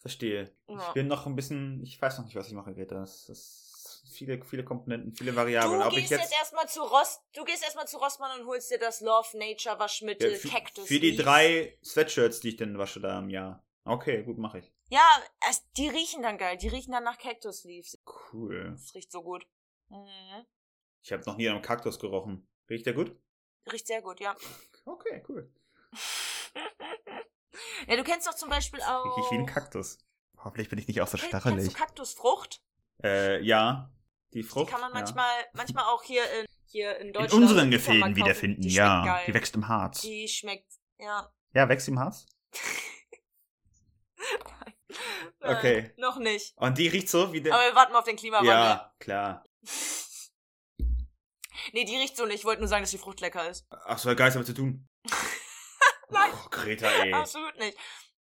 verstehe. 0.00 0.52
Ja. 0.68 0.88
Ich 0.88 0.94
bin 0.94 1.06
noch 1.06 1.24
ein 1.26 1.36
bisschen, 1.36 1.80
ich 1.84 2.02
weiß 2.02 2.18
noch 2.18 2.24
nicht, 2.24 2.34
was 2.34 2.48
ich 2.48 2.54
mache, 2.54 2.74
Greta. 2.74 2.96
Das 2.96 3.28
ist 3.28 4.02
viele, 4.12 4.44
viele 4.44 4.64
Komponenten, 4.64 5.14
viele 5.14 5.36
Variablen. 5.36 5.78
Du 5.78 5.86
Ob 5.86 5.94
gehst 5.94 6.10
jetzt, 6.10 6.20
jetzt, 6.22 6.34
erstmal 6.36 6.66
zu 6.68 6.82
Rost, 6.82 7.20
du 7.36 7.44
gehst 7.44 7.62
erstmal 7.62 7.86
zu 7.86 7.98
Rossmann 7.98 8.40
und 8.40 8.46
holst 8.48 8.72
dir 8.72 8.78
das 8.78 9.00
Love 9.00 9.38
Nature 9.38 9.78
Waschmittel 9.78 10.32
ja, 10.32 10.38
für, 10.38 10.48
Cactus. 10.48 10.88
für 10.88 10.98
die 10.98 11.10
Leaves. 11.12 11.24
drei 11.24 11.78
Sweatshirts, 11.84 12.40
die 12.40 12.48
ich 12.48 12.56
dann 12.56 12.76
wasche 12.76 13.00
da 13.00 13.20
im 13.20 13.30
Jahr. 13.30 13.64
Okay, 13.84 14.24
gut, 14.24 14.36
mache 14.36 14.58
ich. 14.58 14.72
Ja, 14.88 15.04
es, 15.50 15.64
die 15.72 15.88
riechen 15.88 16.22
dann 16.22 16.38
geil. 16.38 16.56
Die 16.56 16.68
riechen 16.68 16.92
dann 16.92 17.04
nach 17.04 17.18
Cactus 17.18 17.64
Leaves. 17.64 17.98
Cool. 18.32 18.70
Das 18.72 18.94
riecht 18.94 19.10
so 19.10 19.22
gut. 19.22 19.46
Mhm. 19.88 20.46
Ich 21.02 21.12
habe 21.12 21.22
noch 21.26 21.36
nie 21.36 21.48
an 21.48 21.54
einem 21.56 21.62
Kaktus 21.62 21.98
gerochen. 21.98 22.48
Riecht 22.68 22.86
der 22.86 22.94
gut? 22.94 23.16
Riecht 23.70 23.86
sehr 23.86 24.02
gut, 24.02 24.20
ja. 24.20 24.36
Okay, 24.84 25.22
cool. 25.28 25.52
ja, 27.88 27.96
du 27.96 28.04
kennst 28.04 28.26
doch 28.28 28.34
zum 28.34 28.48
Beispiel 28.48 28.80
auch. 28.82 29.16
Riech 29.16 29.24
ich 29.26 29.30
wie 29.32 29.38
ein 29.38 29.46
Kaktus. 29.46 29.98
Hoffentlich 30.38 30.68
bin 30.68 30.78
ich 30.78 30.86
nicht 30.86 31.00
auch 31.00 31.08
so 31.08 31.16
Kenn- 31.16 31.30
Kennst 31.30 31.42
stachelig. 31.46 31.72
du 31.72 31.78
Kaktusfrucht? 31.78 32.62
Äh, 33.02 33.40
ja. 33.42 33.90
Die 34.34 34.42
Frucht. 34.42 34.68
Die 34.68 34.72
kann 34.72 34.80
man 34.80 34.90
ja. 34.92 34.98
manchmal, 35.00 35.44
manchmal 35.52 35.84
auch 35.84 36.02
hier 36.02 36.22
in, 36.40 36.46
hier 36.66 36.96
in 36.98 37.08
in 37.08 37.12
Deutschland. 37.12 37.42
unseren 37.42 37.70
Gefilden 37.70 37.80
Supermarkt 38.00 38.16
kaufen. 38.16 38.24
wiederfinden, 38.24 38.62
Die 38.62 38.74
ja. 38.74 39.04
geil. 39.04 39.24
Die 39.26 39.34
wächst 39.34 39.54
im 39.54 39.68
Harz. 39.68 40.00
Die 40.02 40.28
schmeckt, 40.28 40.72
ja. 40.98 41.32
Ja, 41.54 41.68
wächst 41.68 41.88
im 41.88 41.98
Harz? 41.98 42.26
Nein, 45.40 45.56
Okay. 45.56 45.92
Noch 45.96 46.18
nicht. 46.18 46.54
Und 46.56 46.78
die 46.78 46.88
riecht 46.88 47.08
so 47.08 47.32
wie 47.32 47.40
der. 47.40 47.54
Aber 47.54 47.64
wir 47.64 47.74
warten 47.74 47.92
mal 47.92 47.98
auf 48.00 48.04
den 48.04 48.16
Klimawandel. 48.16 48.52
ja, 48.52 48.94
klar. 48.98 49.44
Nee, 51.72 51.84
die 51.84 51.96
riecht 51.96 52.16
so 52.16 52.26
nicht. 52.26 52.36
Ich 52.40 52.44
wollte 52.44 52.60
nur 52.60 52.68
sagen, 52.68 52.82
dass 52.82 52.90
die 52.90 52.98
Frucht 52.98 53.20
lecker 53.20 53.48
ist. 53.48 53.66
Ach, 53.70 53.98
so 53.98 54.08
nichts 54.10 54.34
damit 54.34 54.46
zu 54.46 54.54
tun. 54.54 54.88
Nein. 56.10 56.30
Oh, 56.32 56.48
Greta, 56.50 56.86
ey. 56.88 57.12
Absolut 57.12 57.58
nicht. 57.58 57.76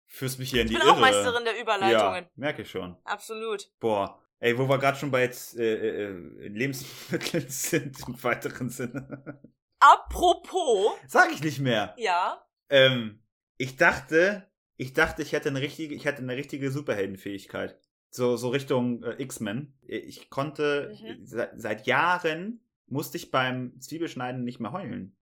Führst 0.07 0.39
mich 0.39 0.49
hier 0.49 0.61
in 0.61 0.67
Ich 0.67 0.73
die 0.73 0.79
bin 0.79 0.87
Irre. 0.87 0.95
auch 0.95 0.99
Meisterin 0.99 1.45
der 1.45 1.61
Überleitungen. 1.61 2.23
Ja, 2.23 2.29
merke 2.35 2.63
ich 2.63 2.71
schon. 2.71 2.97
Absolut. 3.03 3.69
Boah. 3.79 4.19
Ey, 4.39 4.57
wo 4.57 4.67
wir 4.67 4.79
gerade 4.79 4.97
schon 4.97 5.11
bei 5.11 5.21
jetzt, 5.21 5.55
äh, 5.57 6.05
äh, 6.07 6.47
Lebensmitteln 6.47 7.49
sind, 7.49 7.99
im 8.07 8.23
weiteren 8.23 8.69
Sinne. 8.69 9.39
Apropos, 9.79 10.93
Sag 11.07 11.31
ich 11.31 11.43
nicht 11.43 11.59
mehr. 11.59 11.93
ja. 11.97 12.43
Ähm, 12.69 13.23
ich 13.57 13.75
dachte, 13.75 14.48
ich 14.79 14.93
dachte, 14.93 15.21
ich 15.21 15.33
hätte 15.33 15.49
eine 15.49 15.59
richtige, 15.59 15.93
ich 15.93 16.05
hätte 16.05 16.21
eine 16.21 16.37
richtige 16.37 16.71
Superheldenfähigkeit. 16.71 17.77
So, 18.11 18.37
so 18.37 18.47
Richtung 18.49 19.03
äh, 19.03 19.21
X-Men. 19.21 19.73
Ich 19.85 20.29
konnte, 20.29 20.95
Mhm. 21.01 21.25
seit, 21.25 21.51
seit 21.55 21.85
Jahren 21.85 22.61
musste 22.87 23.17
ich 23.17 23.29
beim 23.29 23.79
Zwiebelschneiden 23.79 24.43
nicht 24.45 24.59
mehr 24.61 24.71
heulen. 24.71 25.15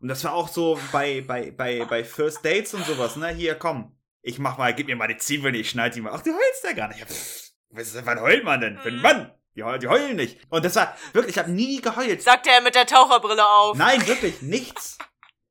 Und 0.00 0.08
das 0.08 0.22
war 0.24 0.34
auch 0.34 0.48
so 0.48 0.78
bei, 0.92 1.22
bei, 1.26 1.50
bei, 1.50 1.84
bei 1.86 2.04
First 2.04 2.44
Dates 2.44 2.74
und 2.74 2.84
sowas, 2.84 3.16
ne? 3.16 3.28
Hier, 3.28 3.54
komm. 3.54 3.96
Ich 4.22 4.38
mach 4.38 4.58
mal, 4.58 4.74
gib 4.74 4.86
mir 4.86 4.96
mal 4.96 5.08
die 5.08 5.16
Zwiebeln, 5.16 5.54
ich 5.54 5.70
schneide 5.70 5.94
die 5.94 6.02
mal. 6.02 6.12
Ach, 6.12 6.22
du 6.22 6.30
heulst 6.32 6.64
ja 6.64 6.72
gar 6.72 6.88
nicht. 6.88 7.00
Pff, 7.06 7.50
was, 7.70 8.04
wann 8.04 8.20
heult 8.20 8.44
man 8.44 8.60
denn? 8.60 8.76
Für 8.78 8.88
einen 8.88 8.98
Mhm. 8.98 9.02
Mann. 9.02 9.32
Die, 9.56 9.64
die 9.80 9.88
heulen 9.88 10.16
nicht. 10.16 10.38
Und 10.50 10.64
das 10.64 10.76
war, 10.76 10.94
wirklich, 11.14 11.34
ich 11.36 11.38
habe 11.42 11.50
nie 11.50 11.80
geheult. 11.80 12.22
Sagte 12.22 12.50
er 12.50 12.60
mit 12.60 12.74
der 12.74 12.86
Taucherbrille 12.86 13.44
auf. 13.44 13.76
Nein, 13.78 14.06
wirklich, 14.06 14.42
nichts. 14.42 14.98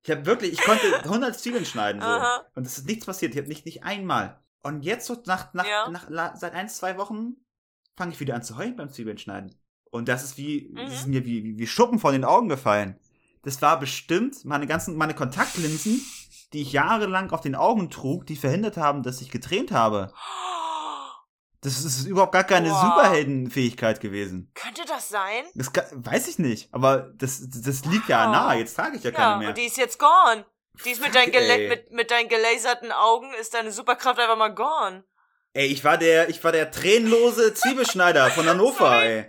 Ich 0.10 0.16
habe 0.16 0.26
wirklich, 0.26 0.54
ich 0.54 0.62
konnte 0.62 0.82
100 1.04 1.40
Zwiebeln 1.40 1.66
schneiden 1.66 2.02
so. 2.02 2.08
Aha. 2.08 2.42
Und 2.56 2.66
es 2.66 2.80
ist 2.80 2.88
nichts 2.88 3.06
passiert. 3.06 3.34
Ich 3.34 3.38
habe 3.40 3.48
nicht, 3.48 3.66
nicht 3.66 3.84
einmal. 3.84 4.40
Und 4.64 4.84
jetzt 4.84 5.06
so 5.06 5.22
nach, 5.28 5.54
nach, 5.54 5.66
Ja. 5.68 5.88
nach, 5.90 6.36
seit 6.36 6.54
ein, 6.54 6.68
zwei 6.68 6.98
Wochen 6.98 7.36
fange 7.96 8.12
ich 8.14 8.20
wieder 8.20 8.34
an 8.34 8.42
zu 8.42 8.58
heulen 8.58 8.76
beim 8.76 8.90
Zwiebeln 8.90 9.20
schneiden. 9.20 9.54
Und 9.92 10.08
das 10.08 10.24
ist 10.24 10.38
wie, 10.38 10.74
das 10.76 10.94
ist 10.94 11.06
Mhm. 11.06 11.12
mir 11.14 11.26
wie, 11.26 11.44
wie, 11.44 11.58
wie 11.60 11.68
Schuppen 11.68 12.00
von 12.00 12.14
den 12.14 12.26
Augen 12.26 12.50
gefallen. 12.50 13.00
Das 13.44 13.62
war 13.62 13.80
bestimmt 13.80 14.44
meine 14.46 14.66
ganzen, 14.68 14.96
meine 14.98 15.14
Kontaktlinsen, 15.14 16.02
die 16.54 16.62
ich 16.64 16.72
jahrelang 16.74 17.30
auf 17.32 17.42
den 17.42 17.54
Augen 17.56 17.90
trug, 17.92 18.26
die 18.26 18.36
verhindert 18.36 18.78
haben, 18.78 19.04
dass 19.04 19.22
ich 19.22 19.30
getränt 19.30 19.72
habe. 19.72 20.12
Das 21.62 21.84
ist 21.84 22.06
überhaupt 22.06 22.32
gar 22.32 22.46
keine 22.46 22.70
Wow. 22.72 22.82
Superheldenfähigkeit 22.82 24.00
gewesen. 24.00 24.50
Könnte 24.56 24.84
das 24.88 25.10
sein? 25.10 25.44
Das 25.56 25.74
kann, 25.74 25.86
weiß 25.94 26.28
ich 26.30 26.40
nicht, 26.40 26.74
aber 26.74 27.12
das, 27.18 27.42
das 27.50 27.84
liegt 27.86 28.08
ja 28.08 28.26
Wow. 28.28 28.32
nahe. 28.34 28.60
Jetzt 28.60 28.76
trage 28.76 28.96
ich 28.98 29.04
ja 29.04 29.12
keine 29.12 29.32
Ja, 29.32 29.38
mehr. 29.38 29.50
und 29.50 29.58
die 29.58 29.66
ist 29.66 29.78
jetzt 29.78 30.00
gone. 30.00 30.46
Die 30.86 30.92
ist 30.92 31.02
mit, 31.02 31.14
Fuck, 31.14 31.32
deinen 31.34 31.34
ey. 31.34 31.68
mit, 31.68 31.92
mit 31.92 32.12
deinen 32.12 32.30
gelaserten 32.30 32.92
Augen 32.94 33.34
ist 33.42 33.54
deine 33.54 33.72
Superkraft 33.74 34.20
einfach 34.20 34.38
mal 34.38 34.54
gone. 34.56 35.04
Ey, 35.54 35.66
ich 35.68 35.84
war 35.84 35.98
der, 35.98 36.30
ich 36.30 36.42
war 36.44 36.52
der 36.54 36.72
tränenlose 36.72 37.54
Zwiebelschneider 37.54 38.30
von 38.32 38.46
Hannover, 38.48 39.04
ey. 39.04 39.28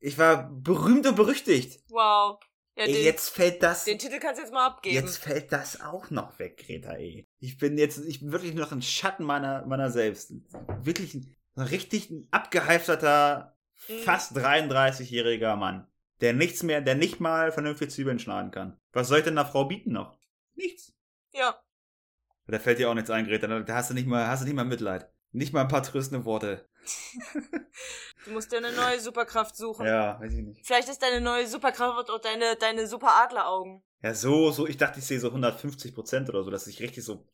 Ich 0.00 0.18
war 0.18 0.50
berühmt 0.50 1.06
und 1.06 1.14
berüchtigt. 1.16 1.80
Wow. 1.88 2.38
Ja, 2.76 2.84
Ey, 2.84 2.92
den, 2.92 3.04
jetzt 3.04 3.30
fällt 3.30 3.62
das. 3.62 3.84
den 3.84 3.98
Titel 3.98 4.18
kannst 4.18 4.38
du 4.38 4.44
jetzt 4.44 4.52
mal 4.52 4.66
abgeben. 4.66 4.94
Jetzt 4.94 5.16
fällt 5.18 5.50
das 5.50 5.80
auch 5.80 6.10
noch 6.10 6.38
weg, 6.38 6.58
Greta, 6.64 6.92
ey. 6.92 7.26
Ich 7.38 7.56
bin 7.56 7.78
jetzt, 7.78 7.98
ich 8.04 8.20
bin 8.20 8.32
wirklich 8.32 8.54
noch 8.54 8.70
ein 8.70 8.82
Schatten 8.82 9.24
meiner, 9.24 9.64
meiner 9.66 9.90
selbst. 9.90 10.32
Wirklich 10.82 11.14
ein, 11.14 11.34
ein 11.54 11.62
richtig 11.66 12.10
ein 12.10 12.28
abgehalfterter, 12.30 13.56
Mhm. 13.88 13.98
fast 14.00 14.34
33-jähriger 14.36 15.54
Mann. 15.56 15.86
Der 16.22 16.32
nichts 16.32 16.62
mehr, 16.62 16.80
der 16.80 16.94
nicht 16.94 17.20
mal 17.20 17.52
vernünftig 17.52 17.90
Zwiebeln 17.90 18.18
schneiden 18.18 18.50
kann. 18.50 18.80
Was 18.92 19.08
soll 19.08 19.18
ich 19.18 19.24
denn 19.24 19.36
einer 19.36 19.46
Frau 19.48 19.66
bieten 19.66 19.92
noch? 19.92 20.18
Nichts. 20.54 20.94
Ja. 21.34 21.60
Da 22.46 22.58
fällt 22.58 22.78
dir 22.78 22.88
auch 22.88 22.94
nichts 22.94 23.10
ein, 23.10 23.26
Greta. 23.26 23.46
Da 23.60 23.74
hast 23.74 23.90
du 23.90 23.94
nicht 23.94 24.06
mal, 24.06 24.26
hast 24.26 24.40
du 24.40 24.46
nicht 24.46 24.54
mal 24.54 24.64
Mitleid. 24.64 25.10
Nicht 25.32 25.52
mal 25.52 25.60
ein 25.60 25.68
paar 25.68 25.82
tröstende 25.82 26.24
Worte. 26.24 26.66
Du 28.24 28.32
musst 28.32 28.50
dir 28.50 28.58
eine 28.58 28.72
neue 28.72 28.98
Superkraft 29.00 29.56
suchen. 29.56 29.86
Ja, 29.86 30.18
weiß 30.20 30.32
ich 30.32 30.42
nicht. 30.44 30.66
Vielleicht 30.66 30.88
ist 30.88 31.00
deine 31.02 31.20
neue 31.20 31.46
Superkraft 31.46 32.10
auch 32.10 32.20
deine, 32.20 32.56
deine 32.56 32.86
Superadleraugen. 32.86 33.82
Ja, 34.02 34.14
so, 34.14 34.50
so, 34.50 34.66
ich 34.66 34.76
dachte, 34.76 34.98
ich 34.98 35.06
sehe 35.06 35.20
so 35.20 35.28
150 35.28 35.94
Prozent 35.94 36.28
oder 36.28 36.42
so, 36.42 36.50
dass 36.50 36.66
ich 36.66 36.80
richtig 36.80 37.04
so, 37.04 37.24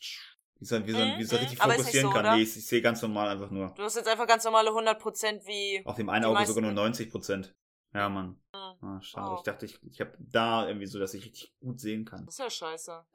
wie 0.58 0.64
so, 0.64 0.86
wie 0.86 0.92
so, 0.92 0.98
Mhm, 0.98 1.18
wie 1.18 1.24
so 1.24 1.36
mhm. 1.36 1.40
richtig 1.42 1.60
Aber 1.62 1.72
fokussieren 1.74 2.08
so, 2.08 2.12
kann. 2.14 2.24
oder? 2.26 2.36
Nee, 2.36 2.42
ich, 2.42 2.56
ich 2.56 2.66
sehe 2.66 2.82
ganz 2.82 3.00
normal 3.02 3.28
einfach 3.28 3.50
nur. 3.50 3.72
Du 3.74 3.82
hast 3.82 3.96
jetzt 3.96 4.08
einfach 4.08 4.26
ganz 4.26 4.44
normale 4.44 4.70
100% 4.70 5.46
wie. 5.46 5.82
Auf 5.86 5.96
dem 5.96 6.08
einen 6.08 6.24
Auge 6.26 6.34
meisten- 6.34 6.48
sogar 6.54 6.62
nur 6.62 6.72
90 6.72 7.10
Prozent. 7.10 7.54
Ja, 7.94 8.08
Mann. 8.08 8.40
Mhm. 8.54 8.88
Ah, 8.88 9.00
schade. 9.02 9.32
Oh. 9.32 9.36
Ich 9.36 9.42
dachte, 9.42 9.66
ich, 9.66 9.78
ich 9.82 10.00
habe 10.00 10.12
da 10.18 10.66
irgendwie 10.66 10.86
so, 10.86 10.98
dass 10.98 11.12
ich 11.14 11.24
richtig 11.26 11.52
gut 11.60 11.78
sehen 11.80 12.04
kann. 12.06 12.24
Das 12.26 12.34
ist 12.34 12.38
ja 12.38 12.50
scheiße. 12.50 13.04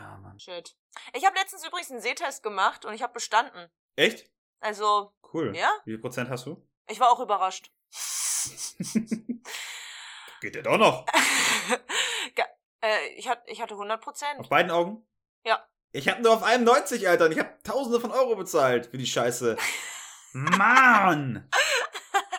Ja, 0.00 0.18
Mann. 0.22 0.38
Shit. 0.38 0.76
Ich 1.14 1.24
habe 1.24 1.36
letztens 1.38 1.66
übrigens 1.66 1.90
einen 1.90 2.00
Sehtest 2.00 2.42
gemacht 2.42 2.84
und 2.84 2.94
ich 2.94 3.02
habe 3.02 3.12
bestanden. 3.12 3.68
Echt? 3.96 4.30
Also, 4.60 5.12
Cool. 5.32 5.54
Ja? 5.56 5.70
Wie 5.84 5.92
viel 5.92 6.00
Prozent 6.00 6.30
hast 6.30 6.46
du? 6.46 6.62
ich 6.88 7.00
war 7.00 7.10
auch 7.10 7.20
überrascht. 7.20 7.70
Geht 10.40 10.54
ja 10.54 10.62
doch 10.62 10.78
noch. 10.78 11.06
Äh, 12.82 13.08
ich, 13.16 13.28
hat, 13.28 13.42
ich 13.46 13.60
hatte 13.60 13.74
100%. 13.74 14.38
Auf 14.38 14.48
beiden 14.48 14.70
Augen? 14.70 15.04
Ja. 15.44 15.66
Ich 15.92 16.08
habe 16.08 16.22
nur 16.22 16.32
auf 16.32 16.42
einem 16.42 16.64
90, 16.64 17.08
Alter. 17.08 17.24
Und 17.24 17.32
ich 17.32 17.38
habe 17.38 17.56
Tausende 17.64 18.00
von 18.00 18.12
Euro 18.12 18.36
bezahlt 18.36 18.86
für 18.86 18.98
die 18.98 19.06
Scheiße. 19.06 19.56
Mann! 20.32 21.48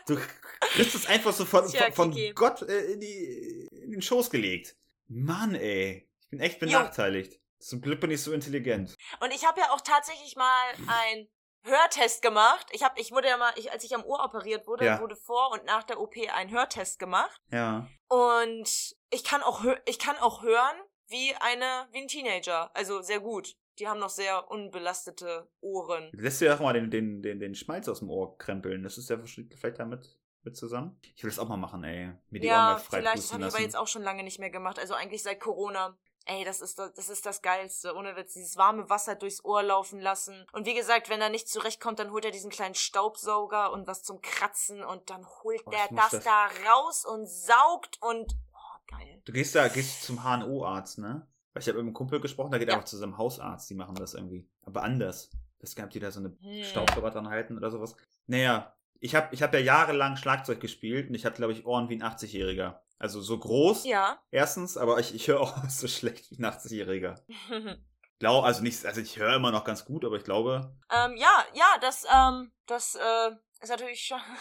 Du 0.06 0.18
kriegst 0.62 0.96
es 0.96 1.08
einfach 1.08 1.34
so 1.34 1.44
von, 1.44 1.68
Tja, 1.68 1.92
von. 1.92 2.16
Gott 2.36 2.62
äh, 2.62 2.94
in, 2.94 3.00
die, 3.02 3.68
in 3.72 3.92
den 3.92 4.02
Schoß 4.02 4.30
gelegt. 4.30 4.78
Mann, 5.08 5.56
ey. 5.56 6.08
Ich 6.22 6.30
bin 6.30 6.40
echt 6.40 6.60
benachteiligt. 6.60 7.40
Zum 7.60 7.82
Glück 7.82 8.00
bin 8.00 8.12
ich 8.12 8.22
so 8.22 8.32
intelligent. 8.32 8.96
Und 9.20 9.34
ich 9.34 9.46
habe 9.46 9.60
ja 9.60 9.72
auch 9.72 9.82
tatsächlich 9.82 10.36
mal 10.36 10.74
einen 10.88 11.28
Hörtest 11.64 12.22
gemacht. 12.22 12.68
Ich 12.72 12.84
habe, 12.84 13.00
ich 13.00 13.12
wurde 13.12 13.28
ja 13.28 13.38
mal, 13.38 13.52
ich, 13.56 13.72
als 13.72 13.84
ich 13.84 13.94
am 13.94 14.04
Ohr 14.06 14.24
operiert 14.24 14.68
wurde, 14.68 14.86
Ja. 14.86 15.00
wurde 15.02 15.16
vor 15.16 15.52
und 15.52 15.66
nach 15.66 15.84
der 15.84 16.00
OP 16.00 16.16
ein 16.34 16.50
Hörtest 16.52 17.00
gemacht. 17.00 17.42
Ja. 17.52 17.88
Und 18.08 18.96
ich 19.10 19.24
kann 19.24 19.44
auch, 19.44 19.64
ich 19.86 20.00
kann 20.00 20.18
auch 20.18 20.44
hören 20.44 20.76
wie 21.08 21.36
eine, 21.40 21.88
wie 21.92 22.00
ein 22.02 22.08
Teenager. 22.08 22.72
Also 22.76 23.02
sehr 23.02 23.20
gut. 23.20 23.56
Die 23.80 23.88
haben 23.88 24.00
noch 24.00 24.10
sehr 24.10 24.50
unbelastete 24.50 25.50
Ohren. 25.62 26.10
Lässt 26.14 26.42
du 26.42 26.46
ja 26.46 26.56
auch 26.56 26.60
mal 26.60 26.74
den, 26.74 26.90
den, 26.90 27.22
den, 27.22 27.40
den 27.40 27.54
Schmalz 27.54 27.88
aus 27.88 28.00
dem 28.00 28.10
Ohr 28.10 28.38
krempeln. 28.38 28.82
Das 28.84 28.98
ist 28.98 29.10
ja 29.10 29.18
vielleicht 29.24 29.80
damit 29.80 30.18
mit 30.42 30.56
zusammen. 30.58 31.00
Ich 31.16 31.24
will 31.24 31.30
das 31.30 31.38
auch 31.40 31.48
mal 31.48 31.58
machen, 31.58 31.84
ey. 31.84 32.12
Mir 32.30 32.40
die 32.40 32.48
Ohren 32.48 32.56
Ja, 32.56 32.74
mal 32.74 32.78
frei 32.80 33.00
vielleicht. 33.00 33.18
Das 33.18 33.34
habe 33.34 33.44
ich 33.46 33.54
aber 33.54 33.62
jetzt 33.62 33.76
auch 33.78 33.88
schon 33.88 34.02
lange 34.02 34.24
nicht 34.24 34.40
mehr 34.40 34.50
gemacht. 34.50 34.80
Also 34.80 34.94
eigentlich 34.96 35.22
seit 35.22 35.40
Corona. 35.40 35.98
Ey, 36.30 36.44
das 36.44 36.60
ist 36.62 36.78
das, 36.78 36.94
das 36.94 37.08
ist 37.10 37.26
das 37.26 37.42
Geilste. 37.42 37.96
Ohne 37.96 38.16
Witz, 38.18 38.34
dieses 38.34 38.58
warme 38.58 38.90
Wasser 38.90 39.16
durchs 39.16 39.44
Ohr 39.46 39.64
laufen 39.64 40.00
lassen. 40.02 40.46
Und 40.52 40.66
wie 40.66 40.74
gesagt, 40.74 41.10
wenn 41.10 41.22
er 41.22 41.30
nicht 41.30 41.48
zurechtkommt, 41.48 42.00
dann 42.00 42.12
holt 42.12 42.26
er 42.26 42.32
diesen 42.32 42.50
kleinen 42.52 42.76
Staubsauger 42.76 43.72
und 43.72 43.88
was 43.88 44.04
zum 44.04 44.22
Kratzen 44.22 44.84
und 44.84 45.10
dann 45.10 45.26
holt 45.44 45.62
Oh, 45.66 45.72
der 45.72 45.88
das, 45.96 46.10
das- 46.12 46.24
da 46.26 46.48
raus 46.70 47.06
und 47.06 47.28
saugt 47.28 47.98
und 48.02 48.36
oh, 48.54 48.80
geil. 48.98 49.22
Du 49.26 49.32
gehst 49.32 49.56
da, 49.56 49.68
gehst 49.70 50.04
zum 50.04 50.24
HNO-Arzt, 50.24 50.98
ne? 51.00 51.26
Weil 51.54 51.62
ich 51.62 51.68
habe 51.70 51.78
mit 51.78 51.86
einem 51.88 51.94
Kumpel 51.94 52.20
gesprochen, 52.20 52.52
der 52.52 52.60
geht 52.60 52.68
Ja. 52.70 52.76
einfach 52.76 52.86
zu 52.88 52.98
seinem 52.98 53.18
Hausarzt, 53.18 53.70
die 53.70 53.76
machen 53.76 53.96
das 53.96 54.14
irgendwie. 54.14 54.48
Aber 54.66 54.84
anders. 54.84 55.30
Das 55.60 55.76
gab 55.76 55.90
die 55.92 56.00
da 56.00 56.12
so 56.12 56.20
eine 56.20 56.38
Hm. 56.42 56.64
Staubsauger 56.64 57.10
dran 57.10 57.30
halten 57.30 57.58
oder 57.58 57.72
sowas. 57.72 57.96
Naja, 58.28 58.76
ich 59.00 59.16
habe 59.16 59.34
ich 59.34 59.42
hab 59.42 59.54
ja 59.54 59.60
jahrelang 59.60 60.18
Schlagzeug 60.18 60.60
gespielt 60.60 61.08
und 61.10 61.16
ich 61.16 61.26
hatte, 61.26 61.38
glaube 61.38 61.54
ich, 61.54 61.66
Ohren 61.66 61.88
wie 61.90 61.96
ein 61.96 62.04
80-Jähriger. 62.04 62.80
Also 63.00 63.22
so 63.22 63.38
groß, 63.38 63.86
Ja. 63.86 64.20
erstens, 64.32 64.76
aber 64.78 65.00
ich, 65.00 65.14
ich 65.14 65.28
höre 65.28 65.40
auch 65.42 65.56
so 65.70 65.88
schlecht 65.88 66.32
wie 66.32 66.38
ein 66.40 66.46
80-Jähriger. 66.46 67.16
Glaub, 68.20 68.44
also 68.46 68.64
nicht, 68.64 68.84
also 68.86 69.00
ich 69.02 69.18
höre 69.18 69.36
immer 69.36 69.52
noch 69.52 69.64
ganz 69.64 69.86
gut, 69.86 70.04
aber 70.04 70.16
ich 70.18 70.24
glaube, 70.24 70.76
ähm, 70.92 71.16
ja, 71.18 71.46
ja, 71.54 71.78
das, 71.82 72.06
ähm, 72.12 72.52
das, 72.66 72.96
äh, 72.96 73.32
ist 73.62 73.70
natürlich 73.70 74.02
schon. 74.06 74.20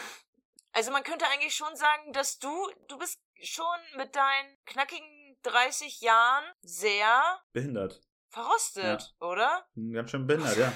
Also 0.73 0.91
man 0.93 1.05
könnte 1.05 1.27
eigentlich 1.29 1.55
schon 1.55 1.75
sagen, 1.75 2.13
dass 2.13 2.39
du, 2.39 2.51
du 2.89 2.99
bist 2.99 3.19
schon 3.43 3.65
mit 3.97 4.15
deinen 4.15 4.59
knackigen 4.67 5.39
30 5.43 6.03
Jahren 6.03 6.45
sehr 6.61 7.41
behindert. 7.55 8.03
verrostet, 8.29 9.15
oder? 9.19 9.67
Hm, 9.75 9.93
Ganz 9.95 10.11
schön 10.11 10.27
behindert, 10.27 10.59
ja. 10.59 10.71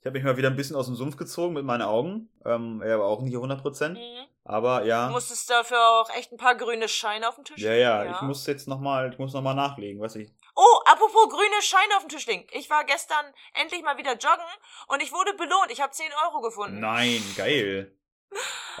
Ich 0.00 0.06
habe 0.06 0.16
mich 0.16 0.24
mal 0.24 0.36
wieder 0.36 0.48
ein 0.48 0.56
bisschen 0.56 0.76
aus 0.76 0.86
dem 0.86 0.94
Sumpf 0.94 1.16
gezogen 1.16 1.54
mit 1.54 1.64
meinen 1.64 1.82
Augen. 1.82 2.30
Ähm, 2.44 2.82
ja, 2.86 2.94
aber 2.94 3.06
auch 3.06 3.20
nicht 3.20 3.34
100%. 3.34 3.90
Mhm. 3.94 4.26
Aber 4.44 4.84
ja. 4.84 5.06
Du 5.08 5.12
musstest 5.12 5.50
dafür 5.50 5.76
auch 5.78 6.08
echt 6.16 6.32
ein 6.32 6.38
paar 6.38 6.54
grüne 6.54 6.88
Scheine 6.88 7.28
auf 7.28 7.34
den 7.34 7.44
Tisch 7.44 7.58
Ja, 7.58 7.70
legen. 7.72 7.82
ja, 7.82 8.14
ich 8.14 8.22
muss 8.22 8.46
jetzt 8.46 8.68
nochmal, 8.68 9.10
ich 9.12 9.18
muss 9.18 9.34
noch 9.34 9.42
mal 9.42 9.54
nachlegen, 9.54 10.00
weiß 10.00 10.16
ich. 10.16 10.30
Oh, 10.54 10.80
apropos 10.86 11.28
grüne 11.28 11.60
Scheine 11.62 11.96
auf 11.96 12.04
den 12.04 12.08
Tisch 12.08 12.26
legen. 12.26 12.46
Ich 12.52 12.70
war 12.70 12.84
gestern 12.84 13.24
endlich 13.60 13.82
mal 13.82 13.98
wieder 13.98 14.12
joggen 14.12 14.44
und 14.86 15.02
ich 15.02 15.12
wurde 15.12 15.34
belohnt. 15.34 15.70
Ich 15.70 15.80
habe 15.82 15.92
10 15.92 16.06
Euro 16.26 16.40
gefunden. 16.40 16.80
Nein, 16.80 17.22
geil. 17.36 17.92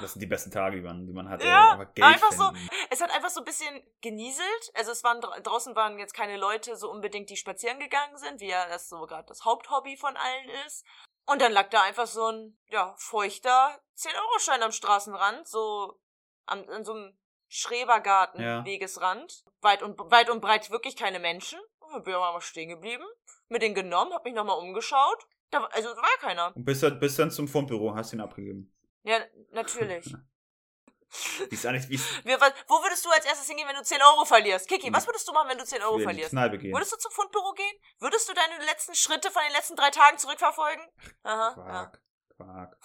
Das 0.00 0.12
sind 0.12 0.20
die 0.20 0.26
besten 0.26 0.50
Tage, 0.50 0.76
die 0.76 0.82
man, 0.82 1.06
die 1.06 1.12
man 1.12 1.28
hat. 1.28 1.40
ey. 1.40 1.48
Ja, 1.48 1.82
Geld 1.94 2.06
einfach 2.06 2.30
so. 2.32 2.52
Es 2.90 3.00
hat 3.00 3.10
einfach 3.10 3.30
so 3.30 3.40
ein 3.40 3.44
bisschen 3.44 3.82
genieselt. 4.00 4.70
Also 4.74 4.92
es 4.92 5.02
waren 5.02 5.20
dra- 5.20 5.40
draußen 5.40 5.74
waren 5.74 5.98
jetzt 5.98 6.14
keine 6.14 6.36
Leute 6.36 6.76
so 6.76 6.90
unbedingt, 6.90 7.30
die 7.30 7.36
spazieren 7.36 7.80
gegangen 7.80 8.16
sind, 8.16 8.40
wie 8.40 8.48
ja 8.48 8.68
das 8.68 8.88
so 8.88 9.00
gerade 9.06 9.26
das 9.26 9.44
Haupthobby 9.44 9.96
von 9.96 10.16
allen 10.16 10.48
ist. 10.66 10.84
Und 11.26 11.42
dann 11.42 11.52
lag 11.52 11.68
da 11.70 11.82
einfach 11.82 12.06
so 12.06 12.26
ein, 12.30 12.58
ja, 12.68 12.94
feuchter 12.96 13.78
10-Euro-Schein 13.96 14.62
am 14.62 14.72
Straßenrand, 14.72 15.48
so 15.48 15.98
an, 16.46 16.68
an 16.68 16.84
so 16.84 16.92
einem 16.94 17.18
Schrebergarten, 17.48 18.40
Ja. 18.40 18.64
Wegesrand. 18.64 19.44
Weit 19.60 19.82
und, 19.82 19.98
weit 20.12 20.30
und 20.30 20.40
breit 20.40 20.70
wirklich 20.70 20.96
keine 20.96 21.18
Menschen. 21.18 21.58
Und 21.80 22.04
bin 22.04 22.12
mal 22.14 22.40
stehen 22.40 22.68
geblieben, 22.68 23.04
mit 23.48 23.62
den 23.62 23.74
genommen, 23.74 24.12
hab 24.12 24.24
mich 24.24 24.34
nochmal 24.34 24.58
umgeschaut. 24.58 25.26
Da, 25.50 25.62
war- 25.62 25.74
also 25.74 25.88
war 25.88 26.18
keiner. 26.20 26.52
Und 26.54 26.64
bis, 26.64 26.80
dann- 26.80 27.00
bis 27.00 27.16
dann 27.16 27.30
zum 27.30 27.48
Fundbüro 27.48 27.94
hast 27.94 28.12
du 28.12 28.16
ihn 28.16 28.20
abgegeben. 28.20 28.74
Ja, 29.02 29.18
natürlich. 29.52 30.14
Wie 31.48 31.54
ist 31.54 31.64
eigentlich, 31.64 31.88
wie 31.88 31.94
ist, 31.94 32.22
Wir, 32.26 32.38
was, 32.38 32.52
wo 32.66 32.74
würdest 32.82 33.02
du 33.02 33.08
als 33.08 33.24
erstes 33.24 33.48
hingehen, 33.48 33.66
wenn 33.66 33.76
du 33.76 33.82
10 33.82 33.96
Euro 34.02 34.26
verlierst? 34.26 34.68
Kiki, 34.68 34.88
Hm. 34.88 34.92
was 34.94 35.06
würdest 35.06 35.26
du 35.26 35.32
machen, 35.32 35.48
wenn 35.48 35.56
du 35.56 35.64
10 35.64 35.80
Euro 35.80 35.94
in 35.94 35.98
die 36.00 36.04
verlierst? 36.04 36.30
Kneipe 36.30 36.58
gehen. 36.58 36.74
Würdest 36.74 36.92
du 36.92 36.96
zum 36.98 37.10
Fundbüro 37.12 37.54
gehen? 37.54 37.80
Würdest 37.98 38.28
du 38.28 38.34
deine 38.34 38.62
letzten 38.66 38.94
Schritte 38.94 39.30
von 39.30 39.40
den 39.48 39.52
letzten 39.52 39.74
drei 39.74 39.88
Tagen 39.88 40.18
zurückverfolgen? 40.18 40.84
Aha. 41.22 41.54
Ja. 41.56 41.62
Quark, 41.64 42.02
Quark. 42.36 42.78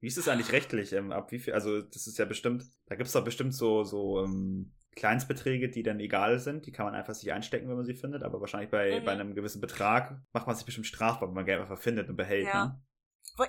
Wie 0.00 0.08
ist 0.08 0.18
es 0.18 0.28
eigentlich 0.28 0.52
rechtlich? 0.52 0.92
Ähm, 0.92 1.10
ab 1.10 1.32
wie 1.32 1.38
viel, 1.38 1.54
also 1.54 1.80
das 1.80 2.06
ist 2.06 2.18
ja 2.18 2.26
bestimmt, 2.26 2.64
da 2.84 2.96
gibt 2.96 3.06
es 3.06 3.14
doch 3.14 3.24
bestimmt 3.24 3.54
so, 3.54 3.82
so 3.82 4.22
ähm, 4.22 4.74
Kleinstbeträge, 4.94 5.70
die 5.70 5.82
dann 5.82 6.00
egal 6.00 6.38
sind. 6.40 6.66
Die 6.66 6.72
kann 6.72 6.84
man 6.84 6.94
einfach 6.94 7.14
sich 7.14 7.32
einstecken, 7.32 7.66
wenn 7.70 7.76
man 7.76 7.86
sie 7.86 7.94
findet. 7.94 8.22
Aber 8.24 8.42
wahrscheinlich 8.42 8.70
bei, 8.70 9.00
Mhm. 9.00 9.04
bei 9.06 9.12
einem 9.12 9.34
gewissen 9.34 9.62
Betrag 9.62 10.20
macht 10.34 10.46
man 10.46 10.54
sich 10.54 10.66
bestimmt 10.66 10.86
strafbar, 10.86 11.28
wenn 11.28 11.34
man 11.34 11.46
Geld 11.46 11.62
einfach 11.62 11.78
findet 11.80 12.10
und 12.10 12.16
behält. 12.16 12.44
Ja. 12.46 12.66
Ne? 12.66 12.82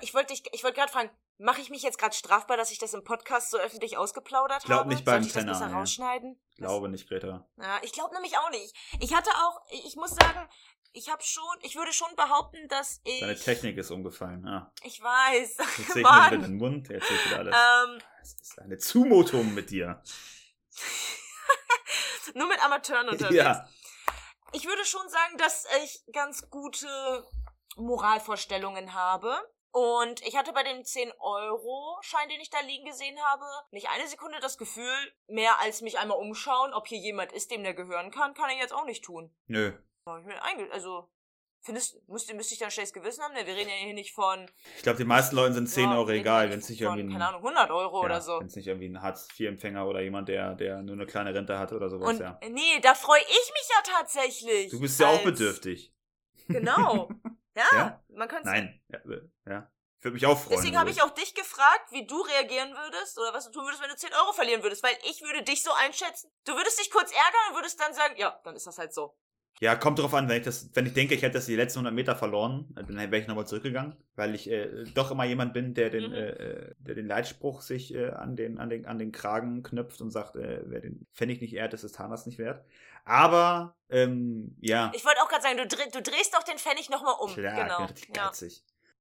Ich 0.00 0.14
wollte 0.14 0.34
dich, 0.34 0.42
ich 0.52 0.64
wollte 0.64 0.76
gerade 0.78 0.90
fragen, 0.90 1.10
mache 1.38 1.60
ich 1.60 1.70
mich 1.70 1.82
jetzt 1.82 1.98
gerade 1.98 2.14
strafbar, 2.14 2.56
dass 2.56 2.70
ich 2.70 2.78
das 2.78 2.94
im 2.94 3.04
Podcast 3.04 3.50
so 3.50 3.58
öffentlich 3.58 3.96
ausgeplaudert 3.96 4.64
Glaub 4.64 4.80
habe? 4.80 4.88
nicht 4.88 5.04
beim 5.04 5.22
Sollte 5.22 5.26
ich 5.28 5.32
das 5.32 5.42
Tenor, 5.44 5.58
besser 5.60 5.72
rausschneiden? 5.78 6.40
Ich 6.50 6.56
glaube 6.56 6.88
nicht, 6.88 7.08
Greta. 7.08 7.46
Ja, 7.56 7.78
ich 7.82 7.92
glaube 7.92 8.14
nämlich 8.14 8.36
auch 8.38 8.50
nicht. 8.50 8.74
Ich 9.00 9.14
hatte 9.14 9.30
auch, 9.30 9.60
ich 9.70 9.94
muss 9.96 10.10
sagen, 10.10 10.48
ich 10.92 11.10
habe 11.10 11.22
schon, 11.22 11.44
ich 11.60 11.76
würde 11.76 11.92
schon 11.92 12.14
behaupten, 12.16 12.66
dass 12.68 13.00
ich. 13.04 13.20
Deine 13.20 13.36
Technik 13.36 13.76
ist 13.76 13.90
umgefallen. 13.90 14.44
Ja. 14.46 14.72
Ich 14.82 15.00
weiß. 15.02 15.56
Jetzt 15.58 15.92
sehe 15.92 16.02
ich 16.02 16.08
wieder 16.08 16.38
den 16.38 16.56
Mund, 16.56 16.88
jetzt 16.88 17.06
sehe 17.06 17.16
ich 17.16 17.26
wieder 17.26 17.38
alles. 17.40 17.54
Ähm, 17.54 17.98
Das 18.20 18.34
ist 18.40 18.58
eine 18.58 18.78
Zumutung 18.78 19.54
mit 19.54 19.70
dir. 19.70 20.02
nur 22.34 22.48
mit 22.48 22.64
Amateuren 22.64 23.08
unterwegs. 23.10 23.34
Ja. 23.34 23.68
Ich 24.52 24.64
würde 24.66 24.84
schon 24.84 25.06
sagen, 25.08 25.36
dass 25.38 25.66
ich 25.84 26.02
ganz 26.12 26.48
gute 26.50 26.88
Moralvorstellungen 27.76 28.94
habe. 28.94 29.36
Und 29.72 30.22
ich 30.26 30.36
hatte 30.36 30.52
bei 30.52 30.62
dem 30.62 30.82
10-Euro-Schein, 30.82 32.28
den 32.28 32.40
ich 32.40 32.50
da 32.50 32.60
liegen 32.60 32.86
gesehen 32.86 33.18
habe, 33.30 33.44
nicht 33.70 33.90
eine 33.90 34.08
Sekunde 34.08 34.38
das 34.40 34.56
Gefühl, 34.56 34.96
mehr 35.28 35.60
als 35.60 35.82
mich 35.82 35.98
einmal 35.98 36.18
umschauen, 36.18 36.72
ob 36.72 36.86
hier 36.86 36.98
jemand 36.98 37.32
ist, 37.32 37.50
dem 37.50 37.62
der 37.62 37.74
gehören 37.74 38.10
kann, 38.10 38.34
kann 38.34 38.50
ich 38.50 38.58
jetzt 38.58 38.72
auch 38.72 38.86
nicht 38.86 39.04
tun. 39.04 39.30
Nö. 39.46 39.72
Also, 40.70 41.10
findest, 41.66 42.08
müsste, 42.08 42.34
müsste 42.34 42.54
ich 42.54 42.60
dann 42.60 42.70
schlechtes 42.70 42.94
Gewissen 42.94 43.22
haben? 43.22 43.34
Ne, 43.34 43.44
wir 43.44 43.54
reden 43.54 43.68
ja 43.68 43.74
hier 43.74 43.92
nicht 43.92 44.14
von, 44.14 44.48
Ich 44.76 44.82
glaube, 44.82 44.98
den 44.98 45.08
meisten 45.08 45.36
Leuten 45.36 45.52
sind 45.52 45.68
10 45.68 45.90
ja, 45.90 45.96
Euro 45.96 46.10
egal, 46.10 46.50
wenn 46.50 46.60
es 46.60 46.68
nicht 46.68 46.80
irgendwie 46.80 47.02
ein, 47.02 47.10
keine 47.10 47.28
Ahnung, 47.28 47.42
100 47.42 47.70
Euro 47.70 48.00
ja, 48.00 48.04
oder 48.06 48.20
so. 48.20 48.38
Wenn 48.38 48.46
es 48.46 48.56
nicht 48.56 48.68
irgendwie 48.68 48.88
ein 48.88 49.02
Hartz-IV-Empfänger 49.02 49.86
oder 49.86 50.00
jemand, 50.00 50.28
der, 50.28 50.54
der 50.54 50.82
nur 50.82 50.94
eine 50.94 51.06
kleine 51.06 51.34
Rente 51.34 51.58
hat 51.58 51.72
oder 51.72 51.90
sowas, 51.90 52.08
Und 52.08 52.20
ja. 52.20 52.38
nee, 52.48 52.80
da 52.80 52.94
freue 52.94 53.20
ich 53.20 53.52
mich 53.52 53.68
ja 53.68 53.92
tatsächlich. 53.98 54.70
Du 54.70 54.80
bist 54.80 54.98
ja 55.00 55.08
auch 55.08 55.22
bedürftig. 55.22 55.92
Genau. 56.48 57.10
Ja, 57.56 57.64
Ja? 57.72 58.04
man 58.08 58.28
könnte 58.28 58.48
Nein. 58.48 58.80
Ja, 58.88 59.00
ja. 59.46 59.70
Ich 59.98 60.04
würde 60.04 60.14
mich 60.14 60.26
auch 60.26 60.38
freuen. 60.38 60.56
Deswegen 60.58 60.78
habe 60.78 60.90
ich 60.90 61.02
auch 61.02 61.10
dich 61.10 61.34
gefragt, 61.34 61.90
wie 61.90 62.06
du 62.06 62.20
reagieren 62.20 62.70
würdest 62.74 63.18
oder 63.18 63.32
was 63.32 63.46
du 63.46 63.52
tun 63.52 63.64
würdest, 63.64 63.82
wenn 63.82 63.88
du 63.90 63.96
10 63.96 64.10
Euro 64.12 64.32
verlieren 64.32 64.62
würdest, 64.62 64.82
weil 64.84 64.94
ich 65.10 65.22
würde 65.22 65.42
dich 65.42 65.62
so 65.64 65.70
einschätzen. 65.72 66.30
Du 66.44 66.52
würdest 66.52 66.78
dich 66.78 66.90
kurz 66.90 67.10
ärgern 67.10 67.40
und 67.50 67.56
würdest 67.56 67.80
dann 67.80 67.94
sagen, 67.94 68.14
ja, 68.18 68.38
dann 68.44 68.54
ist 68.54 68.66
das 68.66 68.78
halt 68.78 68.92
so. 68.92 69.16
Ja, 69.58 69.74
kommt 69.74 69.98
drauf 69.98 70.12
an, 70.12 70.28
wenn 70.28 70.36
ich 70.36 70.44
das, 70.44 70.68
wenn 70.74 70.84
ich 70.84 70.92
denke, 70.92 71.14
ich 71.14 71.22
hätte 71.22 71.32
das 71.38 71.46
die 71.46 71.56
letzten 71.56 71.78
100 71.78 71.94
Meter 71.94 72.14
verloren, 72.14 72.68
dann 72.74 72.94
wäre 72.94 73.16
ich 73.16 73.26
nochmal 73.26 73.46
zurückgegangen, 73.46 73.96
weil 74.14 74.34
ich 74.34 74.50
äh, 74.50 74.84
doch 74.94 75.10
immer 75.10 75.24
jemand 75.24 75.54
bin, 75.54 75.72
der 75.72 75.88
den, 75.88 76.10
Mhm. 76.10 76.14
äh, 76.14 76.28
äh, 76.28 76.74
der 76.78 76.94
den 76.94 77.06
Leitspruch 77.06 77.62
sich 77.62 77.94
äh, 77.94 78.10
an 78.10 78.36
den, 78.36 78.58
an 78.58 78.68
den, 78.68 78.84
an 78.84 78.98
den 78.98 79.12
Kragen 79.12 79.62
knüpft 79.62 80.02
und 80.02 80.10
sagt, 80.10 80.36
äh, 80.36 80.60
wer 80.66 80.80
den 80.82 81.06
Pfennig 81.14 81.40
nicht 81.40 81.54
ehrt, 81.54 81.72
ist 81.72 81.84
des 81.84 81.92
Tanas 81.92 82.26
nicht 82.26 82.38
wert. 82.38 82.66
Aber, 83.06 83.76
ähm, 83.88 84.56
ja. 84.60 84.92
Ich 84.94 85.04
wollte 85.04 85.22
auch 85.22 85.28
gerade 85.28 85.42
sagen, 85.42 85.56
du, 85.56 85.66
dreh, 85.66 85.88
du 85.90 86.02
drehst 86.02 86.34
doch 86.34 86.42
den 86.42 86.58
Pfennig 86.58 86.90
nochmal 86.90 87.14
um. 87.20 87.32
Klar, 87.32 87.54
genau. 87.54 87.86
Ja. 88.14 88.32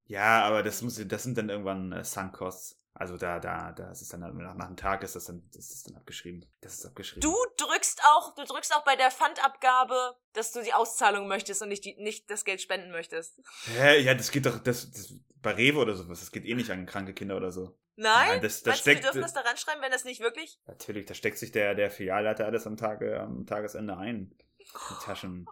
Ja, 0.08 0.44
aber 0.46 0.62
das 0.62 0.84
muss, 0.84 1.02
das 1.04 1.24
sind 1.24 1.38
dann 1.38 1.50
irgendwann 1.50 1.92
äh, 1.92 2.04
Sunk-Costs. 2.04 2.80
Also 2.94 3.18
da, 3.18 3.40
da, 3.40 3.74
da 3.74 3.92
ist 3.92 4.02
es 4.02 4.10
dann 4.10 4.22
nach, 4.22 4.32
nach 4.32 4.68
einem 4.68 4.78
Tag 4.78 5.04
ist 5.04 5.16
das 5.18 5.26
dann, 5.26 5.50
das 5.54 5.72
ist 5.72 5.90
dann 5.90 5.98
abgeschrieben. 5.98 6.46
Das 6.62 6.76
ist 6.76 6.86
abgeschrieben. 6.86 7.22
Du 7.22 7.36
drückst 7.58 8.02
auch, 8.06 8.36
du 8.36 8.46
drückst 8.46 8.74
auch 8.74 8.86
bei 8.86 8.96
der 8.96 9.12
Pfandabgabe, 9.12 10.16
dass 10.32 10.54
du 10.54 10.62
die 10.62 10.72
Auszahlung 10.72 11.28
möchtest 11.28 11.62
und 11.62 11.70
nicht, 11.70 11.84
die, 11.84 11.96
nicht 11.98 12.30
das 12.30 12.46
Geld 12.46 12.62
spenden 12.62 12.92
möchtest. 12.92 13.42
Hä? 13.76 14.00
Ja, 14.00 14.14
das 14.14 14.32
geht 14.32 14.46
doch, 14.46 14.60
das, 14.60 14.92
das 14.92 15.14
bei 15.42 15.52
Rewe 15.52 15.80
oder 15.80 15.96
sowas, 15.96 16.22
das 16.22 16.32
geht 16.32 16.46
eh 16.46 16.56
nicht 16.56 16.72
an 16.72 16.86
kranke 16.86 17.14
Kinder 17.14 17.36
oder 17.36 17.52
so. 17.52 17.78
Nein? 17.98 18.28
Nein, 18.28 18.42
das, 18.42 18.62
das 18.64 18.66
Meinst 18.66 18.66
du, 18.66 18.86
wir 18.90 18.92
steckt. 18.94 19.04
dürfen 19.06 19.22
das 19.22 19.34
da 19.34 19.42
ranschreiben, 19.42 19.82
wenn 19.82 19.92
das 19.92 20.04
nicht 20.04 20.20
wirklich? 20.20 20.60
Natürlich, 20.66 21.06
da 21.06 21.14
steckt 21.14 21.38
sich 21.38 21.52
der, 21.52 21.76
der 21.76 21.90
Filialleiter 21.90 22.46
alles 22.46 22.68
am, 22.68 22.76
Tage, 22.78 23.20
am 23.20 23.46
Tagesende 23.46 23.96
ein. 23.98 24.36
Die 24.60 25.04
Taschen. 25.06 25.46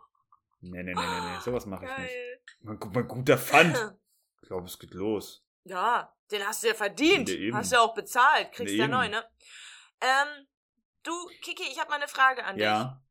Nee, 0.62 0.84
nee, 0.84 0.94
nee, 0.94 1.02
nee, 1.02 1.22
nee. 1.22 1.40
Sowas 1.42 1.66
mache 1.66 1.86
ich 1.86 1.98
nicht. 1.98 2.14
Mein, 2.62 2.80
mein 2.94 3.08
guter 3.08 3.38
Pfand. 3.38 3.78
Ich 4.42 4.50
glaube, 4.50 4.68
es 4.68 4.78
geht 4.78 4.94
los. 4.94 5.46
Ja, 5.64 6.14
den 6.30 6.46
hast 6.46 6.64
du 6.64 6.68
ja 6.68 6.74
verdient. 6.74 7.30
Eben. 7.30 7.56
hast 7.56 7.72
du 7.72 7.78
ja 7.78 7.82
auch 7.82 7.94
bezahlt. 7.94 8.52
Kriegst 8.52 8.76
ja 8.76 8.84
eben. 8.84 8.92
neu, 8.92 9.08
ne? 9.08 9.24
Ähm, 10.02 10.48
du, 11.04 11.12
Kiki, 11.42 11.64
ich 11.64 11.80
habe 11.80 11.90
mal 11.90 11.96
eine 11.96 12.10
Frage 12.10 12.44
an 12.44 12.58
Ja, 12.60 13.02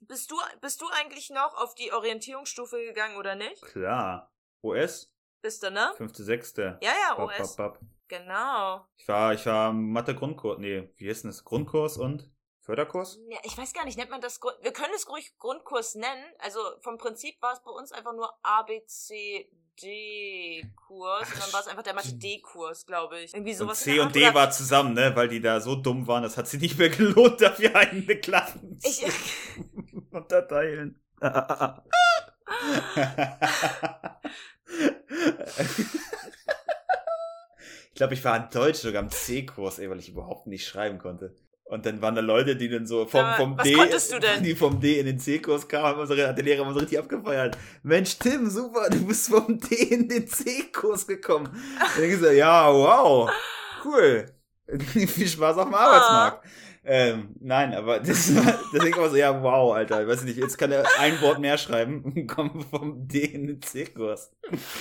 dich. 0.00 0.08
Bist 0.08 0.28
du, 0.32 0.36
bist 0.60 0.80
du 0.80 0.88
eigentlich 0.88 1.30
noch 1.30 1.54
auf 1.54 1.76
die 1.76 1.92
Orientierungsstufe 1.92 2.78
gegangen 2.84 3.16
oder 3.16 3.36
nicht? 3.36 3.62
klar. 3.62 4.32
OS, 4.60 5.12
Bist 5.40 5.62
du, 5.62 5.70
ne? 5.70 5.92
fünfte, 5.96 6.24
sechste. 6.24 6.78
Ja, 6.82 6.90
ja, 7.08 7.14
Bap, 7.14 7.28
OS. 7.38 7.54
bap, 7.54 7.74
bap. 7.74 7.80
Genau. 8.08 8.86
Ich 8.96 9.08
war, 9.08 9.34
ich 9.34 9.44
war 9.46 9.72
Mathe-Grundkurs. 9.72 10.58
Nee, 10.58 10.90
wie 10.96 11.08
heißt 11.08 11.24
denn 11.24 11.30
das? 11.30 11.44
Grundkurs 11.44 11.96
und 11.96 12.30
Förderkurs? 12.62 13.18
Ja, 13.30 13.38
ich 13.44 13.56
weiß 13.56 13.72
gar 13.72 13.84
nicht, 13.84 13.96
nennt 13.96 14.10
man 14.10 14.20
das 14.20 14.40
Grund 14.40 14.56
Wir 14.62 14.72
können 14.72 14.92
es 14.94 15.08
ruhig 15.08 15.36
Grundkurs 15.38 15.94
nennen. 15.94 16.24
Also 16.38 16.60
vom 16.82 16.98
Prinzip 16.98 17.40
war 17.40 17.52
es 17.52 17.62
bei 17.62 17.70
uns 17.70 17.92
einfach 17.92 18.12
nur 18.12 18.32
A, 18.42 18.62
B, 18.62 18.84
C, 18.86 19.48
D-Kurs. 19.82 21.32
Und 21.32 21.42
dann 21.42 21.52
war 21.52 21.60
es 21.60 21.68
einfach 21.68 21.82
der 21.82 21.94
Mathe-D-Kurs, 21.94 22.86
glaube 22.86 23.20
ich. 23.20 23.34
Irgendwie 23.34 23.52
Und 23.52 23.58
sowas. 23.58 23.86
in 23.86 23.94
C 23.94 24.00
und. 24.00 24.14
D 24.14 24.34
war 24.34 24.50
zusammen, 24.50 24.94
ne? 24.94 25.14
Weil 25.14 25.28
die 25.28 25.40
da 25.40 25.60
so 25.60 25.76
dumm 25.76 26.06
waren, 26.06 26.22
das 26.22 26.36
hat 26.36 26.48
sich 26.48 26.60
nicht 26.60 26.78
mehr 26.78 26.88
gelohnt, 26.90 27.40
dafür 27.40 27.74
eigene 27.76 28.16
Klassen 28.18 28.78
Ich, 28.82 29.04
unterteilen. 30.10 31.00
ich 37.96 37.98
glaube, 37.98 38.12
ich 38.12 38.22
war 38.26 38.36
in 38.36 38.50
Deutsch 38.52 38.80
sogar 38.80 39.02
im 39.02 39.08
C-Kurs, 39.08 39.78
weil 39.78 39.98
ich 39.98 40.10
überhaupt 40.10 40.46
nicht 40.46 40.66
schreiben 40.66 40.98
konnte. 40.98 41.34
Und 41.64 41.86
dann 41.86 42.02
waren 42.02 42.14
da 42.14 42.20
Leute, 42.20 42.54
die 42.54 42.68
dann 42.68 42.86
so 42.86 43.06
vom, 43.06 43.24
vom 43.38 43.56
D, 43.56 43.72
konntest 43.72 44.12
du 44.12 44.18
denn? 44.18 44.42
die 44.44 44.54
vom 44.54 44.78
D 44.78 45.00
in 45.00 45.06
den 45.06 45.18
C-Kurs 45.18 45.66
kamen, 45.66 45.98
unsere, 45.98 46.28
hat 46.28 46.36
der 46.36 46.44
Lehrer 46.44 46.60
immer 46.60 46.74
so 46.74 46.80
richtig 46.80 46.98
abgefeiert. 46.98 47.56
Mensch, 47.82 48.18
Tim, 48.18 48.50
super, 48.50 48.90
du 48.90 49.06
bist 49.06 49.30
vom 49.30 49.58
D 49.58 49.74
in 49.76 50.10
den 50.10 50.28
C-Kurs 50.28 51.06
gekommen. 51.06 51.48
Und 51.96 52.04
ich 52.04 52.18
so, 52.18 52.28
ja, 52.28 52.70
wow, 52.70 53.30
cool. 53.86 54.26
Viel 54.88 55.28
Spaß 55.28 55.56
auf 55.56 55.64
dem 55.64 55.74
Arbeitsmarkt. 55.74 56.46
Ähm, 56.88 57.34
nein, 57.40 57.74
aber 57.74 57.98
das 58.00 58.32
war, 58.36 58.58
deswegen 58.72 58.96
war 58.96 59.10
so, 59.10 59.16
ja, 59.16 59.42
wow, 59.42 59.74
Alter, 59.74 60.02
ich 60.02 60.08
weiß 60.08 60.22
nicht, 60.22 60.36
jetzt 60.38 60.56
kann 60.56 60.70
er 60.70 60.84
ein 61.00 61.20
Wort 61.20 61.40
mehr 61.40 61.58
schreiben 61.58 62.02
und 62.04 62.26
kommt 62.28 62.64
vom 62.70 63.08
D 63.08 63.24
in 63.24 63.48
den 63.48 63.60
C-Kurs. 63.60 64.30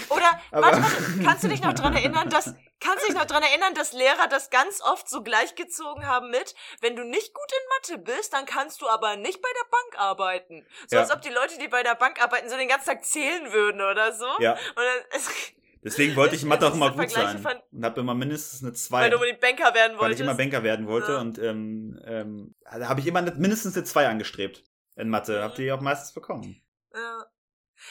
Oder, 0.10 0.40
Aber- 0.52 0.68
warte, 0.68 0.82
warte, 0.84 1.24
kannst 1.24 1.44
du 1.44 1.48
dich 1.48 1.64
noch 1.64 1.74
dran 1.74 1.96
erinnern, 1.96 2.30
dass, 2.30 2.54
kannst 2.80 3.04
du 3.04 3.08
dich 3.08 3.16
noch 3.18 3.26
dran 3.26 3.42
erinnern, 3.42 3.74
dass 3.74 3.92
Lehrer 3.94 4.28
das 4.30 4.52
ganz 4.52 4.82
oft 4.82 5.10
so 5.10 5.24
gleichgezogen 5.24 6.06
haben 6.06 6.30
mit, 6.30 6.54
wenn 6.82 6.96
du 6.96 7.04
nicht 7.04 7.34
gut 7.34 7.52
in 7.52 7.96
Mathe 7.98 8.04
bist, 8.14 8.34
dann 8.34 8.46
kannst 8.46 8.82
du 8.84 8.88
aber 8.88 9.16
nicht 9.16 9.42
bei 9.42 9.50
der 9.50 9.70
Bank 9.72 10.08
arbeiten. 10.08 10.66
So 10.88 10.98
Ja. 10.98 11.02
als 11.02 11.12
ob 11.12 11.22
die 11.22 11.30
Leute, 11.30 11.58
die 11.60 11.68
bei 11.68 11.82
der 11.82 11.96
Bank 11.96 12.22
arbeiten, 12.24 12.50
so 12.50 12.56
den 12.56 12.68
ganzen 12.68 12.86
Tag 12.90 13.04
zählen 13.04 13.52
würden 13.52 13.82
oder 13.82 14.14
so. 14.14 14.28
Ja, 14.40 14.52
Und 14.52 14.60
dann, 14.76 15.22
deswegen 15.86 16.16
wollte 16.18 16.36
ich 16.36 16.42
in 16.44 16.50
Mathe 16.50 16.68
auch 16.68 16.74
immer 16.74 16.88
gut 16.90 16.98
Vergleiche 16.98 17.34
sein. 17.34 17.42
fand- 17.42 17.64
Und 17.72 17.86
habe 17.86 18.02
immer 18.02 18.14
mindestens 18.14 18.62
eine 18.64 18.74
2. 18.74 19.02
weil 19.04 19.10
du 19.12 19.16
unbedingt 19.18 19.40
Banker 19.40 19.74
werden 19.74 19.94
weil 19.94 20.00
wolltest. 20.02 20.20
ich 20.20 20.26
immer 20.28 20.36
Banker 20.36 20.64
werden 20.64 20.88
wollte 20.88 21.14
Ja. 21.14 21.22
und 21.22 21.38
ähm, 21.40 21.98
ähm, 22.06 22.56
da 22.64 22.90
habe 22.90 23.00
ich 23.00 23.08
immer 23.08 23.22
mindestens 23.22 23.76
eine 23.76 23.86
2 23.86 24.08
angestrebt 24.08 24.64
in 24.98 25.10
Mathe. 25.10 25.38
Mhm. 25.38 25.44
Habt 25.44 25.60
ihr 25.60 25.74
auch 25.76 25.82
meistens 25.82 26.14
bekommen. 26.14 26.62
Ja. 26.94 27.26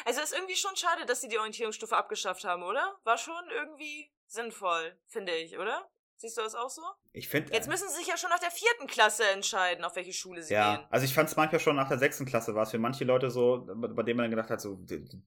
Also 0.05 0.21
ist 0.23 0.35
irgendwie 0.35 0.57
schon 0.57 0.75
schade, 0.77 1.07
dass 1.07 1.21
sie 1.21 1.29
die 1.29 1.39
Orientierungsstufe 1.39 1.97
abgeschafft 1.97 2.45
haben, 2.45 2.63
oder? 2.63 2.97
War 3.05 3.17
schon 3.19 3.35
irgendwie 3.51 4.11
sinnvoll, 4.27 4.99
finde 5.07 5.33
ich, 5.35 5.57
oder? 5.59 5.87
Siehst 6.17 6.39
du 6.39 6.43
das 6.43 6.55
auch 6.55 6.71
so? 6.71 6.83
Ich 7.13 7.29
finde. 7.29 7.53
Jetzt 7.53 7.69
müssen 7.69 7.89
sie 7.89 7.97
sich 7.97 8.07
ja 8.07 8.17
schon 8.17 8.31
nach 8.31 8.39
der 8.39 8.51
vierten 8.51 8.87
Klasse 8.87 9.25
entscheiden, 9.35 9.85
auf 9.85 9.97
welche 9.97 10.13
Schule 10.13 10.43
sie 10.43 10.55
ja, 10.55 10.77
gehen. 10.77 10.87
also 10.91 11.05
ich 11.05 11.13
fand 11.13 11.29
es 11.29 11.37
manchmal 11.37 11.61
schon 11.61 11.77
nach 11.77 11.89
der 11.89 11.99
sechsten 11.99 12.25
Klasse 12.25 12.55
war 12.55 12.63
es 12.63 12.71
für 12.71 12.79
manche 12.79 13.05
Leute 13.05 13.31
so, 13.31 13.67
bei 13.75 14.03
denen 14.03 14.17
man 14.17 14.25
dann 14.25 14.31
gedacht 14.31 14.51
hat, 14.51 14.61
so, 14.61 14.79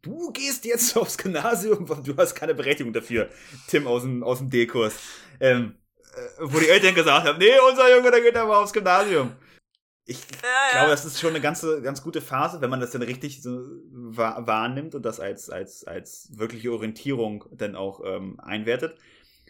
du 0.02 0.32
gehst 0.32 0.66
jetzt 0.66 0.96
aufs 0.98 1.18
Gymnasium, 1.18 1.86
du 2.04 2.16
hast 2.18 2.36
keine 2.36 2.56
Berechtigung 2.56 2.94
dafür, 2.94 3.30
Tim 3.68 3.86
aus 3.86 4.04
dem, 4.04 4.24
aus 4.24 4.40
dem 4.40 4.50
D-Kurs. 4.50 4.96
Ähm, 5.40 5.76
äh, 6.16 6.20
wo 6.40 6.60
die 6.60 6.70
Eltern 6.70 6.96
gesagt 6.96 7.28
haben, 7.28 7.38
nee, 7.38 7.60
unser 7.70 7.96
Junge, 7.96 8.10
der 8.10 8.22
geht 8.22 8.36
aber 8.36 8.60
aufs 8.60 8.74
Gymnasium. 8.74 9.36
Ich 10.10 10.22
Ja, 10.22 10.72
glaube, 10.72 10.86
ja. 10.86 10.92
das 10.92 11.04
ist 11.04 11.20
schon 11.20 11.32
eine 11.32 11.42
ganze, 11.42 11.82
ganz 11.82 12.02
gute 12.02 12.22
Phase, 12.22 12.62
wenn 12.62 12.70
man 12.70 12.80
das 12.80 12.92
dann 12.92 13.02
richtig 13.02 13.44
so 13.44 13.60
wahr, 13.92 14.48
wahrnimmt 14.48 14.96
und 14.96 15.04
das 15.04 15.20
als, 15.20 15.50
als, 15.50 15.84
als 15.84 16.30
wirkliche 16.34 16.72
Orientierung 16.72 17.44
dann 17.52 17.76
auch 17.76 18.02
ähm, 18.06 18.40
einwertet. 18.40 18.98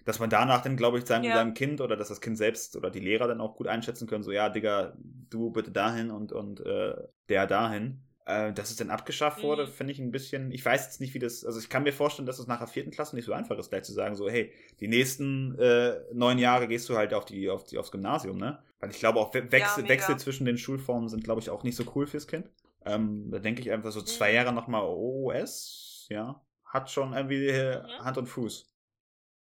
Dass 0.08 0.20
man 0.20 0.30
danach 0.30 0.62
dann, 0.64 0.78
glaube 0.78 1.00
ich, 1.00 1.06
seinem, 1.06 1.26
Ja. 1.26 1.34
seinem 1.36 1.54
Kind 1.54 1.82
oder 1.82 1.98
dass 1.98 2.08
das 2.08 2.22
Kind 2.22 2.38
selbst 2.38 2.78
oder 2.78 2.90
die 2.90 3.02
Lehrer 3.02 3.28
dann 3.28 3.42
auch 3.42 3.56
gut 3.58 3.68
einschätzen 3.68 4.08
können, 4.08 4.24
so, 4.24 4.32
ja, 4.32 4.48
Digga, 4.50 4.94
du 5.30 5.52
bitte 5.52 5.72
dahin 5.72 6.12
und, 6.12 6.32
und 6.32 6.62
äh, 6.66 6.96
der 7.30 7.46
dahin. 7.48 8.02
Äh, 8.26 8.52
dass 8.54 8.70
es 8.72 8.76
dann 8.78 8.90
abgeschafft 8.90 9.42
wurde, 9.44 9.66
Mhm. 9.66 9.72
finde 9.72 9.94
ich 9.94 10.00
ein 10.00 10.12
bisschen, 10.12 10.52
ich 10.52 10.64
weiß 10.66 10.86
jetzt 10.86 11.02
nicht, 11.02 11.14
wie 11.14 11.20
das, 11.20 11.46
also 11.46 11.60
ich 11.60 11.70
kann 11.70 11.84
mir 11.84 11.94
vorstellen, 11.94 12.26
dass 12.26 12.40
es 12.40 12.48
nach 12.48 12.60
der 12.60 12.68
vierten 12.68 12.92
Klasse 12.92 13.16
nicht 13.16 13.26
so 13.26 13.34
einfach 13.34 13.58
ist, 13.58 13.70
gleich 13.70 13.84
zu 13.84 13.94
sagen, 13.94 14.16
so, 14.16 14.30
hey, 14.30 14.52
die 14.82 14.88
nächsten 14.90 15.58
äh, 15.60 15.96
neun 16.14 16.38
Jahre 16.38 16.68
gehst 16.68 16.90
du 16.90 16.98
halt 16.98 17.14
auf 17.14 17.26
die, 17.26 17.50
auf 17.50 17.64
die, 17.66 17.78
aufs 17.78 17.92
Gymnasium, 17.92 18.38
ne? 18.38 18.60
Weil 18.80 18.90
ich 18.92 19.00
glaube, 19.00 19.20
auch 19.20 19.34
We 19.34 19.50
Wechsel, 19.52 19.84
mega. 19.84 19.94
Wechsel 19.94 20.18
zwischen 20.18 20.46
den 20.46 20.58
Schulformen 20.58 21.08
sind, 21.10 21.24
glaube 21.24 21.42
ich, 21.42 21.50
auch 21.50 21.64
nicht 21.64 21.76
so 21.78 21.84
cool 21.96 22.06
fürs 22.08 22.28
Kind. 22.28 22.50
Ähm, 22.86 23.30
da 23.32 23.40
denke 23.40 23.62
ich 23.62 23.72
einfach 23.72 23.92
so 23.92 24.02
zwei 24.02 24.30
Mhm. 24.30 24.36
Jahre 24.36 24.54
nochmal 24.54 24.84
OS, 24.86 26.08
ja, 26.10 26.42
hat 26.66 26.90
schon 26.92 27.14
irgendwie 27.14 27.48
äh, 27.48 27.82
Mhm. 27.82 28.04
Hand 28.06 28.18
und 28.18 28.28
Fuß. 28.28 28.70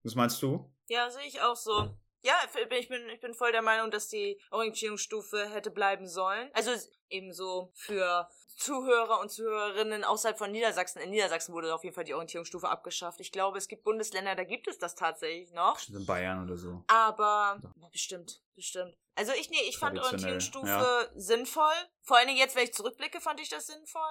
Was 0.03 0.15
meinst 0.15 0.43
du? 0.43 0.73
Ja, 0.89 1.11
sehe 1.11 1.27
ich 1.27 1.41
auch 1.41 1.57
so. 1.57 1.95
Ja, 2.23 2.35
ich 2.81 2.89
bin, 2.89 3.09
ich 3.09 3.21
bin 3.21 3.35
voll 3.35 3.53
der 3.53 3.63
Meinung, 3.63 3.91
dass 3.91 4.09
die 4.09 4.41
Orientierungsstufe 4.51 5.49
hätte 5.51 5.71
bleiben 5.71 6.09
sollen. 6.09 6.51
Also 6.53 6.73
ebenso 7.09 7.71
für 7.75 8.29
Zuhörer 8.59 9.21
und 9.21 9.31
Zuhörerinnen 9.31 10.03
außerhalb 10.03 10.37
von 10.37 10.51
Niedersachsen. 10.51 11.01
In 11.01 11.11
Niedersachsen 11.11 11.55
wurde 11.55 11.73
auf 11.73 11.85
jeden 11.85 11.95
Fall 11.95 12.05
die 12.05 12.15
Orientierungsstufe 12.15 12.69
abgeschafft. 12.69 13.21
Ich 13.21 13.31
glaube, 13.31 13.57
es 13.57 13.69
gibt 13.69 13.85
Bundesländer, 13.85 14.35
da 14.35 14.43
gibt 14.43 14.67
es 14.67 14.79
das 14.79 14.97
tatsächlich 14.97 15.53
noch. 15.53 15.75
Bestimmt 15.77 15.99
in 16.01 16.07
Bayern 16.07 16.45
oder 16.45 16.57
so. 16.57 16.83
Aber 16.89 17.61
ja, 17.81 17.89
bestimmt, 17.93 18.43
bestimmt. 18.57 18.97
Also 19.15 19.33
ich 19.33 19.49
nee, 19.51 19.63
ich 19.69 19.79
fand 19.79 19.99
Orientierungsstufe 19.99 21.11
sinnvoll. 21.15 21.73
Vor 22.03 22.17
allen 22.17 22.27
Dingen 22.27 22.39
jetzt, 22.39 22.57
wenn 22.57 22.65
ich 22.65 22.75
zurückblicke, 22.75 23.21
fand 23.21 23.41
ich 23.41 23.49
das 23.49 23.67
sinnvoll. 23.69 24.03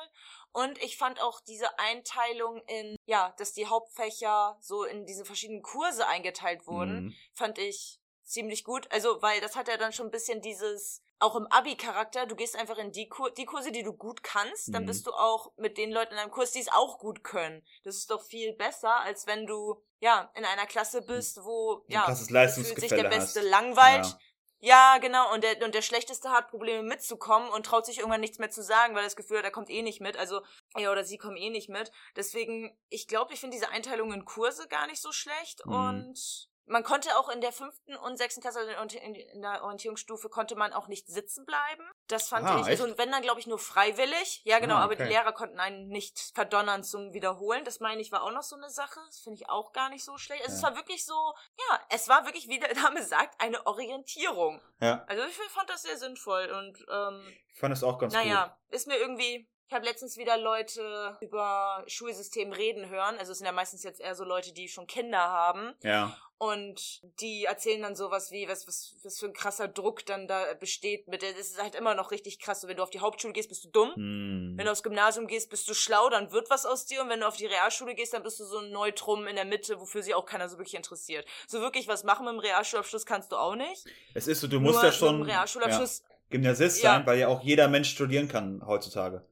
Und 0.54 0.82
ich 0.82 0.98
fand 0.98 1.22
auch 1.22 1.42
diese 1.42 1.78
Einteilung 1.78 2.62
in, 2.68 2.96
ja, 3.06 3.34
dass 3.38 3.52
die 3.54 3.68
Hauptfächer 3.68 4.58
so 4.62 4.86
in 4.86 5.06
diese 5.06 5.26
verschiedenen 5.26 5.62
Kurse 5.62 6.08
eingeteilt 6.08 6.68
wurden, 6.68 7.06
Mhm. 7.06 7.14
fand 7.34 7.58
ich 7.58 8.00
ziemlich 8.24 8.64
gut. 8.64 8.90
Also, 8.92 9.22
weil 9.22 9.40
das 9.42 9.56
hat 9.56 9.68
ja 9.68 9.78
dann 9.78 9.94
schon 9.94 10.08
ein 10.08 10.12
bisschen 10.12 10.42
dieses, 10.42 11.02
auch 11.20 11.36
im 11.36 11.48
Abi-Charakter, 11.48 12.26
du 12.26 12.36
gehst 12.36 12.56
einfach 12.56 12.78
in 12.78 12.92
die, 12.92 13.10
Kur 13.10 13.32
die 13.32 13.46
Kurse, 13.46 13.72
die 13.72 13.84
du 13.84 13.94
gut 13.94 14.24
kannst, 14.24 14.74
dann 14.74 14.84
Mhm. 14.84 14.88
bist 14.88 15.08
du 15.08 15.12
auch 15.14 15.52
mit 15.58 15.78
den 15.78 15.92
Leuten 15.92 16.14
in 16.14 16.20
einem 16.20 16.32
Kurs, 16.32 16.52
die 16.52 16.60
es 16.60 16.72
auch 16.72 17.00
gut 17.00 17.24
können. 17.24 17.66
Das 17.84 17.96
ist 17.96 18.12
doch 18.12 18.24
viel 18.24 18.54
besser, 18.54 19.02
als 19.02 19.26
wenn 19.28 19.48
du, 19.48 19.82
ja, 20.00 20.32
in 20.36 20.46
einer 20.46 20.66
Klasse 20.68 21.02
bist, 21.02 21.44
wo, 21.44 21.84
ja, 21.88 22.06
gefühlt 22.06 22.80
sich 22.80 22.90
der 22.90 23.10
Beste 23.10 23.40
hast. 23.40 23.50
langweilt. 23.50 24.06
Ja. 24.06 24.20
Ja, 24.60 24.98
genau. 24.98 25.32
Und 25.34 25.44
der, 25.44 25.64
und 25.64 25.76
der 25.76 25.84
Schlechteste 25.84 26.32
hat 26.32 26.50
Probleme 26.50 26.82
mitzukommen 26.82 27.48
und 27.50 27.68
traut 27.68 27.86
sich 27.86 28.00
irgendwann 28.00 28.22
nichts 28.22 28.40
mehr 28.40 28.50
zu 28.50 28.64
sagen, 28.64 28.96
weil 28.96 29.02
er 29.04 29.06
das 29.08 29.16
Gefühl 29.16 29.38
hat, 29.38 29.46
er 29.46 29.52
kommt 29.52 29.70
eh 29.70 29.84
nicht 29.84 30.02
mit. 30.02 30.18
Also, 30.18 30.42
er 30.76 30.92
oder 30.92 31.04
sie 31.04 31.20
kommen 31.20 31.38
eh 31.38 31.52
nicht 31.52 31.70
mit. 31.70 31.92
Deswegen, 32.16 32.76
ich 32.90 33.08
glaube, 33.08 33.34
ich 33.34 33.40
finde 33.40 33.56
diese 33.56 33.70
Einteilung 33.70 34.12
in 34.14 34.26
Kurse 34.26 34.68
gar 34.68 34.88
nicht 34.88 35.00
so 35.00 35.12
schlecht. 35.12 35.64
Mhm. 35.68 35.74
Und 35.74 36.50
Man 36.70 36.84
konnte 36.84 37.18
auch 37.18 37.30
in 37.30 37.40
der 37.42 37.52
fünften 37.54 37.96
und 37.96 38.18
sechsten 38.18 38.42
Klasse 38.42 38.62
in 38.62 39.42
der 39.42 39.64
Orientierungsstufe 39.64 40.30
konnte 40.30 40.56
man 40.56 40.74
auch 40.74 40.88
nicht 40.88 41.08
sitzen 41.08 41.46
bleiben. 41.46 41.84
Das 42.08 42.28
fand 42.30 42.46
Ah, 42.46 42.60
ich, 42.62 42.66
also 42.68 42.84
und 42.84 42.98
wenn 42.98 43.10
dann 43.12 43.22
glaube 43.22 43.40
ich 43.40 43.48
nur 43.48 43.58
freiwillig. 43.58 44.42
Ja 44.44 44.60
genau, 44.60 44.76
Ah, 44.76 44.82
aber 44.84 44.96
die 44.96 45.04
okay. 45.04 45.12
Lehrer 45.12 45.32
konnten 45.32 45.60
einen 45.60 45.88
nicht 45.88 46.32
verdonnern 46.36 46.84
zum 46.84 47.14
Wiederholen. 47.14 47.64
Das 47.66 47.80
meine 47.80 48.02
ich 48.02 48.12
war 48.12 48.22
auch 48.24 48.32
noch 48.32 48.44
so 48.44 48.56
eine 48.58 48.70
Sache. 48.70 49.00
Das 49.08 49.20
finde 49.20 49.36
ich 49.42 49.50
auch 49.50 49.72
gar 49.72 49.90
nicht 49.90 50.04
so 50.04 50.18
schlecht. 50.18 50.44
Also 50.44 50.56
Es 50.56 50.62
Ja. 50.62 50.68
war 50.70 50.76
wirklich 50.76 51.06
so, 51.06 51.34
ja, 51.70 51.80
es 51.90 52.08
war 52.10 52.26
wirklich, 52.26 52.48
wie 52.50 52.60
der 52.60 52.76
Name 52.76 53.02
sagt, 53.04 53.40
eine 53.42 53.66
Orientierung. 53.66 54.62
Ja, 54.82 55.04
Also 55.08 55.24
ich 55.24 55.36
fand 55.38 55.70
das 55.70 55.84
sehr 55.84 55.98
sinnvoll 55.98 56.48
und 56.52 56.86
ähm, 56.92 57.34
ich 57.54 57.60
fand 57.60 57.74
es 57.74 57.84
auch 57.84 57.98
ganz 57.98 58.14
gut. 58.14 58.22
naja, 58.24 58.58
ist 58.70 58.88
mir 58.88 58.98
irgendwie. 58.98 59.50
Ich 59.70 59.74
habe 59.74 59.84
letztens 59.84 60.16
wieder 60.16 60.38
Leute 60.38 61.18
über 61.20 61.84
Schulsystem 61.88 62.54
reden 62.54 62.88
hören. 62.88 63.18
Also 63.20 63.34
es 63.34 63.40
sind 63.40 63.46
ja 63.48 63.52
meistens 63.52 63.84
jetzt 63.84 64.00
eher 64.00 64.16
so 64.16 64.24
Leute, 64.24 64.54
die 64.54 64.70
schon 64.70 64.88
Kinder 64.88 65.20
haben. 65.20 65.76
Ja. 65.82 66.16
Und 66.40 67.02
die 67.20 67.46
erzählen 67.46 67.82
dann 67.82 67.96
sowas 67.96 68.32
wie, 68.32 68.48
was, 68.48 68.68
was, 68.68 68.96
was 69.04 69.20
für 69.20 69.26
ein 69.26 69.34
krasser 69.34 69.68
Druck 69.68 70.06
dann 70.06 70.28
da 70.28 70.54
besteht. 70.54 71.08
Mit, 71.08 71.24
das 71.24 71.32
ist 71.32 71.62
halt 71.62 71.74
immer 71.74 71.96
noch 71.96 72.12
richtig 72.12 72.40
krass. 72.40 72.62
So, 72.62 72.68
wenn 72.68 72.78
du 72.78 72.84
auf 72.84 72.92
die 72.92 73.00
Hauptschule 73.00 73.34
gehst, 73.34 73.50
bist 73.50 73.66
du 73.66 73.70
dumm. 73.70 73.96
Hm. 73.96 74.54
Wenn 74.56 74.66
du 74.66 74.72
aufs 74.72 74.84
Gymnasium 74.84 75.26
gehst, 75.26 75.50
bist 75.50 75.68
du 75.68 75.74
schlau, 75.74 76.10
dann 76.10 76.32
wird 76.32 76.52
was 76.52 76.68
aus 76.68 76.86
dir. 76.86 77.02
Und 77.02 77.10
wenn 77.10 77.22
du 77.22 77.28
auf 77.28 77.38
die 77.38 77.48
Realschule 77.48 77.96
gehst, 77.96 78.14
dann 78.14 78.22
bist 78.22 78.40
du 78.40 78.46
so 78.46 78.60
ein 78.60 78.72
Neutrum 78.72 79.26
in 79.26 79.36
der 79.36 79.46
Mitte, 79.46 79.80
wofür 79.80 80.04
sich 80.04 80.14
auch 80.14 80.28
keiner 80.28 80.48
so 80.48 80.60
wirklich 80.60 80.76
interessiert. 80.76 81.26
So 81.48 81.60
wirklich 81.60 81.88
was 81.88 82.04
machen 82.04 82.26
mit 82.26 82.36
dem 82.36 82.40
Realschulabschluss 82.40 83.08
kannst 83.08 83.32
du 83.32 83.36
auch 83.36 83.56
nicht. 83.56 83.86
Es 84.14 84.28
ist 84.28 84.42
so, 84.42 84.48
du 84.48 84.60
musst 84.60 84.76
Nur 84.76 84.84
ja 84.84 84.92
schon 84.92 85.24
Realschulabschluss 85.24 86.04
ja, 86.08 86.16
Gymnasist 86.30 86.84
Ja. 86.84 86.96
sein, 86.96 87.06
weil 87.08 87.18
ja 87.18 87.30
auch 87.30 87.42
jeder 87.42 87.68
Mensch 87.68 87.90
studieren 87.90 88.28
kann 88.28 88.62
heutzutage. 88.66 89.26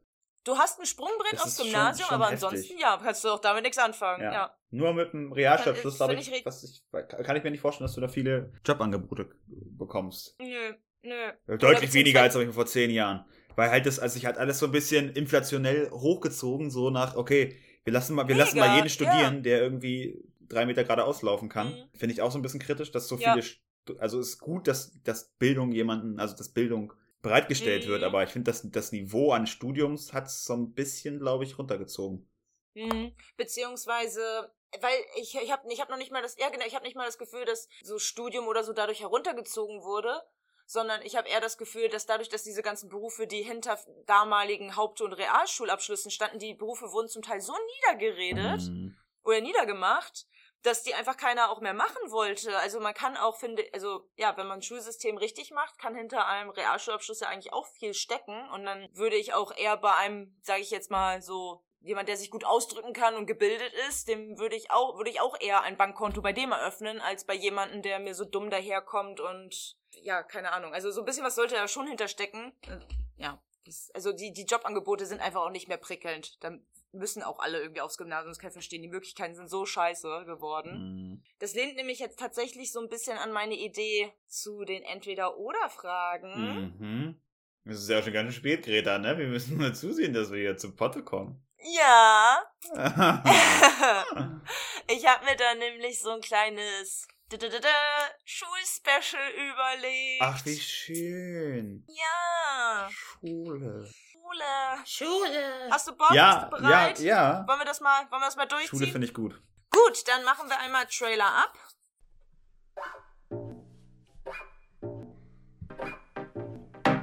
Du 0.45 0.57
hast 0.57 0.79
ein 0.79 0.85
Sprungbrett 0.85 1.33
aufs 1.35 1.47
ist 1.47 1.57
schon- 1.57 1.65
Gymnasium, 1.65 2.07
schon 2.07 2.15
aber 2.15 2.29
heftig. 2.31 2.43
ansonsten, 2.45 2.77
ja, 2.79 2.97
kannst 3.03 3.23
du 3.23 3.29
auch 3.29 3.39
damit 3.39 3.63
nichts 3.63 3.77
anfangen. 3.77 4.23
Ja. 4.23 4.31
Ja. 4.31 4.55
Nur 4.71 4.93
mit 4.93 5.11
dem 5.11 5.31
Realschulabschluss, 5.33 5.97
Kann- 5.97 6.07
glaube 6.09 6.21
ich, 6.21 6.31
ich 6.31 6.45
ich, 6.45 7.25
kann 7.25 7.35
ich 7.35 7.43
mir 7.43 7.51
nicht 7.51 7.61
vorstellen, 7.61 7.87
dass 7.87 7.95
du 7.95 8.01
da 8.01 8.07
viele 8.07 8.53
Jobangebote 8.63 9.29
bekommst. 9.47 10.35
Nö, 10.39 10.73
nö. 11.01 11.53
Äh, 11.53 11.57
Deutlich 11.57 11.93
weniger 11.93 12.21
als 12.21 12.35
vor 12.53 12.65
zehn 12.65 12.91
Jahren. 12.91 13.25
Weil 13.55 13.71
halt 13.71 13.85
das, 13.85 13.99
also 13.99 14.17
ich 14.17 14.25
halt 14.25 14.37
alles 14.37 14.59
so 14.59 14.65
ein 14.67 14.71
bisschen 14.71 15.09
inflationell 15.13 15.89
hochgezogen, 15.91 16.69
so 16.69 16.89
nach, 16.89 17.15
okay, 17.15 17.57
wir 17.83 17.93
lassen 17.93 18.13
mal, 18.15 18.27
wir 18.27 18.35
lassen 18.35 18.55
Mega, 18.55 18.67
mal 18.67 18.75
jeden 18.75 18.87
ja. 18.87 18.89
studieren, 18.93 19.43
der 19.43 19.61
irgendwie 19.61 20.21
drei 20.41 20.65
Meter 20.65 20.83
geradeaus 20.83 21.21
laufen 21.21 21.49
kann. 21.49 21.69
Mhm. 21.69 21.97
Finde 21.97 22.13
ich 22.13 22.21
auch 22.21 22.31
so 22.31 22.37
ein 22.37 22.41
bisschen 22.41 22.59
kritisch, 22.59 22.91
dass 22.91 23.07
so 23.07 23.17
Ja. 23.17 23.33
viele, 23.33 23.99
also 23.99 24.19
es 24.19 24.29
ist 24.29 24.39
gut, 24.39 24.67
dass, 24.67 24.91
dass 25.03 25.29
Bildung 25.39 25.71
jemanden, 25.71 26.19
also 26.19 26.35
dass 26.35 26.49
Bildung 26.49 26.93
bereitgestellt 27.25 27.85
Mhm. 27.85 27.89
wird, 27.89 28.03
aber 28.03 28.23
ich 28.23 28.29
finde, 28.29 28.49
dass 28.51 28.61
das 28.71 28.91
Niveau 28.91 29.31
an 29.31 29.47
Studiums 29.47 30.13
hat 30.13 30.29
so 30.29 30.53
ein 30.53 30.73
bisschen, 30.73 31.19
glaube 31.19 31.43
ich, 31.43 31.57
runtergezogen. 31.57 32.29
Mhm. 32.75 33.13
Beziehungsweise, 33.37 34.51
weil 34.81 34.97
ich, 35.17 35.35
ich 35.35 35.51
habe 35.51 35.71
ich 35.71 35.81
hab 35.81 35.89
noch 35.89 35.97
nicht 35.97 36.11
mal 36.11 36.21
das, 36.21 36.37
ja 36.37 36.49
genau, 36.49 36.65
ich 36.65 36.75
habe 36.75 36.85
nicht 36.85 36.95
mal 36.95 37.05
das 37.05 37.17
Gefühl, 37.17 37.45
dass 37.45 37.67
so 37.83 37.97
Studium 37.99 38.47
oder 38.47 38.63
so 38.63 38.73
dadurch 38.73 39.01
heruntergezogen 39.01 39.81
wurde, 39.83 40.21
sondern 40.67 41.01
ich 41.03 41.15
habe 41.15 41.29
eher 41.29 41.41
das 41.41 41.57
Gefühl, 41.57 41.89
dass 41.89 42.05
dadurch, 42.05 42.29
dass 42.29 42.43
diese 42.43 42.61
ganzen 42.63 42.89
Berufe, 42.89 43.27
die 43.27 43.43
hinter 43.43 43.79
damaligen 44.05 44.75
Haupt- 44.75 45.01
und 45.01 45.13
Realschulabschlüssen 45.13 46.11
standen, 46.11 46.39
die 46.39 46.53
Berufe 46.53 46.91
wurden 46.91 47.07
zum 47.07 47.21
Teil 47.21 47.39
so 47.41 47.53
niedergeredet 47.87 48.69
Mhm. 48.69 48.95
oder 49.23 49.41
niedergemacht, 49.41 50.25
dass 50.65 50.83
die 50.83 50.95
einfach 50.95 51.17
keiner 51.17 51.49
auch 51.51 51.61
mehr 51.61 51.73
machen 51.73 52.11
wollte. 52.11 52.57
Also 52.57 52.79
man 52.79 52.93
kann 52.93 53.17
auch, 53.17 53.37
finde, 53.37 53.63
also 53.73 54.09
ja, 54.15 54.35
wenn 54.37 54.47
man 54.47 54.59
ein 54.59 54.63
Schulsystem 54.63 55.17
richtig 55.17 55.51
macht, 55.51 55.77
kann 55.77 55.95
hinter 55.95 56.27
einem 56.27 56.49
Realschulabschluss 56.49 57.19
ja 57.19 57.27
eigentlich 57.27 57.53
auch 57.53 57.67
viel 57.67 57.93
stecken. 57.93 58.49
Und 58.49 58.65
dann 58.65 58.89
würde 58.93 59.15
ich 59.15 59.33
auch 59.33 59.55
eher 59.55 59.77
bei 59.77 59.93
einem, 59.95 60.35
sage 60.41 60.61
ich 60.61 60.71
jetzt 60.71 60.89
mal 60.91 61.21
so, 61.21 61.63
jemand, 61.81 62.09
der 62.09 62.17
sich 62.17 62.31
gut 62.31 62.43
ausdrücken 62.43 62.93
kann 62.93 63.15
und 63.15 63.27
gebildet 63.27 63.71
ist, 63.87 64.07
dem 64.07 64.39
würde 64.39 64.55
ich 64.55 64.71
auch, 64.71 64.97
würde 64.97 65.11
ich 65.11 65.21
auch 65.21 65.39
eher 65.39 65.61
ein 65.61 65.77
Bankkonto 65.77 66.21
bei 66.21 66.33
dem 66.33 66.51
eröffnen, 66.51 66.99
als 66.99 67.25
bei 67.25 67.35
jemandem, 67.35 67.83
der 67.83 67.99
mir 67.99 68.15
so 68.15 68.25
dumm 68.25 68.49
daherkommt 68.49 69.19
und 69.19 69.77
ja, 69.91 70.23
keine 70.23 70.51
Ahnung. 70.51 70.73
Also 70.73 70.89
so 70.89 71.01
ein 71.01 71.05
bisschen 71.05 71.23
was 71.23 71.35
sollte 71.35 71.55
da 71.55 71.67
schon 71.67 71.87
hinterstecken. 71.87 72.53
Äh, 72.63 72.79
Ja. 73.17 73.39
Also 73.93 74.13
die, 74.13 74.31
die 74.33 74.45
Jobangebote 74.45 75.05
sind 75.05 75.21
einfach 75.21 75.41
auch 75.41 75.49
nicht 75.49 75.67
mehr 75.67 75.77
prickelnd. 75.77 76.43
Da 76.43 76.51
müssen 76.95 77.23
auch 77.23 77.39
alle 77.39 77.59
irgendwie 77.61 77.81
aufs 77.81 77.97
Gymnasium, 77.97 78.31
das 78.31 78.39
kann 78.39 78.49
ich 78.49 78.53
verstehen. 78.53 78.81
Die 78.81 78.87
Möglichkeiten 78.87 79.35
sind 79.35 79.49
so 79.49 79.65
scheiße 79.65 80.25
geworden. 80.25 80.71
Mhm. 80.71 81.23
Das 81.39 81.53
lehnt 81.53 81.75
nämlich 81.75 81.99
jetzt 81.99 82.19
tatsächlich 82.19 82.71
so 82.71 82.79
ein 82.79 82.89
bisschen 82.89 83.17
an 83.17 83.31
meine 83.31 83.55
Idee 83.55 84.11
zu 84.27 84.63
den 84.65 84.83
Entweder-Oder-Fragen. 84.83 86.75
Mhm. 86.79 87.21
Es 87.65 87.79
ist 87.79 87.89
ja 87.89 88.01
schon 88.03 88.13
ganz 88.13 88.35
spät, 88.35 88.63
Greta, 88.63 88.99
ne? 88.99 89.17
Wir 89.17 89.27
müssen 89.27 89.57
mal 89.57 89.73
zusehen, 89.73 90.13
dass 90.13 90.31
wir 90.31 90.39
hier 90.39 90.57
zu 90.57 90.75
Potte 90.75 91.03
kommen. 91.03 91.43
Ja. 91.57 92.43
ich 94.87 95.07
habe 95.07 95.25
mir 95.25 95.35
da 95.35 95.55
nämlich 95.55 95.99
so 95.99 96.11
ein 96.11 96.21
kleines 96.21 97.07
Schulspecial 98.23 99.31
überlegt. 99.31 100.21
Ach, 100.21 100.45
wie 100.45 100.59
schön. 100.59 101.83
Ja. 101.87 102.87
Schule. 102.91 103.89
Schule. 104.85 105.25
Schule. 105.25 105.71
Hast 105.71 105.87
du 105.87 105.95
Bock? 105.95 106.11
Ja, 106.11 106.45
Bist 106.49 106.61
du 106.61 106.67
ja, 106.67 106.69
bereit? 106.69 106.99
ja. 106.99 107.47
Wollen 107.47 107.59
wir 107.59 107.65
das 107.65 107.81
mal, 107.81 107.99
wollen 108.09 108.21
wir 108.21 108.25
das 108.25 108.35
mal 108.35 108.47
Schule 108.49 108.61
durchziehen? 108.67 108.91
finde 108.91 109.07
ich 109.07 109.13
gut. 109.13 109.41
Gut, 109.69 110.07
dann 110.07 110.23
machen 110.23 110.49
wir 110.49 110.59
einmal 110.59 110.85
Trailer 110.87 111.25
ab. 111.25 111.57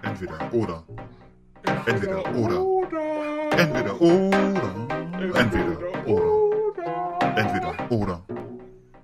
Entweder 0.02 0.52
oder. 0.52 0.84
Entweder 1.86 2.34
oder. 2.34 2.58
Entweder 3.56 4.00
oder. 4.00 4.72
Entweder 5.34 6.06
oder. 6.06 6.32
Entweder 7.36 7.90
oder. 7.90 8.22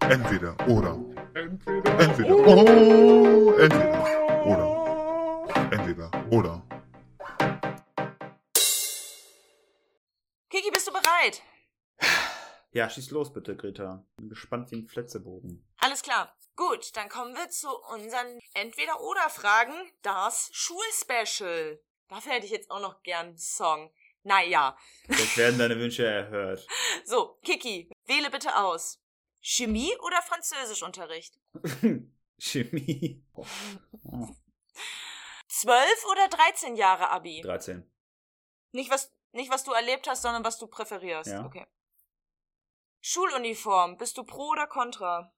Entweder 0.08 0.54
oder. 0.66 0.98
Entweder 1.34 2.34
oh, 2.46 3.52
entweder 3.58 4.46
oder. 4.46 5.70
Entweder 5.70 6.10
oder. 6.30 6.67
Ja, 12.78 12.88
schieß 12.88 13.10
los 13.10 13.32
bitte, 13.32 13.56
Greta. 13.56 14.06
Bin 14.18 14.28
gespannt 14.28 14.70
wie 14.70 14.76
ein 14.76 14.86
Fletzebogen. 14.86 15.68
Alles 15.78 16.00
klar. 16.00 16.32
Gut, 16.54 16.94
dann 16.96 17.08
kommen 17.08 17.34
wir 17.34 17.50
zu 17.50 17.68
unseren 17.92 18.38
Entweder-Oder-Fragen. 18.54 19.72
Das 20.02 20.48
Schulspecial. 20.52 21.80
Dafür 22.06 22.34
hätte 22.34 22.46
ich 22.46 22.52
jetzt 22.52 22.70
auch 22.70 22.80
noch 22.80 23.02
gern 23.02 23.30
einen 23.30 23.36
Song. 23.36 23.92
Naja. 24.22 24.78
Jetzt 25.08 25.36
werden 25.36 25.58
deine 25.58 25.76
Wünsche 25.80 26.06
erhört. 26.06 26.64
So, 27.04 27.40
Kiki, 27.42 27.90
wähle 28.06 28.30
bitte 28.30 28.56
aus. 28.56 29.02
Chemie 29.40 29.96
oder 29.98 30.22
Französischunterricht? 30.22 31.36
Chemie. 32.38 33.26
Zwölf 35.48 36.04
oder 36.12 36.28
13 36.28 36.76
Jahre 36.76 37.10
Abi? 37.10 37.40
13. 37.40 37.90
Nicht 38.70 38.92
was, 38.92 39.12
nicht 39.32 39.50
was 39.50 39.64
du 39.64 39.72
erlebt 39.72 40.06
hast, 40.06 40.22
sondern 40.22 40.44
was 40.44 40.60
du 40.60 40.68
präferierst. 40.68 41.32
Ja. 41.32 41.44
Okay. 41.44 41.66
Schuluniform, 43.10 43.96
bist 43.96 44.18
du 44.18 44.22
pro 44.22 44.50
oder 44.50 44.66
contra? 44.66 45.32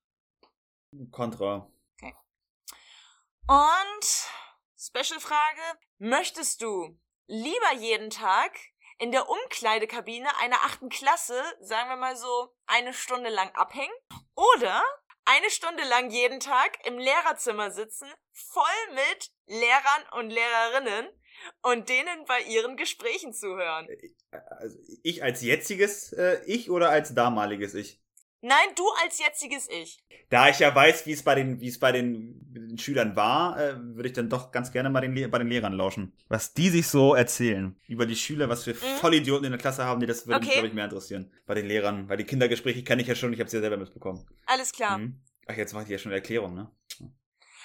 Contra. 1.12 1.71
Und 3.47 4.05
Special-Frage, 4.77 5.79
möchtest 5.99 6.62
du 6.62 6.99
lieber 7.29 7.73
jeden 7.79 8.11
Tag 8.11 8.59
in 8.99 9.12
der 9.12 9.29
Umkleidekabine 9.29 10.37
einer 10.39 10.64
achten 10.64 10.89
Klasse, 10.89 11.41
sagen 11.61 11.89
wir 11.91 11.97
mal 11.97 12.16
so, 12.16 12.53
eine 12.66 12.93
Stunde 12.93 13.31
lang 13.31 13.55
abhängen? 13.55 13.95
Oder 14.35 14.83
eine 15.25 15.49
Stunde 15.49 15.85
lang 15.85 16.11
jeden 16.11 16.41
Tag 16.41 16.85
im 16.87 16.99
Lehrerzimmer 16.99 17.71
sitzen, 17.71 18.12
voll 18.33 18.95
mit 18.95 19.31
Lehrern 19.47 20.09
und 20.18 20.31
Lehrerinnen 20.31 21.09
und 21.62 21.88
denen 21.88 22.24
bei 22.26 22.41
ihren 22.49 22.76
Gesprächen 22.76 23.32
zuhören? 23.32 23.88
Also 24.30 24.78
ich 25.03 25.22
als 25.22 25.43
jetziges 25.43 26.12
äh, 26.12 26.41
Ich 26.47 26.70
oder 26.70 26.91
als 26.91 27.14
damaliges 27.14 27.74
Ich? 27.74 28.01
Nein, 28.43 28.68
du 28.74 28.84
als 29.05 29.18
jetziges 29.18 29.68
Ich. 29.68 29.99
Da 30.30 30.49
ich 30.49 30.61
ja 30.61 30.74
weiß, 30.74 31.05
wie 31.05 31.12
es 31.12 31.22
bei 31.22 31.34
den, 31.34 31.61
wie 31.61 31.68
es 31.68 31.78
bei 31.78 31.93
den, 31.93 32.38
den 32.55 32.78
Schülern 32.78 33.14
war, 33.14 33.61
äh, 33.61 33.74
würde 33.95 34.09
ich 34.09 34.14
dann 34.14 34.30
doch 34.30 34.51
ganz 34.51 34.72
gerne 34.72 34.88
mal 34.88 35.01
den, 35.03 35.30
bei 35.30 35.38
den 35.38 35.49
Lehrern 35.49 35.74
lauschen. 35.74 36.14
Was 36.28 36.55
die 36.55 36.70
sich 36.70 36.86
so 36.88 37.14
erzählen 37.14 37.76
über 37.86 38.07
die 38.07 38.16
Schüler, 38.16 38.49
was 38.49 38.64
für 38.64 38.72
Mhm. 38.72 38.97
Vollidioten 39.01 39.45
in 39.45 39.53
der 39.53 39.61
Klasse 39.61 39.84
haben, 39.84 40.01
die 40.01 40.07
das 40.07 40.26
würde 40.26 40.41
mich, 40.41 40.49
Okay. 40.49 40.55
glaube 40.55 40.68
ich, 40.68 40.74
mehr 40.74 40.84
interessieren. 40.84 41.30
Bei 41.47 41.55
den 41.55 41.66
Lehrern, 41.66 42.09
weil 42.09 42.16
die 42.16 42.24
Kindergespräche 42.24 42.82
kenne 42.82 43.03
ich 43.03 43.09
ja 43.09 43.14
schon, 43.14 43.32
ich 43.32 43.41
habe 43.41 43.51
sie 43.51 43.57
ja 43.57 43.61
selber 43.61 43.76
mitbekommen. 43.76 44.24
Alles 44.47 44.72
klar. 44.72 44.99
Mhm. 44.99 45.20
Ach, 45.47 45.57
jetzt 45.57 45.74
macht 45.74 45.88
die 45.88 45.93
ja 45.93 45.99
schon 45.99 46.11
eine 46.12 46.20
Erklärung, 46.20 46.55
ne? 46.55 46.70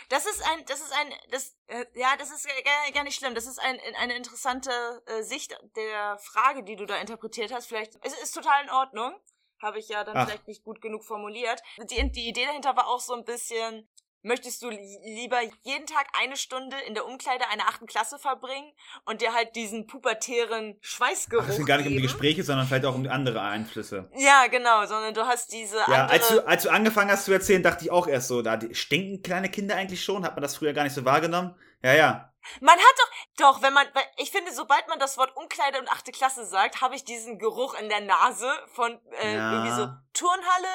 Das 0.09 0.25
ist 0.25 0.43
ein, 0.43 0.65
das 0.65 0.79
ist 0.81 0.93
ein, 0.93 1.13
das, 1.31 1.55
äh, 1.67 1.85
ja, 1.95 2.15
das 2.17 2.31
ist 2.31 2.47
gar, 2.47 2.91
gar 2.91 3.03
nicht 3.03 3.17
schlimm. 3.17 3.35
Das 3.35 3.47
ist 3.47 3.59
ein, 3.59 3.79
eine 3.99 4.15
interessante 4.15 4.71
äh, 5.07 5.23
Sicht 5.23 5.57
der 5.75 6.17
Frage, 6.19 6.63
die 6.63 6.75
du 6.75 6.85
da 6.85 6.97
interpretiert 6.97 7.51
hast. 7.51 7.67
Vielleicht, 7.67 7.93
es 8.01 8.13
ist 8.21 8.33
total 8.33 8.63
in 8.63 8.69
Ordnung. 8.69 9.15
Habe 9.61 9.79
ich 9.79 9.87
ja 9.87 10.03
dann 10.03 10.17
Ach. 10.17 10.27
vielleicht 10.27 10.47
nicht 10.47 10.63
gut 10.63 10.81
genug 10.81 11.05
formuliert. 11.05 11.61
Die, 11.89 12.11
die 12.11 12.27
Idee 12.27 12.45
dahinter 12.45 12.75
war 12.75 12.87
auch 12.87 12.99
so 12.99 13.13
ein 13.13 13.23
bisschen, 13.23 13.87
Möchtest 14.25 14.63
du 14.63 14.69
li 14.71 14.97
lieber 15.03 15.39
jeden 15.61 15.85
Tag 15.85 16.07
eine 16.19 16.35
Stunde 16.35 16.75
in 16.87 16.95
der 16.95 17.05
Umkleide 17.05 17.47
einer 17.49 17.67
achten 17.67 17.85
Klasse 17.85 18.17
verbringen 18.17 18.73
und 19.05 19.21
dir 19.21 19.33
halt 19.35 19.55
diesen 19.55 19.85
pubertären 19.85 20.77
Schweißgeruch 20.81 21.43
Ach, 21.45 21.49
es 21.49 21.57
geht 21.57 21.67
gar 21.67 21.77
nicht 21.77 21.85
um 21.85 21.91
die 21.91 21.97
geben? 21.97 22.07
Gespräche, 22.07 22.43
sondern 22.43 22.65
vielleicht 22.65 22.85
auch 22.85 22.95
um 22.95 23.07
andere 23.07 23.41
Einflüsse. 23.41 24.09
Ja, 24.15 24.47
genau, 24.47 24.83
sondern 24.87 25.13
du 25.13 25.27
hast 25.27 25.51
diese 25.53 25.77
Ja, 25.77 25.83
andere... 25.83 26.09
als 26.09 26.27
du, 26.29 26.47
als 26.47 26.63
du 26.63 26.69
angefangen 26.69 27.11
hast 27.11 27.25
zu 27.25 27.33
erzählen, 27.33 27.61
dachte 27.61 27.85
ich 27.85 27.91
auch 27.91 28.07
erst 28.07 28.27
so, 28.27 28.41
da 28.41 28.59
stinken 28.71 29.21
kleine 29.21 29.49
Kinder 29.49 29.75
eigentlich 29.75 30.03
schon? 30.03 30.25
Hat 30.25 30.33
man 30.35 30.41
das 30.41 30.57
früher 30.57 30.73
gar 30.73 30.83
nicht 30.85 30.93
so 30.95 31.05
wahrgenommen? 31.05 31.53
Ja, 31.83 31.93
ja. 31.93 32.33
Man 32.61 32.75
hat 32.75 32.95
doch, 32.97 33.11
doch, 33.37 33.61
wenn 33.61 33.73
man, 33.73 33.85
ich 34.17 34.31
finde, 34.31 34.51
sobald 34.53 34.87
man 34.87 34.97
das 34.97 35.19
Wort 35.19 35.35
Umkleide 35.37 35.79
und 35.79 35.87
achte 35.91 36.11
Klasse 36.11 36.45
sagt, 36.45 36.81
habe 36.81 36.95
ich 36.95 37.03
diesen 37.03 37.37
Geruch 37.37 37.79
in 37.79 37.89
der 37.89 38.01
Nase 38.01 38.51
von 38.73 38.99
äh, 39.21 39.35
Ja. 39.35 39.51
irgendwie 39.51 39.75
so 39.75 39.87
Turnhalle 40.13 40.67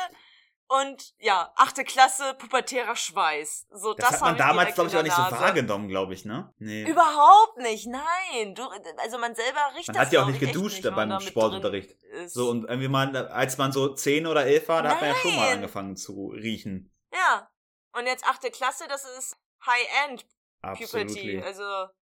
und 0.70 1.14
ja, 1.18 1.52
achte 1.56 1.82
Klasse, 1.84 2.34
pubertärer 2.34 2.94
Schweiß. 2.94 3.66
So, 3.72 3.92
Das, 3.94 4.10
das, 4.10 4.14
hat 4.14 4.20
man 4.20 4.36
damals, 4.36 4.74
glaube 4.74 4.88
ich, 4.88 4.96
auch 4.96 5.02
nicht 5.02 5.16
so 5.16 5.22
wahrgenommen, 5.22 5.88
glaube 5.88 6.14
ich, 6.14 6.24
ne? 6.24 6.54
Nee. 6.58 6.84
Überhaupt 6.88 7.58
nicht, 7.58 7.88
nein. 7.88 8.54
Du, 8.54 8.62
also 9.02 9.18
man 9.18 9.34
selber 9.34 9.58
riecht 9.74 9.88
man 9.88 9.96
das 9.96 10.06
hat 10.06 10.12
ja 10.12 10.22
auch 10.22 10.28
nicht 10.28 10.38
geduscht 10.38 10.84
nicht, 10.84 10.94
beim 10.94 11.20
Sportunterricht. 11.20 11.96
So, 12.26 12.50
und 12.50 12.64
irgendwie 12.68 12.86
mal, 12.88 13.16
als 13.28 13.58
man 13.58 13.72
so 13.72 13.92
10 13.94 14.28
oder 14.28 14.46
11 14.46 14.68
war, 14.68 14.82
da 14.84 14.90
hat 14.90 15.00
man 15.00 15.10
ja 15.10 15.16
schon 15.16 15.34
mal 15.34 15.46
Nein. 15.46 15.54
angefangen 15.56 15.96
zu 15.96 16.28
riechen. 16.28 16.94
Ja. 17.12 17.50
Und 17.92 18.06
jetzt 18.06 18.24
achte 18.24 18.50
Klasse, 18.52 18.84
das 18.88 19.04
ist 19.18 19.36
High-End 19.66 20.24
Puberty. 20.62 21.42
Also 21.44 21.64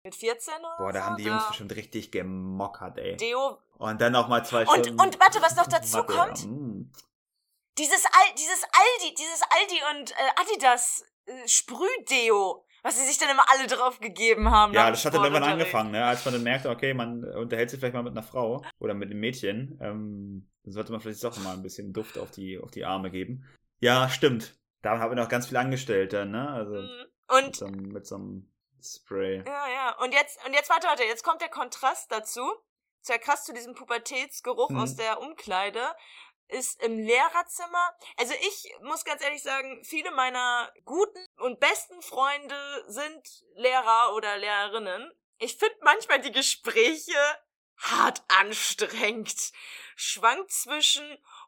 mit 0.04 0.14
14 0.14 0.54
oder 0.58 0.76
Boah, 0.76 0.92
da 0.92 0.98
so, 1.00 1.04
haben 1.06 1.16
die 1.16 1.24
Jungs 1.24 1.42
da- 1.44 1.48
bestimmt 1.48 1.74
richtig 1.76 2.12
gemockert, 2.12 2.98
ey. 2.98 3.16
Deo. 3.16 3.58
Und 3.78 4.00
dann 4.00 4.12
noch 4.12 4.28
mal 4.28 4.44
zwei 4.44 4.66
Und, 4.66 4.84
Stunden. 4.84 5.00
und 5.00 5.18
warte, 5.20 5.40
was 5.40 5.56
noch 5.56 5.66
dazu 5.68 5.98
Mathe, 5.98 6.12
kommt? 6.12 6.42
ja. 6.42 6.48
Dieses, 7.78 8.04
Al 8.04 8.34
dieses 8.36 8.62
Aldi, 8.64 9.14
dieses 9.14 9.42
Aldi 9.42 9.80
und 10.00 10.10
äh, 10.12 10.14
Adidas 10.40 11.04
äh, 11.26 11.48
Sprühdeo, 11.48 12.66
was 12.82 12.98
sie 12.98 13.06
sich 13.06 13.18
dann 13.18 13.30
immer 13.30 13.44
alle 13.50 13.66
drauf 13.66 14.00
gegeben 14.00 14.50
haben. 14.50 14.72
Ja, 14.74 14.90
das 14.90 15.04
hat 15.04 15.14
dann 15.14 15.22
irgendwann 15.24 15.44
angefangen, 15.50 15.92
ne? 15.92 16.04
als 16.04 16.24
man 16.24 16.34
dann 16.34 16.42
merkte, 16.42 16.68
okay, 16.70 16.94
man 16.94 17.24
unterhält 17.24 17.70
sich 17.70 17.78
vielleicht 17.78 17.94
mal 17.94 18.02
mit 18.02 18.12
einer 18.12 18.22
Frau 18.22 18.62
oder 18.78 18.94
mit 18.94 19.10
einem 19.10 19.20
Mädchen. 19.20 19.78
Ähm, 19.80 20.50
dann 20.64 20.72
sollte 20.72 20.92
man 20.92 21.00
vielleicht 21.00 21.22
doch 21.24 21.36
mal 21.38 21.54
ein 21.54 21.62
bisschen 21.62 21.92
Duft 21.92 22.18
auf 22.18 22.30
die, 22.30 22.58
auf 22.58 22.70
die 22.70 22.84
Arme 22.84 23.10
geben. 23.10 23.48
Ja, 23.80 24.08
stimmt. 24.08 24.54
Da 24.82 24.98
haben 24.98 25.10
wir 25.10 25.16
noch 25.22 25.28
ganz 25.28 25.46
viel 25.48 25.56
angestellt 25.56 26.12
dann, 26.12 26.30
ne? 26.32 26.48
Also 26.50 26.72
Mhm. 26.74 27.06
mit, 27.36 27.44
Und 27.46 27.56
so, 27.56 27.66
einem- 27.66 27.88
mit 27.92 28.06
so 28.06 28.16
einem 28.16 28.52
Spray. 28.82 29.42
ja, 29.46 29.68
ja. 29.68 29.96
Und 30.02 30.12
jetzt, 30.12 30.44
und 30.44 30.52
jetzt 30.54 30.68
warte, 30.70 30.88
warte, 30.88 31.04
jetzt 31.04 31.22
kommt 31.24 31.40
der 31.40 31.48
Kontrast 31.48 32.10
dazu. 32.10 32.42
Der 33.08 33.18
Kontrast 33.18 33.46
zu 33.46 33.52
diesem 33.52 33.74
Pubertätsgeruch 33.74 34.70
Mhm. 34.70 34.78
aus 34.80 34.94
der 34.96 35.20
Umkleide 35.20 35.80
ist 36.52 36.82
im 36.82 36.98
Lehrerzimmer. 36.98 37.96
Also 38.16 38.34
ich 38.40 38.72
muss 38.82 39.04
ganz 39.04 39.22
ehrlich 39.22 39.42
sagen, 39.42 39.82
viele 39.84 40.10
meiner 40.12 40.72
guten 40.84 41.18
und 41.38 41.60
besten 41.60 42.00
Freunde 42.02 42.84
sind 42.88 43.22
Lehrer 43.56 44.14
oder 44.14 44.36
Lehrerinnen. 44.36 45.12
Ich 45.38 45.56
finde 45.56 45.76
manchmal 45.82 46.20
die 46.20 46.32
Gespräche 46.32 47.18
hart 47.78 48.22
anstrengend. 48.28 49.52
Schwankt 49.96 50.52
zwischen, 50.52 51.04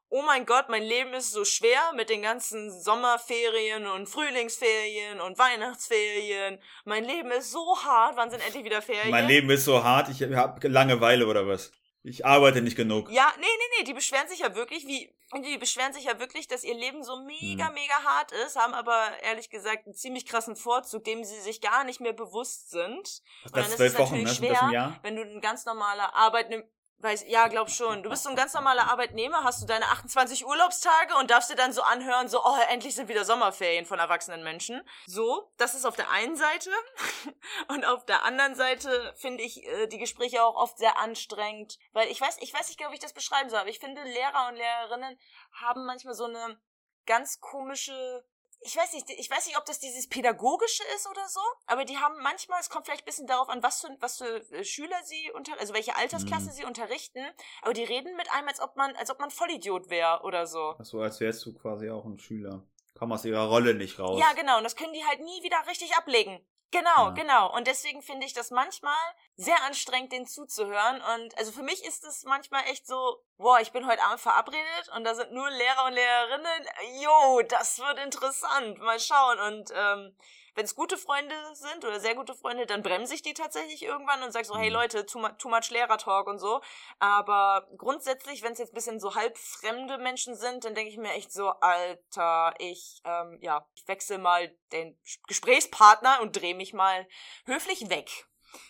oh 0.09 0.23
mein 0.23 0.47
Gott, 0.47 0.69
mein 0.69 0.83
Leben 0.83 1.15
ist 1.15 1.33
so 1.33 1.45
schwer 1.45 1.93
mit 1.95 2.11
den 2.11 2.23
ganzen 2.23 2.71
Sommerferien 2.71 3.87
und 3.87 4.09
Frühlingsferien 4.09 5.21
und 5.21 5.39
Weihnachtsferien. 5.39 6.61
Mein 6.85 7.05
Leben 7.05 7.31
ist 7.31 7.53
so 7.53 7.85
hart, 7.85 8.17
wann 8.17 8.31
sind 8.31 8.45
endlich 8.45 8.65
wieder 8.65 8.83
Ferien? 8.83 9.11
Mein 9.11 9.29
Leben 9.29 9.51
ist 9.51 9.65
so 9.65 9.83
hart, 9.85 10.09
ich 10.09 10.23
habe 10.23 10.69
Langeweile 10.69 11.27
oder 11.27 11.47
was? 11.47 11.71
Ich 12.07 12.27
arbeite 12.27 12.61
nicht 12.61 12.77
genug. 12.77 13.11
Ja, 13.11 13.33
nee, 13.39 13.47
nee, 13.47 13.79
nee, 13.79 13.85
die 13.85 13.95
beschweren 13.95 14.29
sich 14.29 14.41
ja 14.41 14.55
wirklich, 14.55 14.87
wie, 14.87 15.11
die 15.43 15.57
beschweren 15.57 15.95
sich 15.95 16.05
ja 16.05 16.19
wirklich, 16.19 16.47
dass 16.47 16.63
ihr 16.63 16.75
Leben 16.75 17.03
so 17.03 17.17
mega, 17.25 17.69
Hm. 17.69 17.75
mega 17.75 17.95
hart 18.05 18.31
ist, 18.31 18.57
haben 18.57 18.75
aber 18.75 18.95
ehrlich 19.23 19.49
gesagt 19.49 19.87
einen 19.87 19.95
ziemlich 19.95 20.27
krassen 20.27 20.55
Vorzug, 20.55 21.03
dem 21.05 21.25
sie 21.25 21.41
sich 21.41 21.63
gar 21.63 21.83
nicht 21.85 22.01
mehr 22.01 22.13
bewusst 22.13 22.71
sind. 22.71 23.23
Das 23.45 23.53
Und 23.53 23.57
dann 23.57 23.65
ist 23.65 23.81
es 23.81 23.99
Wochen, 23.99 24.17
ne? 24.17 24.23
natürlich 24.25 24.61
ein 24.61 24.69
schwer, 24.71 25.01
wenn 25.03 25.17
du 25.17 25.23
ein 25.23 25.41
ganz 25.41 25.65
normaler 25.65 26.15
Arbeitnehmer, 26.15 26.65
weiß, 26.99 27.25
ja, 27.29 27.49
glaub 27.49 27.71
schon, 27.71 28.03
du 28.03 28.11
bist 28.11 28.23
so 28.23 28.31
ein 28.31 28.37
ganz 28.37 28.55
normaler 28.55 28.91
Arbeitnehmer, 28.91 29.45
hast 29.45 29.63
du 29.63 29.67
deine 29.67 29.87
28 29.87 30.47
Urlaubstage 30.47 31.15
und 31.17 31.31
darfst 31.31 31.51
dir 31.51 31.55
dann 31.55 31.73
so 31.73 31.83
anhören, 31.83 32.29
so, 32.29 32.43
oh, 32.45 32.57
endlich 32.71 32.95
sind 32.95 33.09
wieder 33.09 33.25
Sommerferien 33.25 33.85
von 33.85 33.99
erwachsenen 33.99 34.43
Menschen. 34.43 34.83
So, 35.07 35.51
das 35.57 35.75
ist 35.75 35.85
auf 35.85 35.97
der 35.97 36.11
einen 36.11 36.37
Seite. 36.37 36.71
Und 37.69 37.85
auf 37.85 38.05
der 38.05 38.25
anderen 38.25 38.55
Seite 38.55 39.15
finde 39.17 39.43
ich 39.43 39.67
äh, 39.67 39.87
die 39.87 39.99
Gespräche 39.99 40.43
auch 40.43 40.57
oft 40.57 40.79
sehr 40.79 40.99
anstrengend, 40.99 41.79
weil 41.93 42.09
ich 42.09 42.21
weiß, 42.21 42.39
ich 42.41 42.53
weiß 42.53 42.69
nicht, 42.69 42.79
genau, 42.79 42.91
wie 42.91 42.95
ich 42.95 43.01
das 43.01 43.13
beschreiben 43.13 43.51
soll, 43.51 43.61
aber 43.61 43.69
ich 43.69 43.79
finde, 43.79 44.03
Lehrer 44.03 44.49
und 44.49 44.57
Lehrerinnen 44.57 45.19
haben 45.53 45.85
manchmal 45.85 46.15
so 46.15 46.25
eine 46.25 46.59
ganz 47.07 47.41
komische 47.41 48.25
ich 48.65 48.77
weiß 48.77 48.93
nicht, 48.95 49.09
ich 49.11 49.31
weiß 49.31 49.47
nicht, 49.47 49.57
ob 49.59 49.65
das 49.67 49.79
dieses 49.79 50.09
Pädagogische 50.09 50.83
ist 50.97 51.07
oder 51.09 51.29
so, 51.29 51.41
aber 51.67 51.85
die 51.85 51.99
haben 51.99 52.15
manchmal, 52.23 52.61
es 52.61 52.71
kommt 52.71 52.87
vielleicht 52.87 53.03
ein 53.03 53.07
bisschen 53.07 53.27
darauf 53.27 53.49
an, 53.49 53.63
was 53.63 53.81
für, 53.83 53.97
was 54.01 54.19
für 54.19 54.37
äh, 54.53 54.65
Schüler 54.65 54.97
sie 55.05 55.31
unter, 55.33 55.59
also 55.61 55.75
welche 55.75 55.95
Altersklasse 55.97 56.47
Mhm. 56.49 56.53
sie 56.53 56.65
unterrichten, 56.65 57.25
aber 57.63 57.75
die 57.75 57.85
reden 57.85 58.17
mit 58.17 58.31
einem, 58.33 58.49
als 58.49 58.61
ob 58.61 58.77
man, 58.77 58.97
als 58.97 59.11
ob 59.11 59.21
man 59.21 59.31
Vollidiot 59.31 59.91
wäre 59.91 60.23
oder 60.25 60.47
so. 60.47 60.75
Ach 60.79 60.85
so, 60.85 61.01
als 61.01 61.21
wärst 61.21 61.45
du 61.47 61.55
quasi 61.55 61.91
auch 61.91 62.05
ein 62.05 62.19
Schüler. 62.19 62.63
Komm 62.99 63.13
aus 63.13 63.25
ihrer 63.25 63.49
Rolle 63.49 63.75
nicht 63.75 63.99
raus. 63.99 64.21
Ja, 64.21 64.33
genau, 64.35 64.59
und 64.59 64.65
das 64.65 64.77
können 64.77 64.93
die 64.93 65.05
halt 65.05 65.21
nie 65.21 65.43
wieder 65.43 65.57
richtig 65.69 65.97
ablegen. 65.97 66.45
Genau, 66.75 67.07
Ja. 67.07 67.11
genau. 67.11 67.55
Und 67.55 67.69
deswegen 67.69 68.03
finde 68.03 68.27
ich 68.27 68.33
das 68.33 68.51
manchmal 68.51 68.97
sehr 69.37 69.63
anstrengend, 69.63 70.11
denen 70.11 70.27
zuzuhören. 70.27 71.01
Und 71.15 71.39
also 71.39 71.53
für 71.53 71.63
mich 71.63 71.85
ist 71.85 72.03
es 72.05 72.25
manchmal 72.25 72.65
echt 72.65 72.85
so, 72.85 73.23
boah, 73.37 73.61
ich 73.61 73.71
bin 73.71 73.87
heute 73.87 74.03
Abend 74.03 74.21
verabredet 74.21 74.89
und 74.97 75.05
da 75.05 75.15
sind 75.15 75.31
nur 75.33 75.49
Lehrer 75.51 75.85
und 75.87 75.93
Lehrerinnen. 75.93 76.67
Jo, 77.01 77.43
das 77.49 77.79
wird 77.79 77.99
interessant. 78.01 78.79
Mal 78.81 78.99
schauen. 78.99 79.39
Und 79.39 79.71
ähm, 79.73 80.17
wenn 80.55 80.65
es 80.65 80.75
gute 80.75 80.97
Freunde 80.97 81.35
sind 81.55 81.85
oder 81.85 81.99
sehr 82.01 82.15
gute 82.15 82.35
Freunde, 82.35 82.67
dann 82.67 82.83
bremse 82.83 83.15
ich 83.15 83.23
die 83.23 83.35
tatsächlich 83.35 83.83
irgendwann 83.83 84.23
und 84.23 84.33
sage 84.33 84.45
so, 84.45 84.57
hey 84.57 84.69
Mhm. 84.69 84.75
Leute, 84.75 85.07
too, 85.07 85.19
mu 85.19 85.29
too 85.39 85.49
much 85.49 85.71
Lehrer-Talk 85.71 86.27
und 86.29 86.39
so. 86.39 86.61
Aber 86.99 87.67
grundsätzlich, 87.77 88.43
wenn 88.43 88.53
es 88.53 88.59
jetzt 88.59 88.73
ein 88.73 88.75
bisschen 88.75 89.01
so 89.01 89.15
halb 89.15 89.37
fremde 89.37 89.99
Menschen 89.99 90.37
sind, 90.37 90.65
dann 90.65 90.75
denke 90.75 90.91
ich 90.91 90.97
mir 90.97 91.13
echt 91.13 91.33
so, 91.33 91.51
Alter, 91.51 92.55
ich, 92.59 93.01
ähm, 93.05 93.39
ja, 93.41 93.67
ich 93.75 93.87
wechsle 93.89 94.19
mal 94.19 94.55
den 94.73 94.99
Gesprächspartner 95.27 96.21
und 96.23 96.33
drehe 96.41 96.55
mich 96.55 96.73
mal 96.73 97.07
höflich 97.47 97.91
weg. 97.91 98.11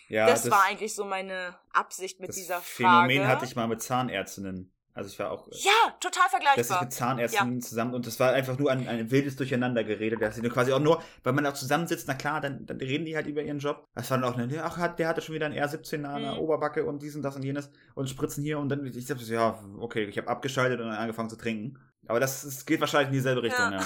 ja 0.07 0.25
das, 0.25 0.49
war 0.49 0.63
eigentlich 0.63 0.95
so 0.95 1.05
meine 1.05 1.59
Absicht 1.71 2.19
mit 2.19 2.29
das 2.29 2.35
dieser 2.35 2.61
Frage. 2.61 3.13
Phänomen 3.13 3.27
hatte 3.27 3.45
ich 3.45 3.55
mal 3.55 3.67
mit 3.67 3.81
Zahnärztinnen. 3.81 4.74
Also 4.95 5.09
ich 5.09 5.19
war 5.19 5.29
auch 5.29 5.47
Ja, 5.51 5.71
total 5.99 6.23
dass 6.23 6.33
ich 6.33 6.45
vergleichbar. 6.45 6.83
mit 6.83 6.93
Zahnärztinnen 6.93 7.61
zusammen 7.61 7.93
und 7.93 8.07
das 8.07 8.17
war 8.17 8.31
einfach 8.31 8.57
nur 8.57 8.71
ein, 8.71 8.87
ein 8.87 9.11
wildes 9.11 9.35
Durcheinander 9.35 9.83
geredet, 9.83 10.33
sie 10.33 10.41
nur 10.41 10.51
quasi 10.51 10.71
auch 10.71 10.79
nur, 10.79 11.03
weil 11.23 11.33
man 11.33 11.45
auch 11.45 11.53
zusammensitzt, 11.53 12.07
na 12.07 12.13
klar, 12.13 12.39
dann, 12.39 12.65
dann 12.65 12.77
reden 12.77 13.03
die 13.03 13.13
halt 13.13 13.27
über 13.27 13.43
ihren 13.43 13.59
Job. 13.59 13.85
Das 13.93 14.09
war 14.09 14.17
dann 14.17 14.31
auch, 14.31 14.37
eine, 14.37 14.63
ach, 14.63 14.77
hat, 14.77 14.97
der 14.97 15.09
hatte 15.09 15.21
schon 15.21 15.35
wieder 15.35 15.47
ein 15.47 15.53
R17 15.53 16.05
an 16.05 16.21
der 16.21 16.31
Mhm. 16.31 16.39
Oberbacke 16.39 16.85
und 16.85 17.01
dies 17.03 17.13
und 17.15 17.23
das 17.23 17.35
und 17.35 17.43
jenes 17.43 17.69
und 17.93 18.09
spritzen 18.09 18.41
hier 18.41 18.57
und 18.57 18.69
dann, 18.69 18.85
ich 18.85 19.05
dachte, 19.05 19.23
ja, 19.25 19.59
okay, 19.79 20.05
ich 20.05 20.17
habe 20.17 20.29
abgeschaltet 20.29 20.79
und 20.79 20.87
dann 20.87 20.95
angefangen 20.95 21.29
zu 21.29 21.35
trinken. 21.35 21.77
Aber 22.07 22.21
das, 22.21 22.43
das 22.43 22.65
geht 22.65 22.79
wahrscheinlich 22.79 23.09
in 23.09 23.13
dieselbe 23.15 23.43
Richtung, 23.43 23.73
ja. 23.73 23.79
Ja. 23.79 23.85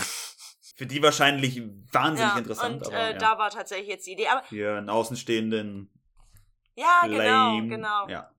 Für 0.76 0.86
die 0.86 1.02
wahrscheinlich 1.02 1.62
wahnsinnig 1.92 2.34
ja, 2.34 2.38
interessant, 2.38 2.86
und 2.86 2.94
aber 2.94 2.98
äh, 2.98 3.12
ja. 3.14 3.18
da 3.18 3.38
war 3.38 3.50
tatsächlich 3.50 3.90
jetzt 3.90 4.06
die 4.08 4.12
Idee. 4.12 4.28
Aber 4.28 4.44
für 4.44 4.78
einen 4.78 4.90
Außenstehenden 4.90 5.90
ja, 6.76 7.02
genau, 7.04 7.18
lame. 7.18 7.68
genau. 7.68 8.08
Ja. 8.08 8.32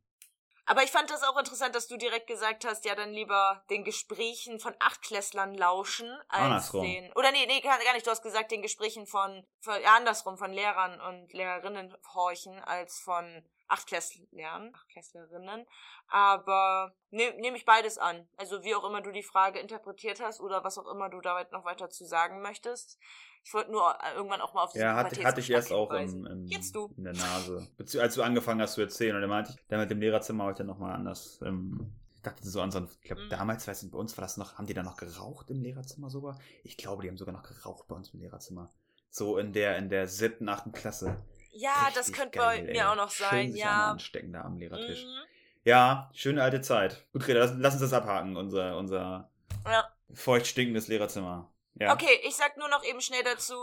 Aber 0.71 0.85
ich 0.85 0.93
fand 0.93 1.11
das 1.11 1.25
auch 1.25 1.37
interessant, 1.37 1.75
dass 1.75 1.89
du 1.89 1.97
direkt 1.97 2.29
gesagt 2.29 2.65
hast, 2.65 2.85
ja, 2.85 2.95
dann 2.95 3.11
lieber 3.11 3.61
den 3.71 3.83
Gesprächen 3.83 4.61
von 4.61 4.73
Achtklässlern 4.79 5.53
lauschen, 5.53 6.09
als 6.29 6.43
Andersrum. 6.45 6.85
den. 6.85 7.13
Oder 7.15 7.33
nee, 7.33 7.45
nee, 7.49 7.61
gar 7.61 7.77
nicht. 7.93 8.07
Du 8.07 8.11
hast 8.13 8.23
gesagt, 8.23 8.53
den 8.53 8.63
Gesprächen 8.63 9.09
von, 9.09 9.45
von 9.59 9.83
ja, 9.83 9.97
andersrum, 9.97 10.39
von 10.39 10.53
Lehrern 10.53 11.01
und 11.01 11.33
Lehrerinnen 11.33 11.97
horchen, 12.15 12.57
als 12.61 13.01
von 13.01 13.45
Achtklässlern, 13.71 14.73
Achtklässlerinnen. 14.75 15.67
Aber 16.09 16.93
ne, 17.11 17.33
nehme 17.39 17.57
ich 17.57 17.65
beides 17.65 17.99
an. 17.99 18.27
Also 18.37 18.63
wie 18.65 18.75
auch 18.75 18.85
immer 18.85 19.01
du 19.01 19.13
die 19.13 19.23
Frage 19.23 19.59
interpretiert 19.61 20.21
hast 20.21 20.41
oder 20.41 20.65
was 20.65 20.77
auch 20.79 20.91
immer 20.91 21.09
du 21.09 21.21
damit 21.21 21.53
noch 21.53 21.65
weiter 21.65 21.89
zu 21.89 22.05
sagen 22.05 22.43
möchtest. 22.43 22.99
Ich 23.45 23.55
wollte 23.55 23.71
nur 23.71 23.97
äh, 24.03 24.15
irgendwann 24.15 24.41
auch 24.41 24.53
mal 24.53 24.65
auf 24.65 24.73
diesen 24.73 24.85
Ja, 24.87 24.95
hatte, 24.97 25.23
hatte 25.25 25.41
ich 25.41 25.51
erst 25.51 25.73
auch 25.73 25.91
im, 25.93 26.27
im, 26.27 26.47
Jetzt 26.47 26.75
du. 26.75 26.93
in 26.97 27.05
der 27.05 27.15
Nase. 27.15 27.69
Als 27.79 28.15
du 28.15 28.23
angefangen 28.23 28.61
hast 28.61 28.75
zu 28.75 28.81
erzählen. 28.83 29.15
Und 29.15 29.23
dann 29.23 29.31
meinte 29.31 29.53
ich, 29.53 29.67
dann 29.69 29.81
mit 29.81 29.91
dem 29.91 30.01
Lehrerzimmer 30.01 30.45
heute 30.45 30.65
nochmal 30.65 30.93
anders. 30.93 31.41
Ähm, 31.43 31.93
ich 32.17 32.23
dachte 32.23 32.47
so 32.47 32.61
an 32.61 32.71
so 32.71 32.87
ich 33.01 33.01
glaube, 33.01 33.23
Mhm. 33.23 33.31
damals, 33.31 33.67
weiß 33.67 33.83
nicht, 33.83 33.93
bei 33.93 33.99
uns 33.99 34.17
war 34.19 34.23
das 34.23 34.37
noch, 34.37 34.59
haben 34.59 34.67
die 34.67 34.75
da 34.75 34.83
noch 34.83 34.99
geraucht 34.99 35.49
im 35.49 35.63
Lehrerzimmer 35.63 36.11
sogar? 36.11 36.39
Ich 36.65 36.77
glaube, 36.77 37.03
die 37.03 37.09
haben 37.09 37.17
sogar 37.17 37.33
noch 37.33 37.45
geraucht 37.45 37.89
bei 37.89 37.95
uns 37.97 38.11
im 38.13 38.21
Lehrerzimmer. 38.21 38.69
So 39.09 39.39
in 39.39 39.53
der, 39.55 39.79
in 39.79 39.89
der 39.89 40.07
siebten, 40.07 40.49
achten 40.49 40.73
Klasse. 40.73 41.17
Ja, 41.53 41.91
das 41.95 42.13
könnte 42.13 42.39
bei 42.39 42.59
ey. 42.59 42.73
mir 42.73 42.91
auch 42.91 42.97
noch 42.97 43.11
Schön 43.11 43.27
sein, 43.29 43.39
einmal 43.47 43.59
ja. 43.59 43.91
anstecken 43.91 44.33
da 44.33 44.43
am 44.43 44.57
Lehrertisch. 44.59 45.05
Mhm. 45.05 45.19
Ja, 45.65 46.11
schöne 46.15 46.43
alte 46.43 46.61
Zeit. 46.61 47.07
Gut, 47.13 47.23
Greta, 47.25 47.41
lass, 47.41 47.53
lass 47.57 47.73
uns 47.75 47.83
das 47.83 47.93
abhaken, 47.93 48.37
unser, 48.37 48.77
unser 48.79 49.31
Ja. 49.67 49.93
feucht 50.13 50.47
stinkendes 50.47 50.89
Lehrerzimmer. 50.89 51.53
Ja. 51.75 51.93
Okay, 51.93 52.21
ich 52.25 52.35
sag 52.37 52.57
nur 52.57 52.69
noch 52.69 52.85
eben 52.85 53.01
schnell 53.01 53.23
dazu, 53.25 53.55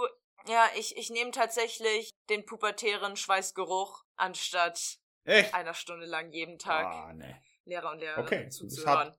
ja, 0.47 0.65
ich, 0.77 0.95
ich 0.97 1.09
nehme 1.09 1.31
tatsächlich 1.31 2.11
den 2.29 2.45
pubertären 2.45 3.15
Schweißgeruch 3.15 4.03
anstatt 4.15 4.97
Echt? 5.23 5.53
einer 5.53 5.73
Stunde 5.73 6.05
lang 6.05 6.31
jeden 6.31 6.57
Tag 6.59 6.85
Ah, 6.85 7.13
nee. 7.13 7.35
Lehrer 7.65 7.91
und 7.91 7.99
Lehrerinnen 7.99 8.25
Okay, 8.25 8.39
du 8.39 8.45
bist 8.45 8.57
zuzuhören. 8.57 9.13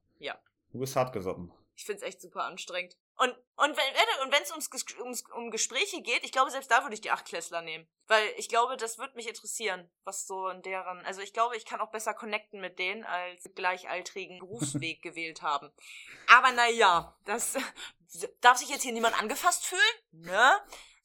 Du 0.71 0.79
bist 0.81 0.95
hart 0.97 1.13
gesotten. 1.15 1.51
Ich 1.77 1.85
find's 1.87 2.03
echt 2.03 2.21
super 2.21 2.45
anstrengend. 2.45 2.95
Und, 3.19 3.37
und 3.57 3.77
wenn 3.77 4.25
und 4.25 4.33
wenn's 4.33 4.51
ums, 4.53 4.71
ums, 5.01 5.25
um 5.35 5.51
Gespräche 5.51 6.01
geht, 6.03 6.23
ich 6.23 6.31
glaube, 6.31 6.53
selbst 6.53 6.71
da 6.71 6.83
würde 6.83 6.95
ich 6.95 7.01
die 7.01 7.11
Achtklässler 7.11 7.63
nehmen. 7.63 7.89
Weil 8.07 8.23
ich 8.37 8.49
glaube, 8.49 8.77
das 8.77 8.97
würde 8.97 9.17
mich 9.17 9.29
interessieren, 9.29 9.91
was 10.05 10.27
so 10.27 10.49
in 10.49 10.63
deren. 10.63 11.05
Also 11.05 11.21
ich 11.21 11.33
glaube, 11.33 11.57
ich 11.57 11.65
kann 11.65 11.81
auch 11.81 11.91
besser 11.91 12.15
connecten 12.15 12.61
mit 12.61 12.79
denen, 12.79 13.03
als 13.05 13.51
gleichaltrigen 13.57 14.39
Berufsweg 14.39 15.03
gewählt 15.03 15.43
haben. 15.43 15.73
Aber 16.29 16.53
naja, 16.53 17.17
das 17.25 17.57
darf 18.41 18.59
sich 18.59 18.69
jetzt 18.69 18.83
hier 18.83 18.93
niemand 18.93 19.21
angefasst 19.21 19.67
fühlen, 19.67 19.83
ne? 20.13 20.61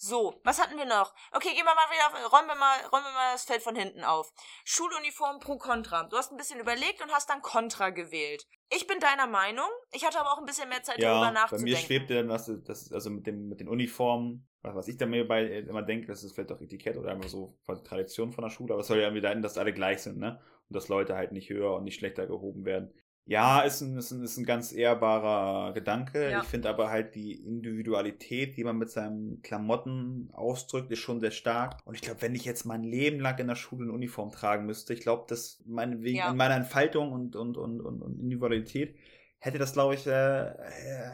So, 0.06 0.36
was 0.44 0.62
hatten 0.62 0.78
wir 0.78 0.84
noch? 0.84 1.14
Okay, 1.32 1.56
gehen 1.56 1.64
wir 1.64 1.74
mal 1.74 1.88
wieder, 1.90 2.28
räumen 2.28 2.50
wir 2.50 2.56
mal, 2.56 2.76
räumen 2.92 3.06
wir 3.06 3.14
mal 3.14 3.32
das 3.32 3.46
Feld 3.46 3.62
von 3.62 3.74
hinten 3.74 4.04
auf. 4.04 4.34
Schuluniform 4.66 5.40
pro 5.40 5.58
Contra. 5.58 6.04
Du 6.04 6.18
hast 6.18 6.30
ein 6.30 6.36
bisschen 6.36 6.60
überlegt 6.60 7.02
und 7.02 7.10
hast 7.14 7.30
dann 7.30 7.42
Contra 7.42 7.90
gewählt. 7.90 8.46
Ich 8.70 8.86
bin 8.86 9.00
deiner 9.00 9.28
Meinung. 9.28 9.70
Ich 9.94 10.06
hatte 10.06 10.20
aber 10.20 10.34
auch 10.34 10.40
ein 10.40 10.46
bisschen 10.46 10.68
mehr 10.68 10.84
Zeit, 10.84 11.00
ja, 11.00 11.14
darüber 11.14 11.28
bei 11.28 11.32
nachzudenken. 11.32 11.72
mir 11.72 11.78
schwebte 11.78 12.16
dann, 12.16 12.28
was, 12.28 12.52
das, 12.66 12.92
also 12.92 13.12
mit, 13.12 13.28
dem, 13.28 13.48
mit 13.48 13.62
den 13.62 13.70
Uniformen, 13.70 14.46
was, 14.62 14.76
was 14.76 14.88
ich 14.90 14.98
da 14.98 15.06
mir 15.06 15.26
bei 15.26 15.46
immer 15.46 15.84
denke, 15.84 16.08
das 16.08 16.22
ist 16.26 16.36
vielleicht 16.36 16.52
auch 16.52 16.60
Etikett 16.60 16.98
oder 16.98 17.12
einfach 17.12 17.30
so 17.30 17.58
von 17.62 17.82
Tradition 17.82 18.34
von 18.34 18.44
der 18.44 18.52
Schule, 18.52 18.74
aber 18.74 18.82
es 18.82 18.88
soll 18.88 18.98
ja 18.98 19.04
irgendwie 19.04 19.22
dahin, 19.22 19.42
dass 19.42 19.58
alle 19.58 19.72
gleich 19.72 20.02
sind, 20.02 20.18
ne? 20.18 20.42
Und 20.68 20.76
dass 20.76 20.90
Leute 20.90 21.16
halt 21.16 21.32
nicht 21.32 21.50
höher 21.50 21.76
und 21.76 21.86
nicht 21.86 21.96
schlechter 21.96 22.28
gehoben 22.28 22.66
werden. 22.66 22.94
Ja, 23.26 23.62
ist 23.62 23.80
ein, 23.82 23.96
ist 23.98 24.12
ein, 24.12 24.22
ist 24.22 24.38
ein 24.38 24.46
ganz 24.46 24.74
ehrbarer 24.74 25.72
Gedanke. 25.74 26.30
Ja. 26.30 26.42
Ich 26.42 26.48
finde 26.48 26.70
aber 26.70 26.90
halt 26.90 27.16
die 27.16 27.34
Individualität, 27.34 28.58
die 28.58 28.64
man 28.66 28.78
mit 28.78 28.90
seinen 28.90 29.42
Klamotten 29.42 30.30
ausdrückt, 30.34 30.92
ist 30.92 31.00
schon 31.00 31.22
sehr 31.22 31.32
stark. 31.32 31.78
Und 31.86 31.96
ich 31.96 32.02
glaube, 32.02 32.22
wenn 32.22 32.36
ich 32.36 32.44
jetzt 32.44 32.66
mein 32.66 32.84
Leben 32.84 33.20
lang 33.22 33.40
in 33.40 33.48
der 33.48 33.56
Schule 33.56 33.84
eine 33.84 33.94
Uniform 33.94 34.32
tragen 34.32 34.66
müsste, 34.66 34.94
ich 34.94 35.00
glaube, 35.02 35.24
dass 35.30 35.62
meine, 35.66 36.02
wegen 36.02 36.18
Ja. 36.18 36.32
in 36.32 36.38
meiner 36.38 36.56
Entfaltung 36.56 37.14
und, 37.14 37.36
und, 37.38 37.56
und, 37.58 37.80
und, 37.80 38.02
und 38.02 38.20
Individualität 38.20 38.96
hätte 39.40 39.58
das, 39.58 39.74
glaube 39.74 39.96
ich, 39.96 40.06
äh, 40.06 40.54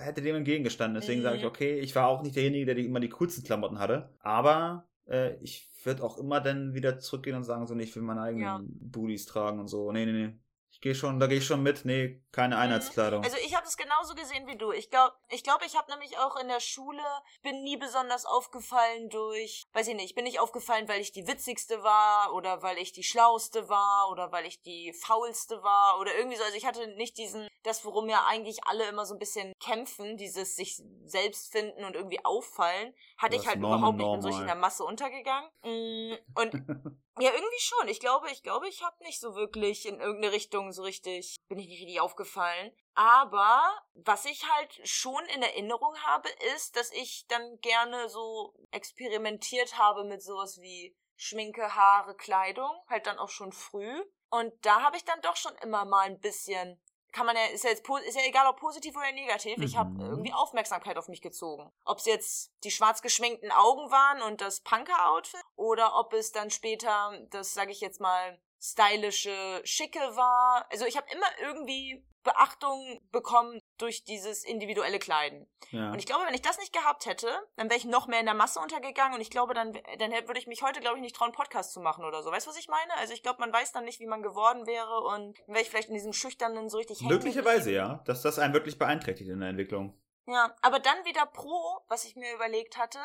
hätte 0.01 0.21
dem 0.21 0.35
entgegengestanden. 0.35 0.99
Deswegen 0.99 1.19
Mhm. 1.21 1.23
sage 1.25 1.37
ich, 1.37 1.45
okay, 1.45 1.79
ich 1.79 1.95
war 1.95 2.07
auch 2.07 2.23
nicht 2.23 2.35
derjenige, 2.35 2.65
der 2.65 2.75
die, 2.75 2.85
immer 2.85 2.99
die 2.99 3.09
coolsten 3.09 3.43
Klamotten 3.43 3.77
hatte. 3.79 4.09
Aber 4.19 4.87
äh, 5.07 5.35
ich 5.41 5.69
würde 5.83 6.03
auch 6.03 6.17
immer 6.17 6.41
dann 6.41 6.73
wieder 6.73 6.97
zurückgehen 6.99 7.35
und 7.35 7.43
sagen, 7.43 7.65
so, 7.67 7.75
nee, 7.75 7.83
ich 7.83 7.95
will 7.95 8.03
meine 8.03 8.21
eigenen 8.21 8.43
Ja. 8.43 8.61
Booties 8.63 9.25
tragen 9.25 9.59
und 9.59 9.67
so. 9.67 9.91
Nee, 9.91 10.05
nee, 10.05 10.11
nee. 10.11 10.33
Ich 10.79 10.83
gehe 10.83 10.95
schon, 10.95 11.19
da 11.19 11.27
gehe 11.27 11.39
ich 11.39 11.45
schon 11.45 11.61
mit. 11.61 11.83
Nee, 11.83 12.23
keine 12.31 12.57
Einheitskleidung. 12.57 13.21
Also 13.21 13.35
ich 13.45 13.53
habe 13.53 13.67
es 13.67 13.75
genauso 13.75 14.15
gesehen 14.15 14.47
wie 14.47 14.57
du. 14.57 14.71
Ich 14.71 14.89
glaube, 14.89 15.13
ich, 15.27 15.43
glaub, 15.43 15.61
ich 15.61 15.75
habe 15.75 15.91
nämlich 15.91 16.17
auch 16.17 16.37
in 16.37 16.47
der 16.47 16.61
Schule, 16.61 17.03
bin 17.43 17.63
nie 17.63 17.75
besonders 17.75 18.25
aufgefallen 18.25 19.09
durch, 19.09 19.67
weiß 19.73 19.89
ich 19.89 19.95
nicht, 19.95 20.15
bin 20.15 20.23
nicht 20.23 20.39
aufgefallen, 20.39 20.87
weil 20.87 21.01
ich 21.01 21.11
die 21.11 21.27
witzigste 21.27 21.83
war 21.83 22.33
oder 22.33 22.63
weil 22.63 22.77
ich 22.77 22.93
die 22.93 23.03
schlauste 23.03 23.67
war 23.67 24.09
oder 24.09 24.31
weil 24.31 24.45
ich 24.45 24.61
die 24.61 24.93
faulste 24.93 25.61
war 25.63 25.99
oder 25.99 26.15
irgendwie 26.15 26.37
so. 26.37 26.45
Also 26.45 26.55
ich 26.55 26.65
hatte 26.65 26.87
nicht 26.95 27.17
diesen, 27.17 27.49
das 27.63 27.83
worum 27.83 28.07
ja 28.07 28.25
eigentlich 28.29 28.59
alle 28.63 28.87
immer 28.87 29.05
so 29.05 29.15
ein 29.15 29.19
bisschen 29.19 29.51
kämpfen, 29.59 30.15
dieses 30.15 30.55
sich 30.55 30.81
selbst 31.03 31.51
finden 31.51 31.83
und 31.83 31.95
irgendwie 31.95 32.23
auffallen, 32.23 32.93
hatte 33.17 33.35
Das 33.35 33.43
ich 33.43 33.49
halt 33.49 33.57
überhaupt 33.57 33.97
nicht, 33.97 34.09
bin 34.09 34.21
so 34.21 34.29
in 34.29 34.45
der 34.45 34.55
Masse 34.55 34.85
untergegangen. 34.85 35.49
Mm, 35.61 36.13
Und 36.35 36.53
ja, 37.19 37.31
irgendwie 37.33 37.59
schon. 37.59 37.87
Ich 37.87 37.99
glaube, 37.99 38.29
ich 38.31 38.43
glaube, 38.43 38.67
ich 38.67 38.83
habe 38.83 39.03
nicht 39.03 39.19
so 39.19 39.35
wirklich 39.35 39.85
in 39.85 39.99
irgendeine 39.99 40.33
Richtung 40.33 40.71
so 40.71 40.83
richtig, 40.83 41.35
bin 41.47 41.59
ich 41.59 41.67
nicht 41.67 41.81
richtig 41.81 42.01
aufgefallen. 42.01 42.71
Aber 42.95 43.61
was 43.93 44.25
ich 44.25 44.49
halt 44.49 44.79
schon 44.83 45.23
in 45.27 45.41
Erinnerung 45.41 45.95
habe, 46.03 46.29
ist, 46.55 46.75
dass 46.75 46.91
ich 46.91 47.25
dann 47.27 47.59
gerne 47.61 48.09
so 48.09 48.53
experimentiert 48.71 49.77
habe 49.77 50.03
mit 50.03 50.21
sowas 50.21 50.59
wie 50.61 50.95
Schminke, 51.15 51.75
Haare, 51.75 52.15
Kleidung, 52.15 52.71
halt 52.87 53.05
dann 53.05 53.19
auch 53.19 53.29
schon 53.29 53.51
früh. 53.51 54.03
Und 54.29 54.53
da 54.65 54.81
habe 54.81 54.97
ich 54.97 55.05
dann 55.05 55.21
doch 55.21 55.35
schon 55.35 55.55
immer 55.57 55.85
mal 55.85 56.05
ein 56.05 56.19
bisschen 56.19 56.81
kann 57.11 57.25
man 57.25 57.35
ja, 57.35 57.45
ist 57.45 57.63
ja 57.63 57.71
jetzt, 57.71 57.87
ist 58.05 58.15
ja 58.15 58.21
egal, 58.25 58.47
ob 58.47 58.57
positiv 58.57 58.95
oder 58.95 59.11
negativ, 59.11 59.57
ich 59.61 59.77
habe 59.77 59.89
Mhm. 59.89 60.01
irgendwie 60.01 60.33
Aufmerksamkeit 60.33 60.97
auf 60.97 61.07
mich 61.07 61.21
gezogen. 61.21 61.71
Ob 61.85 61.97
es 61.99 62.05
jetzt 62.05 62.51
die 62.63 62.71
schwarz 62.71 63.01
geschminkten 63.01 63.51
Augen 63.51 63.91
waren 63.91 64.21
und 64.21 64.41
das 64.41 64.61
Punker-Outfit 64.61 65.41
oder 65.55 65.95
ob 65.95 66.13
es 66.13 66.31
dann 66.31 66.49
später 66.49 67.17
das, 67.29 67.53
sage 67.53 67.71
ich 67.71 67.81
jetzt 67.81 67.99
mal, 67.99 68.39
stylische 68.61 69.61
Schicke 69.63 69.99
war. 69.99 70.65
Also 70.71 70.85
ich 70.85 70.97
habe 70.97 71.07
immer 71.11 71.25
irgendwie 71.41 72.05
Beachtung 72.23 72.99
bekommen 73.11 73.61
durch 73.77 74.03
dieses 74.03 74.43
individuelle 74.43 74.99
Kleiden. 74.99 75.49
ja. 75.71 75.91
Und 75.91 75.99
ich 75.99 76.05
glaube, 76.05 76.25
wenn 76.27 76.33
ich 76.33 76.41
das 76.41 76.57
nicht 76.59 76.73
gehabt 76.73 77.05
hätte, 77.05 77.27
dann 77.55 77.69
wäre 77.69 77.77
ich 77.77 77.85
noch 77.85 78.07
mehr 78.07 78.19
in 78.19 78.25
der 78.25 78.35
Masse 78.35 78.59
untergegangen 78.59 79.13
und 79.15 79.21
ich 79.21 79.29
glaube, 79.31 79.53
dann, 79.53 79.71
dann 79.99 80.11
hätte- 80.11 80.27
würde 80.27 80.39
ich 80.39 80.45
mich 80.47 80.61
heute, 80.61 80.81
glaube 80.81 80.97
ich, 80.97 81.01
nicht 81.01 81.15
trauen, 81.15 81.31
Podcast 81.31 81.71
zu 81.71 81.79
machen 81.79 82.03
oder 82.03 82.21
so. 82.21 82.29
Weißt 82.29 82.45
du, 82.45 82.51
was 82.51 82.57
ich 82.59 82.67
meine? 82.67 82.93
Also 82.97 83.13
ich 83.13 83.23
glaube, 83.23 83.39
man 83.39 83.53
weiß 83.53 83.71
dann 83.71 83.85
nicht, 83.85 84.01
wie 84.01 84.05
man 84.05 84.21
geworden 84.21 84.67
wäre 84.67 84.99
und 84.99 85.39
wäre 85.47 85.61
ich 85.61 85.69
vielleicht 85.69 85.87
in 85.87 85.93
diesem 85.95 86.11
schüchternen 86.11 86.69
so 86.69 86.77
richtig 86.77 86.99
hängen 86.99 87.09
Möglicherweise, 87.13 87.71
ja. 87.71 88.03
Dass 88.05 88.21
das 88.21 88.37
einen 88.37 88.53
wirklich 88.53 88.77
beeinträchtigt 88.77 89.29
in 89.29 89.39
der 89.39 89.49
Entwicklung. 89.49 89.97
Ja, 90.27 90.53
aber 90.61 90.79
dann 90.79 91.05
wieder 91.05 91.25
pro, 91.25 91.79
was 91.87 92.03
ich 92.03 92.15
mir 92.17 92.35
überlegt 92.35 92.77
hatte, 92.77 92.99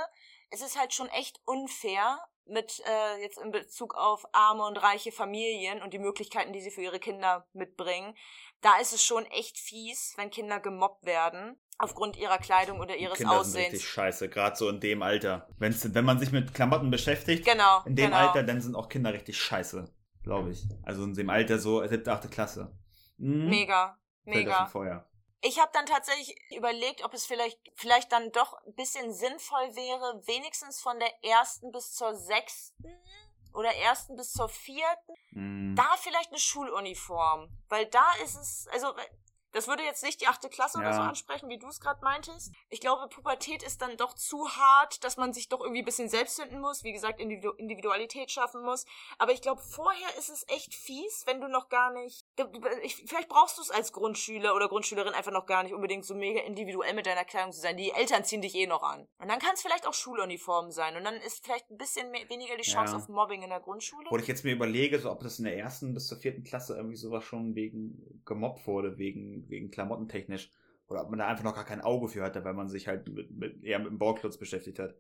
es 0.51 0.61
ist 0.61 0.79
halt 0.79 0.93
schon 0.93 1.09
echt 1.11 1.41
unfair 1.47 2.19
mit 2.47 2.83
äh, 2.87 3.23
jetzt 3.23 3.39
in 3.39 3.51
Bezug 3.51 3.95
auf 3.95 4.25
arme 4.33 4.65
und 4.67 4.77
reiche 4.77 5.13
Familien 5.13 5.83
und 5.83 5.93
die 5.95 5.99
Möglichkeiten, 5.99 6.53
die 6.53 6.61
sie 6.61 6.71
für 6.71 6.83
ihre 6.83 6.99
Kinder 7.01 7.47
mitbringen. 7.53 8.15
Da 8.61 8.77
ist 8.81 8.93
es 8.93 9.03
schon 9.03 9.25
echt 9.27 9.59
fies, 9.59 10.15
wenn 10.17 10.31
Kinder 10.31 10.61
gemobbt 10.61 11.05
werden 11.07 11.57
aufgrund 11.79 12.17
ihrer 12.17 12.39
Kleidung 12.39 12.81
oder 12.81 12.97
ihres 12.97 13.19
Kinder 13.19 13.33
sind 13.33 13.41
Aussehens. 13.61 13.73
richtig 13.75 13.89
scheiße, 13.89 14.29
gerade 14.29 14.57
so 14.57 14.69
in 14.69 14.81
dem 14.81 15.03
Alter. 15.03 15.49
Wenn's, 15.59 15.93
wenn 15.95 16.05
man 16.05 16.19
sich 16.19 16.31
mit 16.33 16.55
Klamotten 16.55 16.91
beschäftigt, 16.91 17.45
Genau. 17.45 17.83
in 17.85 17.97
dem 17.97 18.07
genau. 18.11 18.17
Alter, 18.29 18.43
dann 18.43 18.61
sind 18.61 18.75
auch 18.77 18.89
Kinder 18.89 19.13
richtig 19.13 19.37
scheiße, 19.39 19.93
glaube 20.23 20.51
ich. 20.53 20.65
Also 20.85 21.05
in 21.05 21.15
dem 21.15 21.31
Alter 21.31 21.59
so 21.59 21.85
siebte, 21.87 22.13
achte 22.13 22.29
Klasse. 22.29 22.77
Mhm. 23.17 23.49
Mega, 23.49 23.99
mega. 24.25 24.67
Feuer. 24.67 25.05
Ich 25.47 25.61
habe 25.61 25.71
dann 25.75 25.85
tatsächlich 25.85 26.35
überlegt, 26.57 27.05
ob 27.05 27.13
es 27.13 27.27
vielleicht, 27.27 27.59
vielleicht 27.75 28.11
dann 28.13 28.33
doch 28.33 28.55
ein 28.65 28.75
bisschen 28.75 29.13
sinnvoll 29.13 29.77
wäre, 29.77 30.27
wenigstens 30.27 30.81
von 30.81 30.99
der 30.99 31.13
ersten 31.23 31.71
bis 31.71 31.93
zur 31.93 32.15
sechsten 32.17 32.83
oder 33.53 33.75
ersten 33.75 34.17
bis 34.17 34.33
zur 34.33 34.49
vierten, 34.49 35.13
Mhm. 35.33 35.75
da 35.77 35.97
vielleicht 35.99 36.31
eine 36.31 36.39
Schuluniform. 36.39 37.51
Weil 37.69 37.85
da 37.87 38.11
ist 38.25 38.37
es, 38.37 38.67
also 38.73 38.95
das 39.55 39.67
würde 39.69 39.83
jetzt 39.85 40.03
nicht 40.05 40.21
die 40.21 40.27
achte 40.27 40.49
Klasse 40.51 40.79
oder 40.79 40.89
Ja. 40.89 40.95
so 40.95 41.01
ansprechen, 41.03 41.49
wie 41.49 41.59
du 41.59 41.69
es 41.69 41.81
gerade 41.81 42.05
meintest. 42.05 42.53
Ich 42.69 42.81
glaube, 42.81 43.09
Pubertät 43.09 43.63
ist 43.63 43.81
dann 43.81 43.97
doch 43.97 44.13
zu 44.15 44.49
hart, 44.49 45.03
dass 45.05 45.17
man 45.17 45.33
sich 45.33 45.49
doch 45.49 45.61
irgendwie 45.61 45.81
ein 45.83 45.85
bisschen 45.87 46.09
selbst 46.09 46.39
finden 46.41 46.61
muss, 46.61 46.85
wie 46.85 46.93
gesagt, 46.93 47.21
Individu 47.21 47.51
Individualität 47.53 48.31
schaffen 48.31 48.63
muss. 48.63 48.85
Aber 49.19 49.33
ich 49.33 49.41
glaube, 49.41 49.61
vorher 49.63 50.09
ist 50.19 50.29
es 50.29 50.45
echt 50.49 50.75
fies, 50.75 51.23
wenn 51.27 51.41
du 51.41 51.49
noch 51.49 51.69
gar 51.69 51.93
nicht. 51.93 52.25
Ich, 52.83 52.97
vielleicht 53.07 53.29
brauchst 53.29 53.57
du 53.59 53.63
es 53.63 53.71
als 53.71 53.93
Grundschüler 53.93 54.55
oder 54.55 54.69
Grundschülerin 54.69 55.15
einfach 55.15 55.33
noch 55.33 55.47
gar 55.47 55.63
nicht 55.63 55.73
unbedingt 55.75 56.05
so 56.05 56.15
mega 56.15 56.41
individuell 56.41 56.95
mit 56.95 57.07
deiner 57.07 57.25
Kleidung 57.25 57.53
zu 57.53 57.61
sein. 57.61 57.77
Die 57.77 57.91
Eltern 57.93 58.25
ziehen 58.25 58.43
dich 58.43 58.55
eh 58.55 58.67
noch 58.67 58.83
an. 58.83 59.07
Und 59.19 59.29
dann 59.29 59.39
kann 59.39 59.55
es 59.55 59.63
vielleicht 59.63 59.87
auch 59.87 59.95
Schuluniform 59.95 60.71
sein. 60.73 60.97
Und 60.97 61.05
dann 61.05 61.15
ist 61.17 61.45
vielleicht 61.45 61.71
ein 61.71 61.77
bisschen 61.79 62.11
mehr, 62.11 62.29
weniger 62.29 62.57
die 62.57 62.63
Chance 62.63 62.93
Ja. 62.93 62.99
auf 62.99 63.09
Mobbing 63.09 63.43
in 63.43 63.51
der 63.51 63.61
Grundschule. 63.61 64.07
Wo 64.11 64.17
ich 64.19 64.27
jetzt 64.27 64.45
mir 64.45 64.53
überlege, 64.53 64.99
so 64.99 65.11
ob 65.11 65.21
das 65.21 65.39
in 65.39 65.45
der 65.45 65.57
ersten 65.57 65.95
bis 65.95 66.09
zur 66.09 66.19
vierten 66.19 66.43
Klasse 66.45 66.75
irgendwie 66.77 66.97
sowas 66.97 67.25
schon 67.25 67.55
wegen 67.55 68.23
gemobbt 68.25 68.67
wurde, 68.67 68.99
wegen, 68.99 69.44
wegen 69.49 69.71
klamottentechnisch. 69.71 70.51
Oder 70.89 71.03
ob 71.03 71.11
man 71.11 71.19
da 71.19 71.27
einfach 71.27 71.45
noch 71.45 71.55
gar 71.55 71.65
kein 71.65 71.81
Auge 71.81 72.09
für 72.09 72.23
hatte, 72.23 72.45
weil 72.45 72.55
man 72.55 72.69
sich 72.69 72.87
halt 72.89 73.09
mit, 73.09 73.31
mit, 73.31 73.65
eher 73.65 73.79
mit 73.79 73.89
dem 73.89 73.99
Bauklotz 73.99 74.37
beschäftigt 74.37 74.79
hat. 74.79 74.95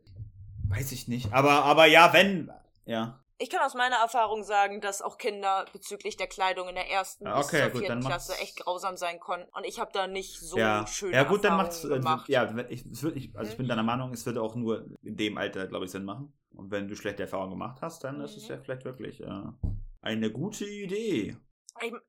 Weiß 0.68 0.92
ich 0.92 1.08
nicht. 1.08 1.32
Aber, 1.32 1.64
aber 1.64 1.86
ja, 1.86 2.12
wenn. 2.12 2.50
Ja. 2.86 3.20
Ich 3.36 3.50
kann 3.50 3.60
aus 3.66 3.74
meiner 3.74 3.96
Erfahrung 3.96 4.44
sagen, 4.44 4.80
dass 4.80 5.02
auch 5.02 5.18
Kinder 5.18 5.64
bezüglich 5.72 6.16
der 6.16 6.28
Kleidung 6.28 6.68
in 6.68 6.76
der 6.76 6.88
ersten 6.88 7.24
bis 7.24 7.46
okay, 7.46 7.62
zur 7.62 7.70
gut, 7.70 7.80
vierten 7.80 8.00
Klasse 8.00 8.32
echt 8.40 8.56
grausam 8.60 8.96
sein 8.96 9.18
konnten. 9.18 9.48
Und 9.54 9.66
ich 9.66 9.80
habe 9.80 9.90
da 9.92 10.06
nicht 10.06 10.38
so 10.38 10.56
ja. 10.56 10.86
schöne 10.86 11.14
ja, 11.14 11.24
gut, 11.24 11.44
dann 11.44 11.56
macht's. 11.56 11.84
Äh, 11.84 11.88
gemacht. 11.88 12.28
ja, 12.28 12.54
ich, 12.68 12.86
ich, 12.86 13.36
also 13.36 13.50
ich 13.50 13.54
Mhm. 13.54 13.56
bin 13.56 13.68
deiner 13.68 13.82
Meinung, 13.82 14.12
es 14.12 14.24
würde 14.24 14.40
auch 14.40 14.54
nur 14.54 14.86
in 15.02 15.16
dem 15.16 15.36
Alter, 15.36 15.66
glaube 15.66 15.84
ich, 15.84 15.90
Sinn 15.90 16.04
machen. 16.04 16.32
Und 16.54 16.70
wenn 16.70 16.86
du 16.86 16.94
schlechte 16.94 17.24
Erfahrungen 17.24 17.50
gemacht 17.50 17.82
hast, 17.82 18.04
dann 18.04 18.20
ist 18.20 18.36
es 18.36 18.44
Mhm. 18.44 18.54
ja 18.54 18.60
vielleicht 18.62 18.84
wirklich 18.84 19.20
äh, 19.20 19.42
eine 20.00 20.30
gute 20.30 20.64
Idee. 20.64 21.36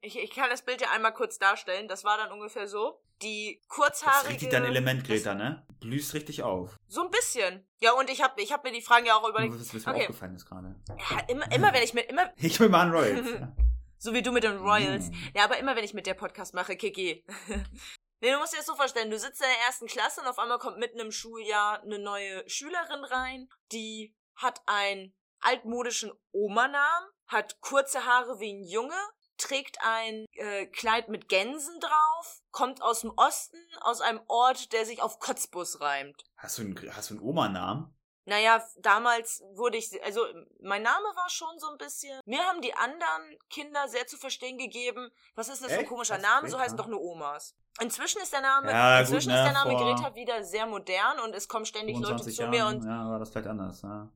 Ich, 0.01 0.15
ich, 0.17 0.29
kann 0.31 0.49
das 0.49 0.61
Bild 0.63 0.81
ja 0.81 0.91
einmal 0.91 1.13
kurz 1.13 1.39
darstellen. 1.39 1.87
Das 1.87 2.03
war 2.03 2.17
dann 2.17 2.31
ungefähr 2.31 2.67
so. 2.67 3.01
Die 3.21 3.59
Das 3.61 3.67
kurzhaarige... 3.77 4.27
ist 4.27 4.29
richtig 4.33 4.49
dein 4.49 4.65
Element, 4.65 5.01
das- 5.01 5.07
Greta, 5.07 5.33
ne? 5.33 5.65
Blühst 5.79 6.13
richtig 6.13 6.43
auf. 6.43 6.75
So 6.87 7.03
ein 7.03 7.09
bisschen. 7.09 7.67
Ja, 7.79 7.93
und 7.93 8.09
ich 8.09 8.21
habe 8.21 8.41
ich 8.41 8.51
hab 8.51 8.63
mir 8.63 8.71
die 8.71 8.81
Fragen 8.81 9.05
ja 9.05 9.15
auch 9.15 9.27
überlegt. 9.27 9.55
Was, 9.55 9.73
was 9.73 9.85
mir 9.85 9.91
Okay. 9.91 10.01
aufgefallen 10.01 10.35
ist 10.35 10.45
gerade. 10.45 10.75
Ja, 10.87 11.19
immer, 11.27 11.51
immer 11.51 11.73
wenn 11.73 11.83
ich 11.83 11.93
mit... 11.93 12.09
Immer, 12.09 12.31
Ich 12.37 12.59
will 12.59 12.69
mal 12.69 12.81
an 12.81 12.91
Royals. 12.91 13.29
ja. 13.39 13.55
so 13.97 14.13
wie 14.13 14.21
du 14.21 14.31
mit 14.31 14.43
den 14.43 14.57
Royals. 14.57 15.09
Mm. 15.09 15.13
Ja, 15.35 15.43
aber 15.45 15.57
immer 15.57 15.75
wenn 15.75 15.83
ich 15.83 15.93
mit 15.93 16.05
der 16.07 16.13
Podcast 16.13 16.53
mache, 16.53 16.75
Kiki. 16.75 17.25
nee, 18.21 18.31
du 18.31 18.37
musst 18.37 18.53
dir 18.53 18.57
das 18.57 18.65
so 18.65 18.75
vorstellen, 18.75 19.09
du 19.09 19.17
sitzt 19.17 19.41
in 19.41 19.47
der 19.47 19.65
ersten 19.67 19.87
Klasse 19.87 20.21
und 20.21 20.27
auf 20.27 20.37
einmal 20.39 20.59
kommt 20.59 20.77
mitten 20.77 20.99
im 20.99 21.11
Schuljahr 21.11 21.81
eine 21.81 21.99
neue 21.99 22.47
Schülerin 22.49 23.03
rein, 23.05 23.49
die 23.71 24.13
hat 24.35 24.61
einen 24.67 25.13
altmodischen 25.39 26.11
Oma-Namen, 26.31 27.07
hat 27.27 27.59
kurze 27.61 28.05
Haare 28.05 28.39
wie 28.39 28.53
ein 28.53 28.63
Junge, 28.63 28.97
trägt 29.37 29.77
ein 29.81 30.25
äh, 30.33 30.65
Kleid 30.67 31.09
mit 31.09 31.29
Gänsen 31.29 31.79
drauf, 31.79 32.41
kommt 32.51 32.81
aus 32.81 33.01
dem 33.01 33.11
Osten, 33.15 33.57
aus 33.81 34.01
einem 34.01 34.21
Ort, 34.27 34.73
der 34.73 34.85
sich 34.85 35.01
auf 35.01 35.19
Kotzbus 35.19 35.81
reimt. 35.81 36.23
Hast 36.37 36.57
du 36.57 36.63
einen, 36.63 36.95
hast 36.95 37.09
du 37.09 37.15
einen 37.15 37.23
Oma-Namen? 37.23 37.95
Naja, 38.27 38.63
damals 38.79 39.43
wurde 39.53 39.77
ich, 39.77 40.03
also 40.03 40.25
mein 40.59 40.81
Name 40.81 41.05
war 41.15 41.29
schon 41.29 41.59
so 41.59 41.69
ein 41.69 41.77
bisschen. 41.77 42.19
Mir 42.25 42.39
haben 42.39 42.59
die 42.59 42.73
anderen 42.73 43.37
Kinder 43.51 43.87
sehr 43.87 44.07
zu 44.07 44.17
verstehen 44.17 44.57
gegeben, 44.57 45.11
was 45.35 45.47
ist 45.47 45.63
das 45.63 45.71
für 45.71 45.79
ein 45.79 45.85
komischer 45.85 46.15
Was 46.15 46.23
Name? 46.23 46.49
So 46.49 46.57
heißen 46.57 46.75
doch 46.75 46.87
nur 46.87 47.01
Omas. 47.01 47.55
Inzwischen 47.79 48.21
ist 48.21 48.33
der 48.33 48.41
Name, 48.41 48.71
Ja, 48.71 48.97
gut, 48.97 49.07
inzwischen 49.07 49.31
ne, 49.31 49.37
ist 49.37 49.45
der 49.45 49.53
Name 49.53 49.75
Greta 49.75 50.15
wieder 50.15 50.43
sehr 50.43 50.65
modern 50.65 51.19
und 51.19 51.35
es 51.35 51.47
kommen 51.47 51.65
ständig 51.65 51.97
Leute 51.97 52.07
25 52.17 52.35
zu 52.35 52.41
Jahren, 52.41 52.51
mir 52.51 52.65
und 52.67 52.83
ja, 52.83 53.09
war 53.11 53.19
das 53.19 53.29
vielleicht 53.29 53.47
anders. 53.47 53.81
Ja. 53.83 54.09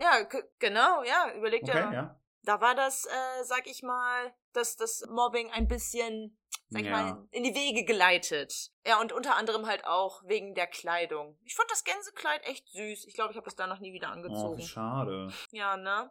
ja, 0.00 0.28
genau, 0.58 1.04
ja, 1.04 1.32
überleg 1.36 1.64
dir 1.64 1.74
Okay, 1.74 1.94
ja. 1.94 2.20
Da 2.46 2.60
war 2.60 2.74
das, 2.74 3.04
äh, 3.04 3.44
sag 3.44 3.66
ich 3.66 3.82
mal, 3.82 4.34
dass 4.52 4.76
das 4.76 5.04
Mobbing 5.08 5.50
ein 5.50 5.68
bisschen, 5.68 6.38
sag 6.70 6.80
ich 6.82 6.86
Ja. 6.86 6.92
mal, 7.02 7.28
in 7.32 7.42
die 7.44 7.54
Wege 7.54 7.84
geleitet. 7.84 8.70
Ja, 8.86 9.00
und 9.00 9.12
unter 9.12 9.36
anderem 9.36 9.66
halt 9.66 9.84
auch 9.84 10.22
wegen 10.24 10.54
der 10.54 10.66
Kleidung. 10.68 11.38
Ich 11.44 11.54
fand 11.56 11.70
das 11.70 11.84
Gänsekleid 11.84 12.44
echt 12.46 12.68
süß. 12.68 13.04
Ich 13.06 13.14
glaube, 13.14 13.32
ich 13.32 13.36
habe 13.36 13.44
das 13.44 13.56
danach 13.56 13.80
nie 13.80 13.92
wieder 13.92 14.08
Oh, 14.08 14.12
angezogen. 14.12 14.58
wie 14.58 14.66
schade. 14.66 15.32
ja, 15.50 15.76
ne? 15.76 16.10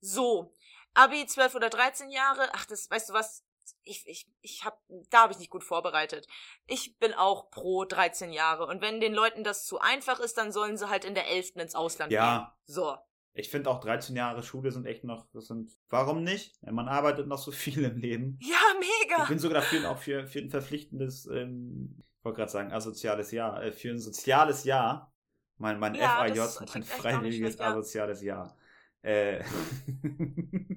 So. 0.00 0.52
Abi 0.94 1.26
12 1.26 1.54
oder 1.54 1.68
13 1.68 2.10
Jahre. 2.10 2.48
Ach, 2.54 2.64
das, 2.66 2.90
weißt 2.90 3.10
du 3.10 3.12
was? 3.12 3.44
Ich, 3.82 4.06
ich, 4.06 4.26
ich 4.40 4.64
hab, 4.64 4.80
da 5.10 5.22
habe 5.22 5.32
ich 5.34 5.38
nicht 5.38 5.50
gut 5.50 5.62
vorbereitet. 5.64 6.26
Ich 6.66 6.96
bin 6.98 7.12
auch 7.14 7.50
pro 7.50 7.84
13 7.84 8.32
Jahre. 8.32 8.66
Und 8.66 8.80
wenn 8.80 9.00
den 9.00 9.12
Leuten 9.12 9.44
das 9.44 9.66
zu 9.66 9.78
einfach 9.78 10.20
ist, 10.20 10.38
dann 10.38 10.52
sollen 10.52 10.76
sie 10.78 10.88
halt 10.88 11.04
in 11.04 11.14
der 11.14 11.26
11. 11.28 11.56
ins 11.56 11.74
Ausland 11.74 12.08
gehen. 12.10 12.16
Ja, 12.18 12.56
So. 12.64 12.96
Ich 13.36 13.50
finde 13.50 13.70
auch 13.70 13.80
13 13.80 14.16
Jahre 14.16 14.42
Schule 14.42 14.70
sind 14.70 14.86
echt 14.86 15.04
noch, 15.04 15.26
das 15.32 15.46
sind, 15.46 15.70
warum 15.90 16.24
nicht? 16.24 16.60
Man 16.62 16.88
arbeitet 16.88 17.26
noch 17.26 17.38
so 17.38 17.50
viel 17.52 17.84
im 17.84 17.98
Leben. 17.98 18.38
Ja, 18.40 18.56
mega. 18.78 19.22
Ich 19.24 19.28
bin 19.28 19.38
sogar 19.38 19.60
dafür, 19.60 19.90
auch 19.90 19.98
für, 19.98 20.26
für 20.26 20.38
ein 20.38 20.50
verpflichtendes, 20.50 21.26
ähm, 21.26 21.96
ich 22.18 22.24
wollte 22.24 22.38
gerade 22.38 22.50
sagen, 22.50 22.72
asoziales 22.72 23.30
Jahr, 23.30 23.62
äh, 23.62 23.72
für 23.72 23.90
ein 23.90 23.98
soziales 23.98 24.64
Jahr. 24.64 25.12
Mein, 25.58 25.78
mein 25.78 25.94
Ja, 25.94 26.18
FAJ, 26.18 26.34
das 26.34 26.74
ein 26.74 26.82
freiwilliges 26.82 27.54
schlecht, 27.54 27.60
asoziales 27.60 28.22
Jahr. 28.22 28.56
Äh, 29.02 29.42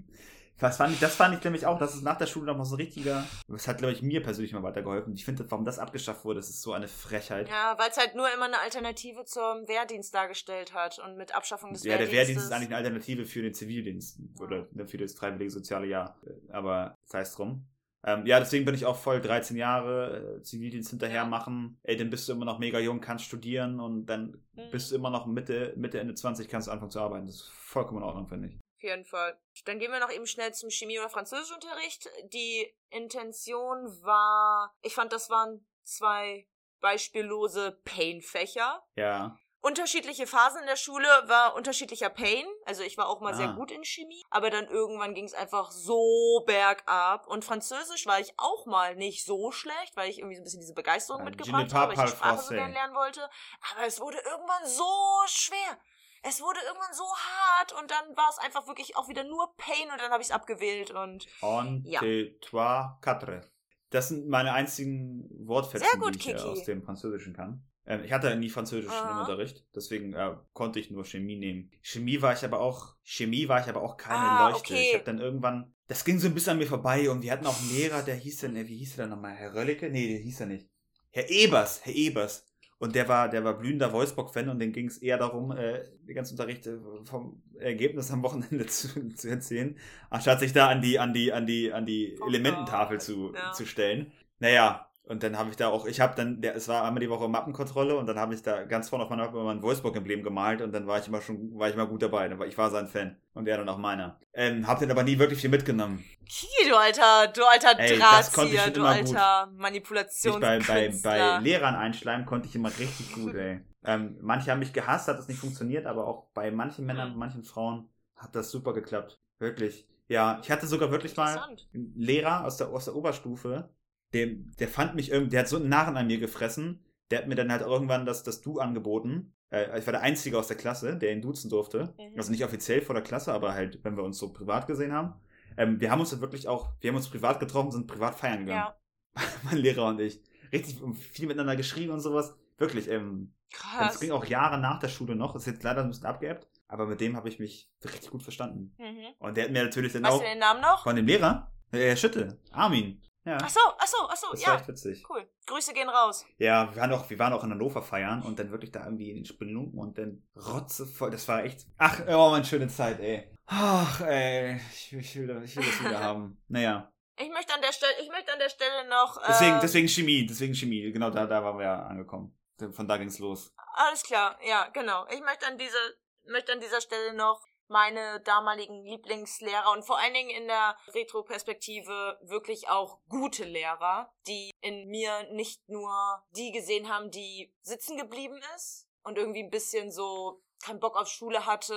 was 0.60 0.78
fand 0.78 0.93
ich, 0.93 0.99
das 0.99 1.16
fand 1.16 1.36
ich 1.38 1.43
nämlich 1.43 1.66
auch, 1.66 1.80
das 1.80 1.95
ist 1.95 2.03
nach 2.03 2.18
der 2.18 2.26
Schule 2.28 2.45
nochmal 2.47 2.66
so 2.66 2.76
ein 2.76 2.82
richtiger, 2.82 3.26
das 3.47 3.68
hat, 3.68 3.78
glaube 3.78 3.93
ich, 3.93 4.01
mir 4.01 4.22
persönlich 4.22 4.53
mal 4.53 4.64
weitergeholfen. 4.64 5.14
Ich 5.14 5.26
finde, 5.26 5.49
warum 5.49 5.66
das 5.66 5.80
abgeschafft 5.80 6.26
wurde, 6.26 6.39
das 6.39 6.49
ist 6.49 6.62
so 6.62 6.74
eine 6.74 6.88
Frechheit. 6.88 7.47
Ja, 7.49 7.76
weil 7.78 7.89
es 7.89 7.97
halt 7.97 8.16
nur 8.16 8.28
immer 8.34 8.45
eine 8.45 8.60
Alternative 8.60 9.26
zum 9.26 9.68
Wehrdienst 9.68 10.14
dargestellt 10.14 10.74
hat 10.74 10.99
und 10.99 11.18
mit 11.18 11.36
Abschaffung 11.36 11.72
des 11.74 11.84
Ja, 11.84 11.97
der 11.97 12.07
Wehrdienstes. 12.07 12.18
Wehrdienst 12.28 12.45
ist 12.45 12.51
eigentlich 12.51 12.68
eine 12.68 12.78
Alternative 12.78 13.26
für 13.26 13.41
den 13.41 13.53
Zivildienst 13.53 14.20
oder 14.39 14.68
ne, 14.72 14.86
für 14.88 14.97
das 14.97 15.14
freiwillige 15.14 15.51
soziale 15.51 15.88
Jahr. 15.88 16.18
Aber 16.51 16.95
sei 17.05 17.22
es 17.22 17.34
drum. 17.36 17.66
Ähm, 18.05 18.26
ja, 18.26 18.39
deswegen 18.39 18.64
bin 18.64 18.76
ich 18.76 18.86
auch 18.86 18.95
voll 18.95 19.20
13 19.20 19.57
Jahre 19.57 20.38
äh, 20.38 20.41
Zivildienst 20.41 20.89
hinterher 20.89 21.24
Ja. 21.24 21.26
machen. 21.26 21.80
Ey, 21.84 21.97
dann 21.97 22.10
bist 22.10 22.30
du 22.30 22.34
immer 22.34 22.45
noch 22.45 22.57
mega 22.57 22.80
jung, 22.80 23.01
kannst 23.01 23.26
studieren 23.26 23.80
und 23.82 24.05
dann 24.05 24.41
Mhm. 24.55 24.70
bist 24.72 24.91
du 24.91 24.95
immer 24.95 25.10
noch 25.10 25.26
Mitte, 25.26 25.74
Mitte, 25.76 25.99
Ende 25.99 26.16
20, 26.16 26.47
kannst 26.47 26.68
du 26.70 26.72
anfangen 26.72 26.91
zu 26.91 27.01
arbeiten. 27.01 27.26
Das 27.28 27.36
ist 27.36 27.49
vollkommen 27.51 27.97
in 27.99 28.03
Ordnung, 28.05 28.28
finde 28.28 28.47
ich. 28.49 28.60
Auf 28.80 28.84
jeden 28.84 29.04
Fall. 29.04 29.38
Dann 29.66 29.78
gehen 29.78 29.92
wir 29.92 30.00
noch 30.00 30.10
eben 30.10 30.26
schnell 30.26 30.54
zum 30.54 30.70
Chemie- 30.70 31.00
oder 31.00 31.10
Französischunterricht. 31.10 32.10
Die 32.32 32.74
Intention 32.92 33.78
war, 34.04 34.74
ich 34.82 34.96
fand, 34.96 35.12
das 35.12 35.30
waren 35.30 35.68
zwei 35.84 36.48
beispiellose 36.80 37.74
Pain-Fächer. 37.84 38.82
Ja. 38.96 39.38
Unterschiedliche 39.60 40.26
Phasen 40.28 40.62
in 40.62 40.68
der 40.68 40.78
Schule 40.78 41.08
war 41.26 41.56
unterschiedlicher 41.56 42.10
Pain. 42.10 42.46
Also 42.64 42.82
ich 42.84 42.98
war 42.98 43.10
auch 43.10 43.20
mal 43.20 43.34
sehr 43.36 43.50
Ah. 43.50 43.56
gut 43.56 43.70
in 43.72 43.84
Chemie. 43.84 44.24
Aber 44.30 44.50
dann 44.50 44.68
irgendwann 44.70 45.14
ging 45.14 45.26
es 45.26 45.34
einfach 45.34 45.72
so 45.72 46.42
bergab. 46.48 47.28
Und 47.28 47.44
Französisch 47.44 48.06
war 48.08 48.22
ich 48.22 48.32
auch 48.38 48.66
mal 48.66 48.96
nicht 48.96 49.26
so 49.26 49.52
schlecht, 49.52 49.98
weil 49.98 50.10
ich 50.10 50.20
irgendwie 50.20 50.38
so 50.38 50.42
ein 50.42 50.46
bisschen 50.46 50.62
diese 50.62 50.74
Begeisterung 50.74 51.20
Ja, 51.24 51.26
mitgebracht 51.26 51.74
habe, 51.74 51.98
weil 51.98 52.06
ich 52.06 52.12
die 52.12 52.18
Sprache 52.18 52.38
so 52.44 52.54
gerne 52.56 52.74
lernen 52.74 52.96
wollte. 52.96 53.30
Aber 53.76 53.86
es 53.86 54.00
wurde 54.00 54.20
irgendwann 54.20 54.66
so 54.66 54.90
schwer. 55.26 55.78
Es 56.24 56.41
wurde 56.41 56.59
irgendwann 56.67 56.93
so 56.93 57.03
hart 57.03 57.74
und 57.82 57.89
dann 57.91 58.15
war 58.17 58.30
es 58.30 58.38
einfach 58.39 58.67
wirklich 58.67 58.95
auch 58.97 59.07
wieder 59.07 59.24
nur 59.24 59.53
Pain 59.57 59.89
und 59.91 59.99
dann 60.01 60.11
habe 60.11 60.22
ich 60.22 60.28
es 60.30 60.34
abgewählt 60.34 60.91
und 60.91 61.26
On, 61.41 61.84
Ja. 61.86 61.99
te, 62.01 62.38
trois, 62.41 62.97
quatre. 63.01 63.41
Das 63.89 64.09
sind 64.09 64.28
meine 64.28 64.53
einzigen 64.53 65.28
Wortfetzen, 65.47 65.99
gut, 65.99 66.15
die 66.15 66.20
ich 66.20 66.28
äh, 66.28 66.34
Kiki. 66.34 66.43
aus 66.47 66.63
dem 66.63 66.84
Französischen 66.84 67.34
kann. 67.34 67.63
Ähm, 67.88 68.03
ich 68.03 68.11
hatte 68.13 68.36
nie 68.36 68.49
Französisch 68.49 68.91
im. 69.09 69.17
Unterricht, 69.17 69.65
deswegen 69.74 70.13
äh, 70.13 70.36
konnte 70.53 70.80
ich 70.80 70.91
nur 70.91 71.05
Chemie 71.05 71.38
nehmen. 71.38 71.72
Chemie 71.82 72.22
war 72.22 72.34
ich 72.34 72.43
aber 72.45 72.59
auch, 72.59 72.95
Chemie 73.03 73.47
war 73.47 73.61
ich 73.61 73.67
aber 73.67 73.82
auch 73.82 73.97
keine 73.97 74.26
Ah, 74.39 74.49
Leuchte. 74.49 74.74
okay. 74.74 74.88
Ich 74.89 74.93
habe 74.93 75.05
dann 75.05 75.20
irgendwann, 75.20 75.74
das 75.88 76.05
ging 76.05 76.20
so 76.20 76.28
ein 76.28 76.36
bisschen 76.36 76.51
an 76.51 76.57
mir 76.59 76.67
vorbei 76.67 77.09
und 77.09 77.24
wir 77.24 77.32
hatten 77.32 77.47
auch 77.47 77.59
einen 77.59 77.72
Lehrer, 77.72 78.03
der 78.03 78.15
hieß 78.15 78.41
dann, 78.41 78.55
äh, 78.55 78.67
wie 78.67 78.78
hieß 78.78 78.95
der 78.97 79.05
denn 79.05 79.15
nochmal? 79.15 79.34
Herr 79.34 79.55
Röllicke? 79.55 79.89
Nee, 79.89 80.07
der 80.09 80.20
hieß 80.20 80.41
er 80.41 80.45
nicht. 80.47 80.70
Herr 81.11 81.28
Ebers, 81.32 81.82
Herr 81.84 81.95
Ebers. 81.95 82.45
Und 82.80 82.96
der 82.96 83.10
war, 83.10 83.28
der 83.28 83.44
war 83.44 83.58
blühender 83.58 83.92
Wolfsburg-Fan 83.92 84.48
und 84.48 84.60
den 84.60 84.72
ging 84.72 84.88
es 84.88 84.98
eher 84.98 85.18
darum, 85.18 85.52
äh, 85.52 85.84
die 86.08 86.14
ganzen 86.14 86.34
Unterrichte 86.34 86.80
vom 87.04 87.42
Ergebnis 87.60 88.10
am 88.10 88.24
Wochenende 88.24 88.66
zu, 88.68 89.14
zu 89.14 89.30
erzählen, 89.30 89.78
anstatt 90.10 90.40
sich 90.40 90.54
da 90.54 90.70
an 90.70 90.82
die, 90.82 90.98
an 90.98 91.14
die, 91.14 91.34
an 91.34 91.46
die, 91.46 91.74
an 91.74 91.86
die 91.86 92.18
Elemententafel 92.26 93.00
zu, 93.02 93.34
ja. 93.36 93.52
zu 93.52 93.66
stellen. 93.66 94.14
Naja, 94.40 94.89
und 95.10 95.24
dann 95.24 95.38
habe 95.38 95.49
ich 95.49 95.55
da 95.57 95.68
auch, 95.70 95.86
ich 95.86 95.99
habe 95.99 96.16
dann, 96.16 96.39
der, 96.39 96.55
es 96.55 96.68
war 96.70 96.84
einmal 96.86 97.01
die 97.01 97.10
Woche 97.10 97.28
Mappenkontrolle 97.28 97.97
und 97.97 98.05
dann 98.07 98.18
habe 98.20 98.34
ich 98.36 98.41
da 98.41 98.64
ganz 98.64 98.88
vorne 98.89 99.03
auf 99.03 99.10
meiner 99.10 99.26
Mappe 99.26 99.39
immer 99.39 99.51
ein 99.51 99.62
Wolfsburg-Emblem 99.62 100.24
gemalt 100.24 100.62
und 100.62 100.72
dann 100.72 100.88
war 100.88 100.99
ich 100.99 101.07
immer 101.07 101.20
schon, 101.22 101.57
war 101.60 101.68
ich 101.68 101.76
mal 101.76 101.88
gut 101.88 102.01
dabei. 102.01 102.30
Ich 102.47 102.57
war 102.57 102.70
sein 102.70 102.88
Fan 102.88 103.18
und 103.34 103.47
er 103.47 103.57
dann 103.57 103.68
auch 103.68 103.78
meiner. 103.78 104.20
Ähm, 104.34 104.66
hab 104.68 104.80
den 104.80 104.91
aber 104.91 105.03
nie 105.03 105.20
wirklich 105.20 105.41
viel 105.41 105.49
mitgenommen. 105.49 106.05
Kiki, 106.26 106.70
du 106.70 106.78
alter, 106.78 107.28
du 107.34 107.43
alter 107.43 107.84
ich 107.84 107.99
Drahtzieher, 107.99 108.70
du 108.70 108.80
immer 108.82 108.89
alter 108.89 109.07
Sich 109.07 109.12
bei, 109.12 109.39
bei, 109.39 109.57
Manipulationskünstler. 109.57 111.12
bei 111.38 111.43
Lehrern 111.43 111.76
einschleimen 111.76 112.26
konnte 112.26 112.47
ich 112.47 112.55
immer 112.55 112.70
richtig 112.70 113.12
gut, 113.14 113.34
ey. 113.36 113.62
Ähm, 113.84 114.18
manche 114.22 114.51
haben 114.51 114.60
mich 114.60 114.74
gehasst, 114.74 115.07
hat 115.07 115.18
das 115.18 115.28
nicht 115.28 115.39
funktioniert, 115.39 115.86
aber 115.86 116.05
auch 116.07 116.28
bei 116.34 116.51
manchen 116.51 116.86
Männern, 116.86 117.14
Mhm. 117.14 117.20
manchen 117.20 117.43
Frauen 117.43 117.89
hat 118.16 118.36
das 118.36 118.51
super 118.51 118.74
geklappt. 118.74 119.20
Wirklich. 119.39 119.88
Ja, 120.07 120.39
ich 120.43 120.51
hatte 120.51 120.68
sogar 120.68 120.91
wirklich 120.91 121.16
mal 121.16 121.39
einen 121.74 121.93
Lehrer 121.95 122.43
aus 122.45 122.57
der, 122.57 122.70
aus 122.70 122.86
der 122.86 122.95
Oberstufe, 122.95 123.70
dem, 124.14 124.51
der 124.60 124.68
fand 124.68 124.95
mich 124.95 125.12
irgendwie, 125.12 125.32
der 125.32 125.41
hat 125.41 125.47
so 125.47 125.57
einen 125.57 125.70
Narren 125.70 125.97
an 125.97 126.07
mir 126.07 126.20
gefressen. 126.20 126.84
Der 127.12 127.20
hat 127.20 127.28
mir 127.28 127.36
dann 127.36 127.51
halt 127.51 127.62
irgendwann 127.62 128.05
das, 128.05 128.24
das 128.24 128.41
Du 128.41 128.60
angeboten. 128.60 129.34
Äh, 129.51 129.80
ich 129.80 129.86
war 129.86 129.93
der 129.93 130.01
Einzige 130.01 130.38
aus 130.38 130.47
der 130.47 130.57
Klasse, 130.57 130.97
der 130.97 131.12
ihn 131.12 131.22
duzen 131.22 131.49
durfte. 131.49 131.93
Mhm. 131.97 132.18
Also 132.18 132.32
nicht 132.32 132.43
offiziell 132.43 132.82
vor 132.82 132.95
der 132.95 133.03
Klasse, 133.03 133.34
aber 133.34 133.53
halt, 133.53 133.84
wenn 133.84 133.97
wir 133.97 134.03
uns 134.03 134.18
so 134.18 134.32
privat 134.32 134.68
gesehen 134.68 134.93
haben. 134.93 135.14
Ähm, 135.57 135.80
wir 135.80 135.91
haben 135.91 135.99
uns 135.99 136.12
dann 136.12 136.22
wirklich 136.22 136.47
auch, 136.47 136.72
wir 136.82 136.89
haben 136.89 136.97
uns 136.97 137.10
privat 137.10 137.39
getroffen, 137.39 137.72
sind 137.72 137.88
privat 137.88 138.16
feiern 138.16 138.45
gegangen. 138.45 138.74
Ja, 139.16 139.24
mein 139.43 139.57
Lehrer 139.57 139.88
und 139.88 139.99
ich. 139.99 140.22
Richtig 140.51 140.80
viel 141.12 141.28
miteinander 141.28 141.55
geschrieben 141.55 141.91
und 141.91 141.99
sowas. 141.99 142.36
Wirklich, 142.57 142.89
ähm, 142.89 143.34
es 143.51 143.57
krass. 143.60 143.99
ging 143.99 144.12
auch 144.12 144.26
Jahre 144.26 144.60
nach 144.60 144.80
der 144.80 144.89
Schule 144.89 145.16
noch. 145.16 145.36
Ist 145.36 145.47
jetzt 145.47 145.64
leider 145.64 145.82
ein 145.82 145.89
bisschen 145.89 146.05
abgeebbt, 146.05 146.47
aber 146.68 146.86
mit 146.86 147.01
dem 147.01 147.16
habe 147.16 147.30
ich 147.30 147.39
mich 147.39 147.70
richtig 147.84 148.10
gut 148.10 148.24
verstanden. 148.24 148.76
Mhm. 148.78 149.14
Und 149.20 149.38
der 149.38 149.45
hat 149.45 149.51
mir 149.51 149.64
natürlich 149.64 149.93
dann 149.93 150.03
Weißt 150.03 150.14
auch 150.14 150.20
du 150.20 150.26
den 150.26 150.39
Namen 150.39 150.62
noch? 150.62 150.84
von 150.84 150.95
dem 150.95 151.05
Lehrer, 151.05 151.51
äh, 151.72 151.95
Schütte, 151.95 152.39
Armin. 152.51 153.01
Ja, 153.30 153.38
Ach 153.44 153.50
so, 153.50 153.60
ach 153.78 153.86
so, 153.86 153.98
ach 154.10 154.16
so, 154.16 154.32
das 154.32 154.42
war 154.42 154.54
ja. 154.54 154.60
echt 154.60 154.68
witzig. 154.68 155.06
Cool. 155.08 155.30
Grüße 155.46 155.72
gehen 155.74 155.88
raus. 155.88 156.26
Ja, 156.40 156.74
wir 156.74 156.82
waren 156.82 156.94
auch, 156.94 157.08
wir 157.08 157.20
waren 157.20 157.32
auch 157.32 157.44
in 157.44 157.52
Hannover 157.52 157.84
feiern 157.84 158.24
und 158.24 158.40
dann 158.40 158.50
wirklich 158.50 158.72
da 158.72 158.84
irgendwie 158.86 159.12
in 159.12 159.18
den 159.18 159.26
Spelunken 159.26 159.78
und 159.80 160.00
dann 160.00 160.28
rotzevoll. 160.36 161.12
Das 161.12 161.28
war 161.28 161.44
echt. 161.44 161.68
Ach, 161.78 162.00
oh, 162.08 162.32
eine 162.32 162.44
schöne 162.44 162.70
Zeit, 162.70 163.00
ey. 163.00 163.32
Ach, 163.46 164.02
ey, 164.02 164.60
ich, 164.72 164.94
ich, 164.94 165.16
will, 165.16 165.44
ich 165.46 165.56
will 165.56 165.64
das 165.64 165.80
wieder 165.80 166.00
haben. 166.04 166.42
Naja. 166.48 166.92
Ich 167.18 167.30
möchte 167.30 167.54
an 167.54 167.62
der 167.62 167.72
Stelle, 167.72 167.94
ich 168.02 168.10
möchte 168.10 168.34
an 168.34 168.40
der 168.40 168.50
Stelle 168.50 168.90
noch. 168.90 169.18
Äh, 169.18 169.26
Deswegen, 169.28 169.60
deswegen 169.62 169.88
Chemie, 169.88 170.26
deswegen 170.26 170.56
Chemie. 170.56 170.92
Genau 170.92 171.12
da, 171.12 171.28
da 171.28 171.44
waren 171.44 171.58
wir 171.60 171.66
ja 171.66 171.84
angekommen. 171.84 172.36
Von 172.72 172.88
da 172.88 172.98
ging's 172.98 173.20
los. 173.20 173.54
Alles 173.76 174.02
klar, 174.04 174.40
ja, 174.44 174.70
genau. 174.74 175.06
Ich 175.12 175.22
möchte 175.22 175.46
an 175.46 175.58
dieser, 175.60 175.78
möchte 176.26 176.52
an 176.52 176.60
dieser 176.60 176.82
Stelle 176.82 177.14
noch 177.14 177.46
meine 177.70 178.20
damaligen 178.22 178.84
Lieblingslehrer 178.84 179.72
und 179.72 179.86
vor 179.86 179.99
allen 179.99 180.13
Dingen 180.13 180.30
in 180.30 180.47
der 180.47 180.78
Retro-Perspektive 180.93 182.20
wirklich 182.22 182.70
auch 182.70 182.99
gute 183.07 183.45
Lehrer, 183.45 184.11
die 184.28 184.51
in 184.61 184.88
mir 184.88 185.32
nicht 185.32 185.67
nur 185.70 186.24
die 186.32 186.51
gesehen 186.51 186.89
haben, 186.89 187.11
die 187.11 187.53
sitzen 187.61 187.97
geblieben 187.97 188.39
ist 188.55 188.88
und 189.03 189.17
irgendwie 189.17 189.43
ein 189.43 189.51
bisschen 189.51 189.91
so 189.91 190.41
keinen 190.64 190.80
Bock 190.80 190.97
auf 190.97 191.07
Schule 191.07 191.45
hatte 191.45 191.74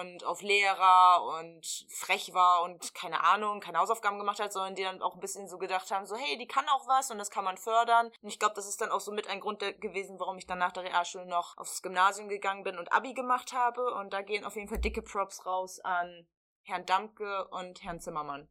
und 0.00 0.24
auf 0.24 0.40
Lehrer 0.42 1.22
und 1.38 1.66
frech 1.90 2.32
war 2.32 2.62
und 2.62 2.94
keine 2.94 3.22
Ahnung, 3.24 3.60
keine 3.60 3.78
Hausaufgaben 3.78 4.18
gemacht 4.18 4.40
hat, 4.40 4.52
sondern 4.52 4.74
die 4.74 4.82
dann 4.82 5.02
auch 5.02 5.14
ein 5.14 5.20
bisschen 5.20 5.48
so 5.48 5.58
gedacht 5.58 5.90
haben, 5.90 6.06
so 6.06 6.16
hey, 6.16 6.38
die 6.38 6.46
kann 6.46 6.66
auch 6.68 6.86
was 6.88 7.10
und 7.10 7.18
das 7.18 7.30
kann 7.30 7.44
man 7.44 7.56
fördern. 7.58 8.06
Und 8.22 8.28
ich 8.28 8.38
glaube, 8.38 8.54
das 8.54 8.66
ist 8.66 8.80
dann 8.80 8.90
auch 8.90 9.00
so 9.00 9.12
mit 9.12 9.28
ein 9.28 9.40
Grund 9.40 9.60
gewesen, 9.80 10.18
warum 10.18 10.38
ich 10.38 10.46
dann 10.46 10.58
nach 10.58 10.72
der 10.72 10.84
Realschule 10.84 11.26
noch 11.26 11.56
aufs 11.58 11.82
Gymnasium 11.82 12.28
gegangen 12.28 12.64
bin 12.64 12.78
und 12.78 12.92
Abi 12.92 13.12
gemacht 13.14 13.52
habe. 13.52 13.92
Und 13.94 14.12
da 14.12 14.22
gehen 14.22 14.44
auf 14.44 14.56
jeden 14.56 14.68
Fall 14.68 14.78
dicke 14.80 15.02
Props 15.02 15.44
raus 15.44 15.80
an 15.80 16.26
Herrn 16.62 16.86
Dampke 16.86 17.48
und 17.48 17.82
Herrn 17.82 18.00
Zimmermann. 18.00 18.48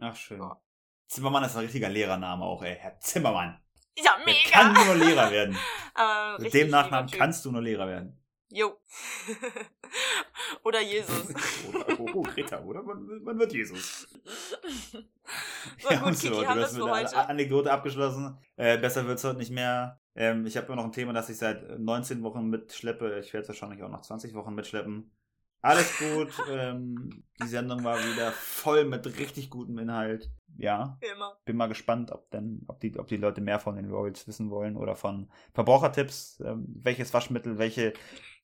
Ach, 0.00 0.16
schön. 0.16 0.40
Ja. 0.40 0.60
Zimmermann 1.08 1.44
ist 1.44 1.54
ein 1.56 1.62
richtiger 1.62 1.88
Lehrername 1.88 2.44
auch, 2.44 2.62
ey. 2.62 2.76
Herr 2.76 2.98
Zimmermann. 3.00 3.62
Ja, 3.96 4.16
Der 4.24 4.34
kann 4.50 4.72
mega! 4.72 4.84
nur 4.84 4.94
Lehrer 4.96 5.30
werden. 5.30 5.58
Äh, 5.94 6.40
Mit 6.40 6.54
dem 6.54 6.70
Nachnamen 6.70 7.10
kannst 7.10 7.44
du 7.44 7.52
nur 7.52 7.60
Lehrer 7.60 7.86
werden. 7.86 8.21
Jo. 8.52 8.76
oder 10.64 10.82
Jesus. 10.82 11.28
oder, 11.68 12.00
oh, 12.00 12.08
oh, 12.14 12.22
Greta, 12.22 12.62
oder? 12.62 12.82
Man, 12.82 13.22
man 13.22 13.38
wird 13.38 13.52
Jesus. 13.52 14.08
So, 15.78 15.88
gut, 15.88 16.18
Kiki, 16.18 16.44
haben 16.44 16.56
du 16.56 16.56
wir 16.56 16.62
hast 16.62 16.72
es 16.72 16.76
mit 16.76 16.84
für 16.84 16.90
heute. 16.90 17.16
Anekdote 17.16 17.72
abgeschlossen. 17.72 18.36
Äh, 18.56 18.76
besser 18.78 19.06
wird's 19.06 19.24
heute 19.24 19.38
nicht 19.38 19.52
mehr. 19.52 19.98
Ähm, 20.14 20.44
ich 20.44 20.56
habe 20.56 20.66
immer 20.66 20.76
noch 20.76 20.84
ein 20.84 20.92
Thema, 20.92 21.12
das 21.12 21.30
ich 21.30 21.38
seit 21.38 21.78
19 21.78 22.22
Wochen 22.22 22.50
mitschleppe. 22.50 23.20
Ich 23.20 23.32
werde 23.32 23.42
es 23.42 23.48
wahrscheinlich 23.48 23.82
auch 23.82 23.88
noch 23.88 24.02
20 24.02 24.34
Wochen 24.34 24.54
mitschleppen. 24.54 25.10
Alles 25.62 25.96
gut. 25.98 26.32
ähm, 26.50 27.24
die 27.42 27.46
Sendung 27.46 27.82
war 27.84 27.98
wieder 27.98 28.32
voll 28.32 28.84
mit 28.84 29.06
richtig 29.18 29.48
gutem 29.48 29.78
Inhalt. 29.78 30.30
Ja, 30.58 30.98
Wie 31.00 31.06
immer. 31.06 31.38
bin 31.46 31.56
mal 31.56 31.68
gespannt, 31.68 32.10
ob 32.12 32.30
denn, 32.30 32.62
ob 32.68 32.78
die, 32.80 32.98
ob 32.98 33.06
die 33.08 33.16
Leute 33.16 33.40
mehr 33.40 33.58
von 33.58 33.74
den 33.76 33.90
Royals 33.90 34.28
wissen 34.28 34.50
wollen 34.50 34.76
oder 34.76 34.96
von 34.96 35.30
Verbrauchertipps. 35.54 36.42
Ähm, 36.44 36.66
welches 36.82 37.14
Waschmittel, 37.14 37.56
welche. 37.58 37.94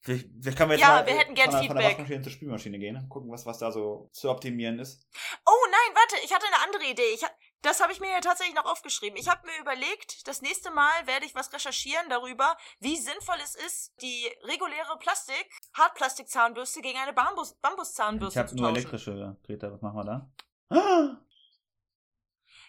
Vielleicht 0.01 0.29
vielleicht 0.41 0.57
können 0.57 0.71
wir 0.71 0.77
jetzt 0.77 0.87
Ja, 0.87 0.95
mal 0.95 1.05
wir 1.05 1.13
hätten 1.17 1.35
gern 1.35 1.51
von, 1.51 1.59
der, 1.59 1.67
von 1.67 1.75
der 1.77 1.85
Feedback. 1.85 1.99
Waschmaschine 1.99 2.21
zur 2.23 2.31
Spülmaschine 2.31 2.79
gehen. 2.79 3.09
Gucken, 3.09 3.29
was, 3.29 3.45
was 3.45 3.59
da 3.59 3.71
so 3.71 4.09
zu 4.11 4.31
optimieren 4.31 4.79
ist. 4.79 5.07
Oh 5.45 5.65
nein, 5.69 5.95
warte, 5.95 6.15
ich 6.25 6.33
hatte 6.33 6.45
eine 6.47 6.63
andere 6.65 6.89
Idee. 6.89 7.13
Ich 7.13 7.23
das 7.61 7.81
habe 7.81 7.91
ich 7.91 7.99
mir 7.99 8.09
ja 8.09 8.19
tatsächlich 8.21 8.55
noch 8.55 8.65
aufgeschrieben. 8.65 9.17
Ich 9.17 9.27
habe 9.27 9.45
mir 9.45 9.59
überlegt, 9.59 10.27
das 10.27 10.41
nächste 10.41 10.71
Mal 10.71 11.05
werde 11.05 11.25
ich 11.25 11.35
was 11.35 11.51
recherchieren 11.53 12.09
darüber, 12.09 12.55
wie 12.79 12.97
sinnvoll 12.97 13.37
es 13.43 13.55
ist, 13.55 13.93
die 14.01 14.27
reguläre 14.43 14.97
Plastik, 14.99 15.49
Hartplastikzahnbürste 15.73 16.81
gegen 16.81 16.97
eine 16.99 17.13
Bambus 17.13 17.51
Ich 17.51 17.61
Bambuszahnbürste 17.61 18.39
habe 18.39 18.49
zu 18.49 18.55
nur 18.55 18.65
tauschen. 18.69 18.75
elektrische, 18.77 19.37
Greta. 19.45 19.71
Was 19.71 19.81
machen 19.81 19.97
wir 19.97 20.05
da? 20.05 20.31
Ah! 20.69 21.17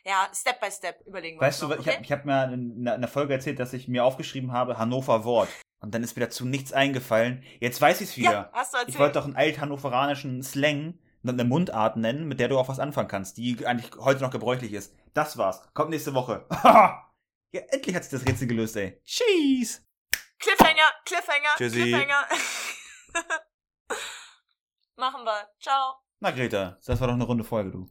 Ja, 0.04 0.28
Step 0.34 0.60
by 0.60 0.70
Step 0.70 1.06
überlegen 1.06 1.38
wir 1.38 1.46
Weißt 1.46 1.60
du, 1.62 1.68
noch, 1.68 1.78
ich 1.78 1.86
habe 1.86 2.02
ich 2.02 2.10
hab 2.10 2.24
mir 2.24 2.52
in 2.52 2.88
einer 2.88 3.08
Folge 3.08 3.34
erzählt, 3.34 3.58
dass 3.58 3.72
ich 3.74 3.86
mir 3.86 4.04
aufgeschrieben 4.04 4.50
habe, 4.52 4.78
Hannover 4.78 5.24
Wort. 5.24 5.50
Und 5.80 5.94
dann 5.94 6.02
ist 6.02 6.16
wieder 6.16 6.30
zu 6.30 6.44
nichts 6.46 6.72
eingefallen. 6.72 7.42
Jetzt 7.58 7.80
weiß 7.80 8.00
ich 8.00 8.10
es 8.10 8.16
wieder. 8.16 8.32
Ja, 8.32 8.50
hast 8.52 8.72
du 8.72 8.78
erzählt. 8.78 8.94
ich 8.94 8.98
wollte 8.98 9.18
doch 9.18 9.24
einen 9.24 9.36
alt-hannoveranischen 9.36 10.42
Slang, 10.42 10.98
eine 11.22 11.44
Mundart 11.44 11.96
nennen, 11.96 12.26
mit 12.26 12.40
der 12.40 12.48
du 12.48 12.58
auch 12.58 12.68
was 12.68 12.80
anfangen 12.80 13.08
kannst, 13.08 13.36
die 13.36 13.66
eigentlich 13.66 13.90
heute 13.98 14.22
noch 14.22 14.30
gebräuchlich 14.30 14.72
ist. 14.72 14.94
Das 15.14 15.36
war's. 15.36 15.62
Kommt 15.74 15.90
nächste 15.90 16.14
Woche. 16.14 16.46
ja, 16.64 17.60
endlich 17.68 17.94
hat 17.94 18.04
sich 18.04 18.12
das 18.18 18.26
Rätsel 18.26 18.48
gelöst, 18.48 18.76
ey. 18.76 19.00
Cheese! 19.04 19.82
Cliffhanger, 20.38 20.90
Cliffhanger, 21.04 21.56
Tschüssi. 21.56 21.82
Cliffhanger. 21.82 22.26
Machen 24.96 25.24
wir. 25.24 25.48
Ciao. 25.60 25.94
Na, 26.20 26.30
Greta, 26.30 26.78
das 26.84 27.00
war 27.00 27.08
doch 27.08 27.14
eine 27.14 27.24
runde 27.24 27.44
Folge, 27.44 27.70
du. 27.70 27.88